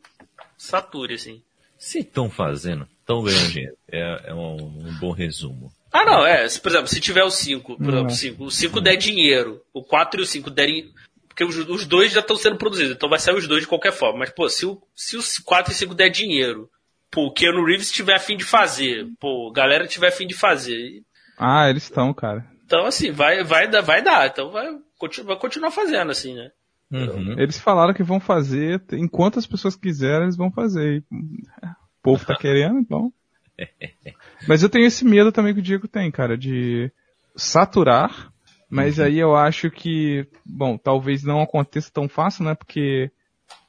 [0.57, 1.41] sature, assim.
[1.78, 3.78] Se estão fazendo, estão ganhando dinheiro.
[3.91, 5.72] É, é um, um, bom resumo.
[5.91, 6.48] Ah, não, é.
[6.60, 10.22] Por exemplo, se tiver o 5, por exemplo, cinco, o 5 der dinheiro, o 4
[10.22, 10.91] e o 5 derem.
[11.38, 13.93] Porque os, os dois já estão sendo produzidos, então vai sair os dois de qualquer
[13.93, 14.18] forma.
[14.18, 16.68] Mas, pô, se o, se o 4 e 5 der dinheiro,
[17.11, 21.03] pô, o Keanu Reeves tiver afim de fazer, pô, galera tiver afim de fazer.
[21.38, 22.43] Ah, eles estão, cara.
[22.65, 24.26] Então, assim, vai, vai, vai dar.
[24.26, 24.65] Então vai,
[25.23, 26.49] vai continuar fazendo, assim, né?
[26.91, 27.35] Uhum.
[27.38, 31.03] Eles falaram que vão fazer, enquanto as pessoas quiserem, eles vão fazer.
[31.11, 33.14] O povo tá querendo, então.
[34.47, 36.91] Mas eu tenho esse medo também que o Diego tem, cara, de
[37.35, 38.34] saturar.
[38.69, 39.06] Mas uhum.
[39.06, 42.53] aí eu acho que, bom, talvez não aconteça tão fácil, né?
[42.53, 43.11] Porque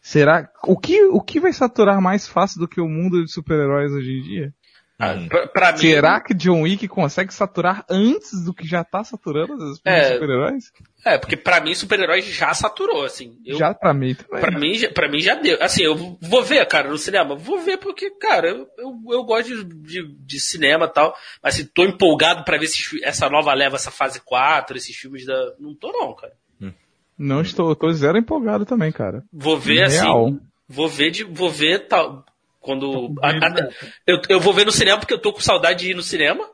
[0.00, 3.92] será o que o que vai saturar mais fácil do que o mundo de super-heróis
[3.92, 4.54] hoje em dia?
[5.00, 9.04] Ah, pra, pra mim, Será que John Wick consegue saturar antes do que já tá
[9.04, 10.72] saturando os é, super-heróis?
[11.04, 13.38] É, porque pra mim super-heróis já saturou, assim.
[13.46, 14.40] Eu, já pra mim também.
[14.40, 15.56] Pra mim, pra mim já deu.
[15.60, 17.36] Assim, eu vou ver, cara, no cinema.
[17.36, 21.14] Vou ver porque, cara, eu, eu, eu gosto de, de, de cinema e tal.
[21.40, 25.24] Mas assim, tô empolgado pra ver esses, essa nova leva, essa fase 4, esses filmes
[25.24, 25.54] da.
[25.60, 26.32] Não tô não, cara.
[26.60, 26.72] Hum.
[27.16, 29.22] Não estou, tô zero empolgado também, cara.
[29.32, 30.26] Vou ver Real.
[30.26, 30.40] assim.
[30.68, 31.22] Vou ver de.
[31.22, 32.24] Vou ver tal
[32.68, 33.14] quando.
[33.22, 33.70] A, a,
[34.06, 36.46] eu, eu vou ver no cinema porque eu tô com saudade de ir no cinema.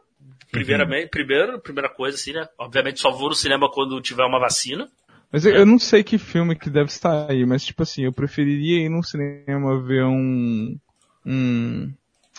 [0.53, 1.11] Primeiramente, uhum.
[1.11, 2.47] primeiro, primeira coisa, assim, né?
[2.57, 4.89] Obviamente só vou no cinema quando tiver uma vacina.
[5.33, 8.13] Mas eu, eu não sei que filme que deve estar aí, mas tipo assim, eu
[8.13, 10.79] preferiria ir no cinema ver um.
[11.27, 11.93] um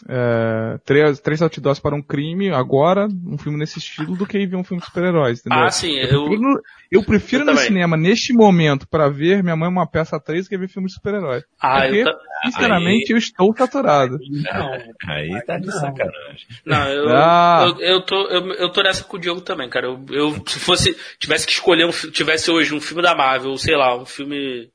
[0.10, 4.56] é, três, três outdoors para um crime, agora, um filme nesse estilo, do que ver
[4.58, 5.64] um filme de super-heróis, entendeu?
[5.64, 6.06] Ah, sim, eu...
[6.06, 6.62] Eu prefiro,
[6.92, 7.68] eu prefiro eu no também.
[7.68, 10.94] cinema, neste momento, para ver Minha Mãe é uma peça 3 que ver filme de
[10.94, 11.44] super-heróis.
[11.60, 12.14] Ah, Porque, eu
[12.46, 13.16] sinceramente, aí...
[13.16, 14.18] eu estou saturado.
[14.20, 14.74] Não,
[15.08, 16.48] aí tá de sacanagem.
[16.66, 17.66] Não, eu, ah.
[17.68, 19.88] eu, eu, tô, eu, eu tô nessa com o Diogo também, cara.
[19.88, 23.76] Eu, eu, se fosse, tivesse que escolher um tivesse hoje um filme da Marvel, sei
[23.76, 24.70] lá, um filme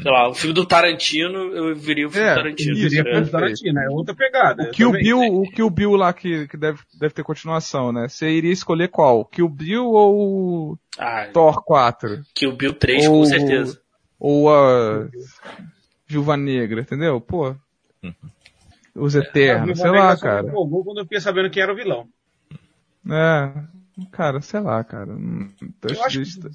[0.00, 2.72] sei lá, o filme do Tarantino, eu viria o filme é, do Tarantino.
[2.72, 4.62] Isso, viria o Tarantino, é outra pegada.
[4.64, 7.92] O que o Bill, o que o Bill lá que, que deve, deve ter continuação,
[7.92, 8.08] né?
[8.08, 9.28] Você iria escolher qual?
[9.38, 12.22] O Bill ou ah, Thor 4?
[12.34, 13.80] Que o Bill 3, ou, com certeza.
[14.18, 15.08] Ou a
[16.06, 17.20] Viúva Negra, entendeu?
[17.20, 17.54] Pô.
[18.94, 20.50] Os Eternos, sei lá, cara.
[20.52, 22.06] Quando eu fiquei sabendo quem era o vilão.
[23.10, 23.52] É,
[24.10, 25.16] cara, sei lá, cara.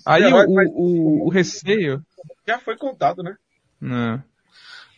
[0.06, 2.04] Aí o, o, o, receio
[2.46, 3.36] já foi contado, né?
[3.82, 4.22] É.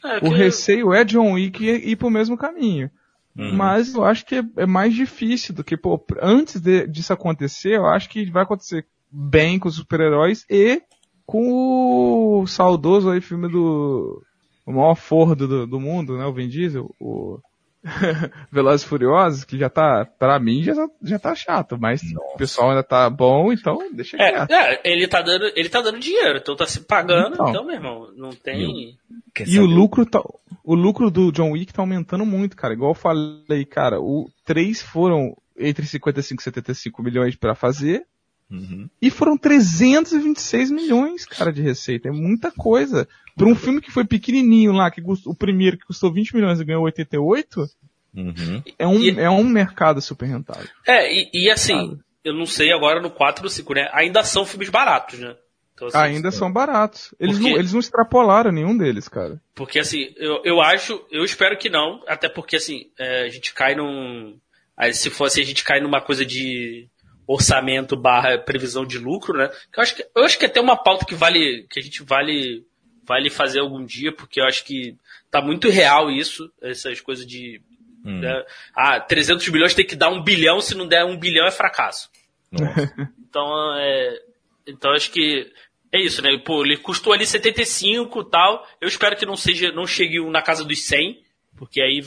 [0.02, 2.90] É, o receio é John Wick ir, ir pro mesmo caminho.
[3.38, 3.56] Uhum.
[3.56, 7.76] Mas eu acho que é, é, mais difícil do que, pô, antes de, disso acontecer,
[7.76, 10.82] eu acho que vai acontecer bem com os super-heróis e
[11.26, 14.24] com o saudoso aí filme do
[14.66, 17.40] o maior fordo do, do mundo, né, o Vin Diesel, o
[18.52, 22.36] Velozes Furiosos, que já tá, pra mim, já, já tá chato, mas Nossa.
[22.36, 24.52] o pessoal ainda tá bom, então deixa é, quieto.
[24.52, 27.76] É, ele tá dando, ele tá dando dinheiro, então tá se pagando, então, então meu
[27.76, 28.98] irmão, não tem...
[29.46, 30.22] E o lucro tá,
[30.64, 34.82] o lucro do John Wick tá aumentando muito, cara, igual eu falei, cara, o 3
[34.82, 38.06] foram entre 55 e 75 milhões para fazer,
[38.52, 38.90] Uhum.
[39.00, 42.10] E foram 326 milhões, cara, de receita.
[42.10, 43.08] É muita coisa.
[43.40, 46.60] Para um filme que foi pequenininho lá, que custou, o primeiro que custou 20 milhões
[46.60, 47.70] e ganhou 88,
[48.16, 48.64] uhum.
[48.78, 50.68] é, um, e, é um mercado super rentável.
[50.86, 53.90] É, e, e assim, eu não sei agora no 4 ou 5, né?
[53.94, 55.36] Ainda são filmes baratos, né?
[55.74, 57.16] Então, assim, Ainda são baratos.
[57.18, 59.42] Eles, porque, não, eles não extrapolaram nenhum deles, cara.
[59.56, 63.54] Porque assim, eu, eu acho, eu espero que não, até porque assim, é, a gente
[63.54, 64.38] cai num.
[64.76, 66.90] Aí, se fosse, a gente cai numa coisa de
[67.26, 69.50] orçamento barra previsão de lucro, né?
[69.76, 72.66] Eu acho que, eu acho que até uma pauta que vale, que a gente vale,
[73.10, 74.96] vale fazer algum dia, porque eu acho que
[75.32, 77.60] tá muito real isso, essas coisas de,
[78.06, 78.20] hum.
[78.20, 78.46] né?
[78.76, 82.12] ah, 300 bilhões tem que dar um bilhão, se não der um bilhão é fracasso.
[83.20, 84.22] então, é,
[84.68, 85.52] então acho que
[85.92, 86.38] é isso, né?
[86.46, 88.68] Pô, ele custou ali 75 e tal.
[88.80, 91.24] Eu espero que não seja, não chegue na casa dos 100,
[91.58, 92.04] porque aí,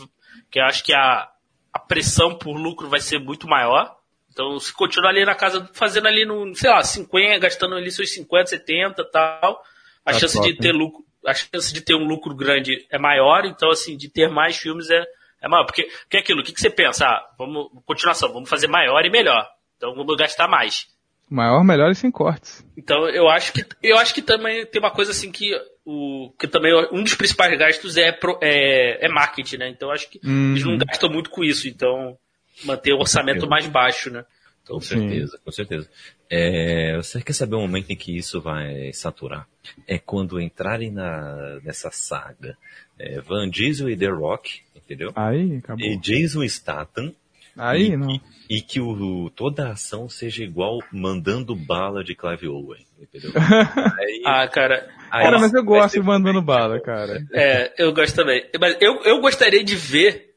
[0.52, 1.28] que eu acho que a,
[1.72, 3.96] a pressão por lucro vai ser muito maior.
[4.30, 8.14] Então, se continuar ali na casa, fazendo ali no, sei lá, 50, gastando ali seus
[8.14, 9.64] 50, 70 tal,
[10.04, 12.98] a Tá chance top, de ter lucro, a chance de ter um lucro grande é
[12.98, 15.04] maior, então assim, de ter mais filmes é,
[15.40, 15.64] é maior.
[15.64, 17.06] Porque, porque é aquilo, o que, que você pensa?
[17.06, 19.48] Ah, vamos, continuação, vamos fazer maior e melhor.
[19.76, 20.86] Então vamos gastar mais.
[21.30, 22.64] Maior, melhor e sem cortes.
[22.76, 25.50] Então eu acho que eu acho que também tem uma coisa assim que
[25.84, 29.68] o que também um dos principais gastos é pro- é, é marketing, né?
[29.70, 30.20] Então eu acho que
[30.52, 32.18] eles não gastam muito com isso, então
[32.64, 34.24] manter o orçamento mais baixo, né?
[34.66, 34.98] Com Sim.
[35.08, 35.90] certeza, com certeza.
[36.30, 39.46] É, você quer saber o momento em que isso vai saturar?
[39.86, 42.56] É quando entrarem na, nessa saga
[42.98, 45.12] é, Van Diesel e The Rock, entendeu?
[45.16, 45.84] Aí, acabou.
[45.84, 47.12] E Jason Statham,
[47.56, 48.18] Aí, e, não.
[48.48, 53.30] e que o, toda a ação seja igual mandando bala de Clive Owen, entendeu?
[53.98, 57.22] Aí, Ah, cara, aí Cara, mas eu gosto de mandando bala, cara.
[57.34, 58.48] é, eu gosto também.
[58.58, 60.31] Mas eu, eu gostaria de ver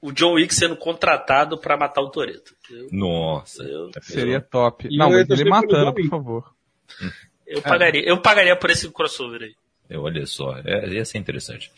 [0.00, 2.54] o John Wick sendo contratado pra matar o Toreto.
[2.90, 3.62] Nossa.
[3.62, 4.88] eu, Seria top.
[4.90, 6.54] E não, eu mas ia torcer ele matando, por favor.
[7.46, 9.54] eu pagaria, eu pagaria por esse crossover aí.
[9.90, 11.72] É, Olha só, é, ia ser interessante.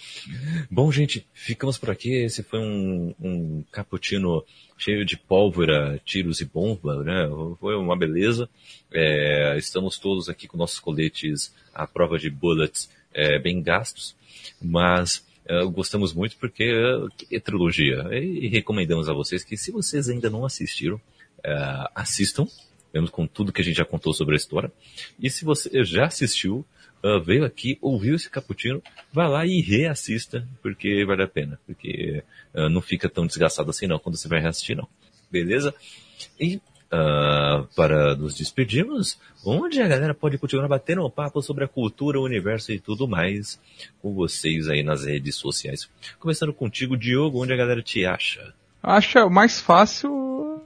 [0.69, 2.13] Bom, gente, ficamos por aqui.
[2.13, 4.45] Esse foi um, um cappuccino
[4.77, 7.29] cheio de pólvora, tiros e bomba, né?
[7.61, 8.49] Foi uma beleza.
[8.93, 14.17] É, estamos todos aqui com nossos coletes à prova de bullets é, bem gastos,
[14.61, 15.30] mas é,
[15.73, 18.09] gostamos muito porque é, é trilogia.
[18.13, 21.01] E, recomendamos a vocês que se vocês ainda não assistiram,
[21.45, 21.55] é,
[21.95, 22.47] assistam,
[22.93, 24.73] mesmo com tudo que a gente já contou sobre a história.
[25.19, 26.65] E se você já assistiu,
[27.03, 28.83] ah, veio aqui, ouviu esse cappuccino,
[29.13, 31.59] vá lá e reassista, porque vale a pena.
[31.67, 32.23] Porque
[32.71, 34.89] não fica tão desgastado assim não, quando você vai reassistir não.
[35.31, 35.73] Beleza?
[36.39, 36.61] E
[36.93, 42.19] ah, para nos despedirmos, onde a galera pode continuar batendo um papo sobre a cultura,
[42.19, 43.61] o universo e tudo mais
[44.03, 45.89] com vocês aí nas redes sociais.
[46.19, 48.53] Começando contigo, Diogo, onde a galera te acha?
[48.83, 50.61] Acho o mais fácil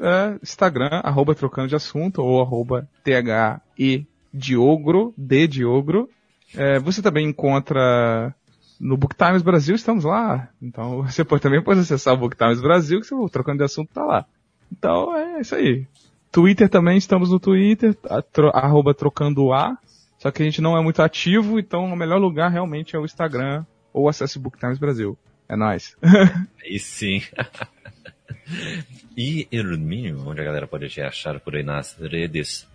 [0.00, 5.14] é Instagram, arroba trocando de assunto, ou arroba THE Diogro,
[5.48, 6.08] Diogro.
[6.54, 8.34] É, você também encontra
[8.78, 10.48] no Book Times Brasil, estamos lá.
[10.60, 13.92] Então você pode, também pode acessar o Book Times Brasil, que o trocando de assunto
[13.92, 14.26] tá lá.
[14.70, 15.86] Então é isso aí.
[16.32, 19.76] Twitter também, estamos no Twitter, a- tro- arroba trocando A.
[20.18, 23.04] Só que a gente não é muito ativo, então o melhor lugar realmente é o
[23.04, 25.16] Instagram ou acesse o Book Times Brasil.
[25.48, 25.96] É nóis.
[26.64, 27.22] Aí sim.
[29.16, 32.66] e Hermínio, onde a galera pode te achar por aí nas redes?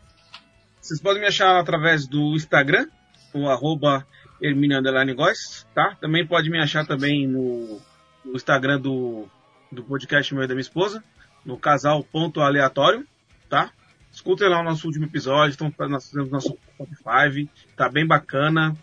[0.82, 2.88] Vocês podem me achar através do Instagram,
[3.34, 4.06] o arroba
[4.42, 4.82] Hermínio
[5.16, 5.96] Góes, tá?
[6.02, 7.80] Também pode me achar também no,
[8.26, 9.26] no Instagram do,
[9.72, 11.04] do podcast meu e da minha esposa,
[11.46, 13.06] no casal.aleatório,
[13.50, 13.72] tá?
[14.12, 16.92] Escutem lá o nosso último episódio, então nós fizemos nosso top
[17.34, 18.76] 5, tá bem bacana.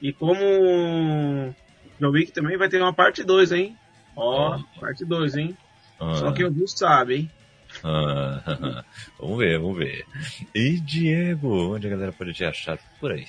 [0.00, 1.54] E como
[2.00, 3.76] John Wick também vai ter uma parte 2, hein?
[4.16, 5.56] Ó, parte 2, hein?
[6.00, 7.30] Ah, Só quem ouviu sabe, hein?
[7.84, 8.84] ah,
[9.18, 10.04] vamos ver, vamos ver.
[10.54, 13.26] E Diego, onde a galera pode te achar por aí?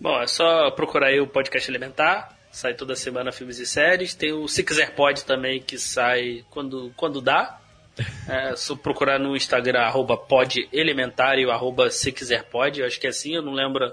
[0.00, 2.36] Bom, é só procurar aí o podcast Elementar.
[2.50, 4.14] Sai toda semana filmes e séries.
[4.14, 7.58] Tem o Se Quiser Pode também, que sai quando, quando dá.
[8.28, 12.80] É só procurar no Instagram, arroba podelementar e o arroba Se Quiser Pode.
[12.80, 13.84] Eu acho que é assim, eu não lembro.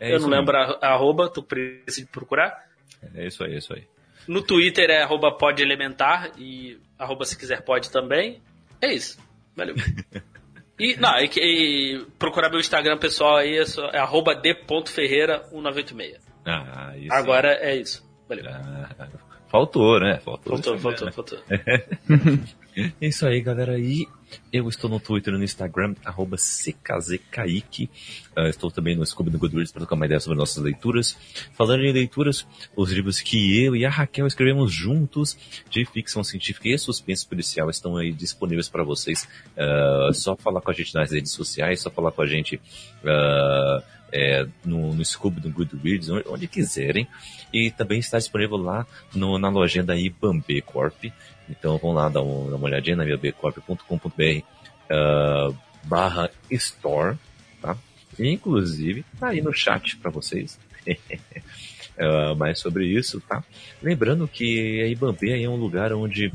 [0.00, 2.66] É eu isso não lembro a, a arroba, tu precisa procurar.
[3.14, 3.84] É isso aí, é isso aí.
[4.26, 8.40] No Twitter é arroba podelementar e arroba Se Quiser Pode também.
[8.80, 9.18] É isso.
[9.56, 9.74] Valeu.
[10.78, 16.18] E, não, e, e procurar meu Instagram pessoal aí é, só, é arroba d.ferreira1986.
[16.44, 17.06] Ah, sim.
[17.08, 18.04] Agora é isso.
[18.28, 18.44] Valeu.
[18.48, 19.08] Ah,
[19.52, 20.18] faltou, né?
[20.24, 20.56] Faltou.
[20.56, 21.12] Faltou, faltou, né?
[21.12, 21.38] faltou.
[21.50, 23.78] É isso aí, galera.
[23.78, 24.08] E
[24.50, 27.90] eu estou no Twitter e no Instagram, arroba CKZKaique.
[28.34, 31.16] Ah, estou também no Scooby do Goodreads para trocar uma ideia sobre nossas leituras.
[31.52, 35.36] Falando em leituras, os livros que eu e a Raquel escrevemos juntos
[35.68, 39.28] de ficção científica e suspense policial estão aí disponíveis para vocês.
[39.56, 42.58] Ah, só falar com a gente nas redes sociais, só falar com a gente
[43.04, 43.82] ah,
[44.12, 47.08] é, no, no Scooby do Goodreads, onde, onde quiserem.
[47.52, 51.04] E também está disponível lá no- na lojinha da Ibambe Corp.
[51.48, 54.44] Então vão lá dar, um- dar uma olhadinha na ibambecorp.com.br
[54.90, 55.50] ah,
[55.84, 57.16] barra store,
[57.60, 57.76] tá?
[58.18, 60.58] E, inclusive, tá aí no chat para vocês.
[61.98, 63.44] Ah, mais sobre isso, tá?
[63.82, 66.32] Lembrando que a Ibambe é um lugar onde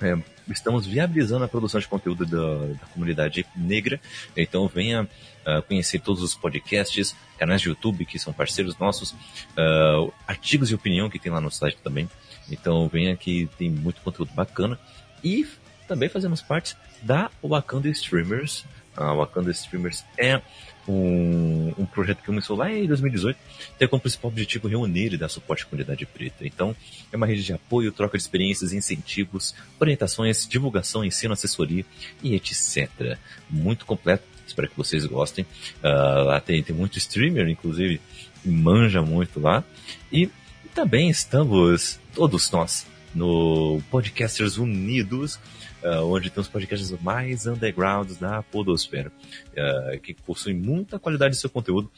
[0.00, 0.16] é,
[0.48, 4.00] estamos viabilizando a produção de conteúdo da, da comunidade negra.
[4.36, 5.08] Então venha
[5.44, 9.14] ah, conhecer todos os podcasts, canais de YouTube que são parceiros nossos,
[9.56, 12.08] ah, artigos de opinião que tem lá no site também.
[12.50, 14.78] Então venha que tem muito conteúdo bacana.
[15.22, 15.46] E
[15.86, 18.64] também fazemos parte da Wakanda Streamers,
[18.96, 20.40] A Wakanda Streamers é
[20.86, 23.38] um, um, projeto que começou lá em 2018,
[23.78, 26.46] tem como principal objetivo reunir e dar suporte à comunidade preta.
[26.46, 26.74] Então,
[27.12, 31.84] é uma rede de apoio, troca de experiências, incentivos, orientações, divulgação, ensino, assessoria
[32.22, 33.18] e etc.
[33.48, 35.44] Muito completo, espero que vocês gostem.
[35.82, 38.00] Uh, lá tem, tem muito streamer, inclusive,
[38.44, 39.64] manja muito lá.
[40.12, 40.28] E
[40.74, 45.36] também estamos, todos nós, no Podcasters Unidos,
[45.82, 49.10] uh, onde tem os podcasts mais undergrounds da podosfera,
[49.52, 51.90] uh, que possuem muita qualidade de seu conteúdo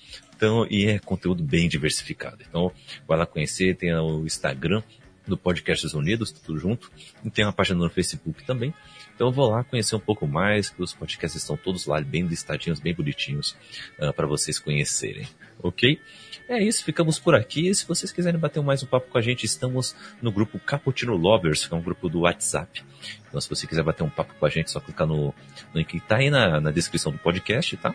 [0.42, 2.38] então, e é conteúdo bem diversificado.
[2.48, 2.72] Então,
[3.06, 4.82] vai lá conhecer, tem o Instagram
[5.24, 6.90] do Podcasts Unidos, tudo junto,
[7.24, 8.74] e tem uma página no Facebook também.
[9.22, 12.80] Então vou lá conhecer um pouco mais, que os podcasts estão todos lá bem listadinhos,
[12.80, 13.56] bem bonitinhos,
[13.96, 15.28] uh, para vocês conhecerem,
[15.62, 16.00] ok?
[16.48, 17.72] É isso, ficamos por aqui.
[17.72, 21.64] Se vocês quiserem bater mais um papo com a gente, estamos no grupo Caputino Lovers,
[21.64, 22.82] que é um grupo do WhatsApp.
[23.28, 25.32] Então, se você quiser bater um papo com a gente, é só clicar no,
[25.72, 27.94] link que tá aí na, na descrição do podcast, tá?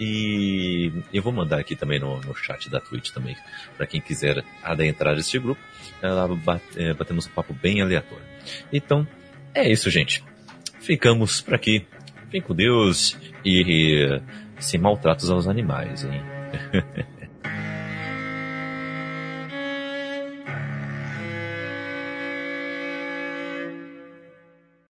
[0.00, 3.36] E eu vou mandar aqui também no, no chat da Twitch também,
[3.76, 5.60] para quem quiser adentrar neste grupo.
[6.02, 8.26] Lá bate, é, batemos um papo bem aleatório.
[8.72, 9.06] Então,
[9.54, 10.24] é isso, gente.
[10.86, 11.84] Ficamos por aqui.
[12.26, 14.22] Fiquem com Deus e, e
[14.60, 16.22] sem maltratos aos animais, hein?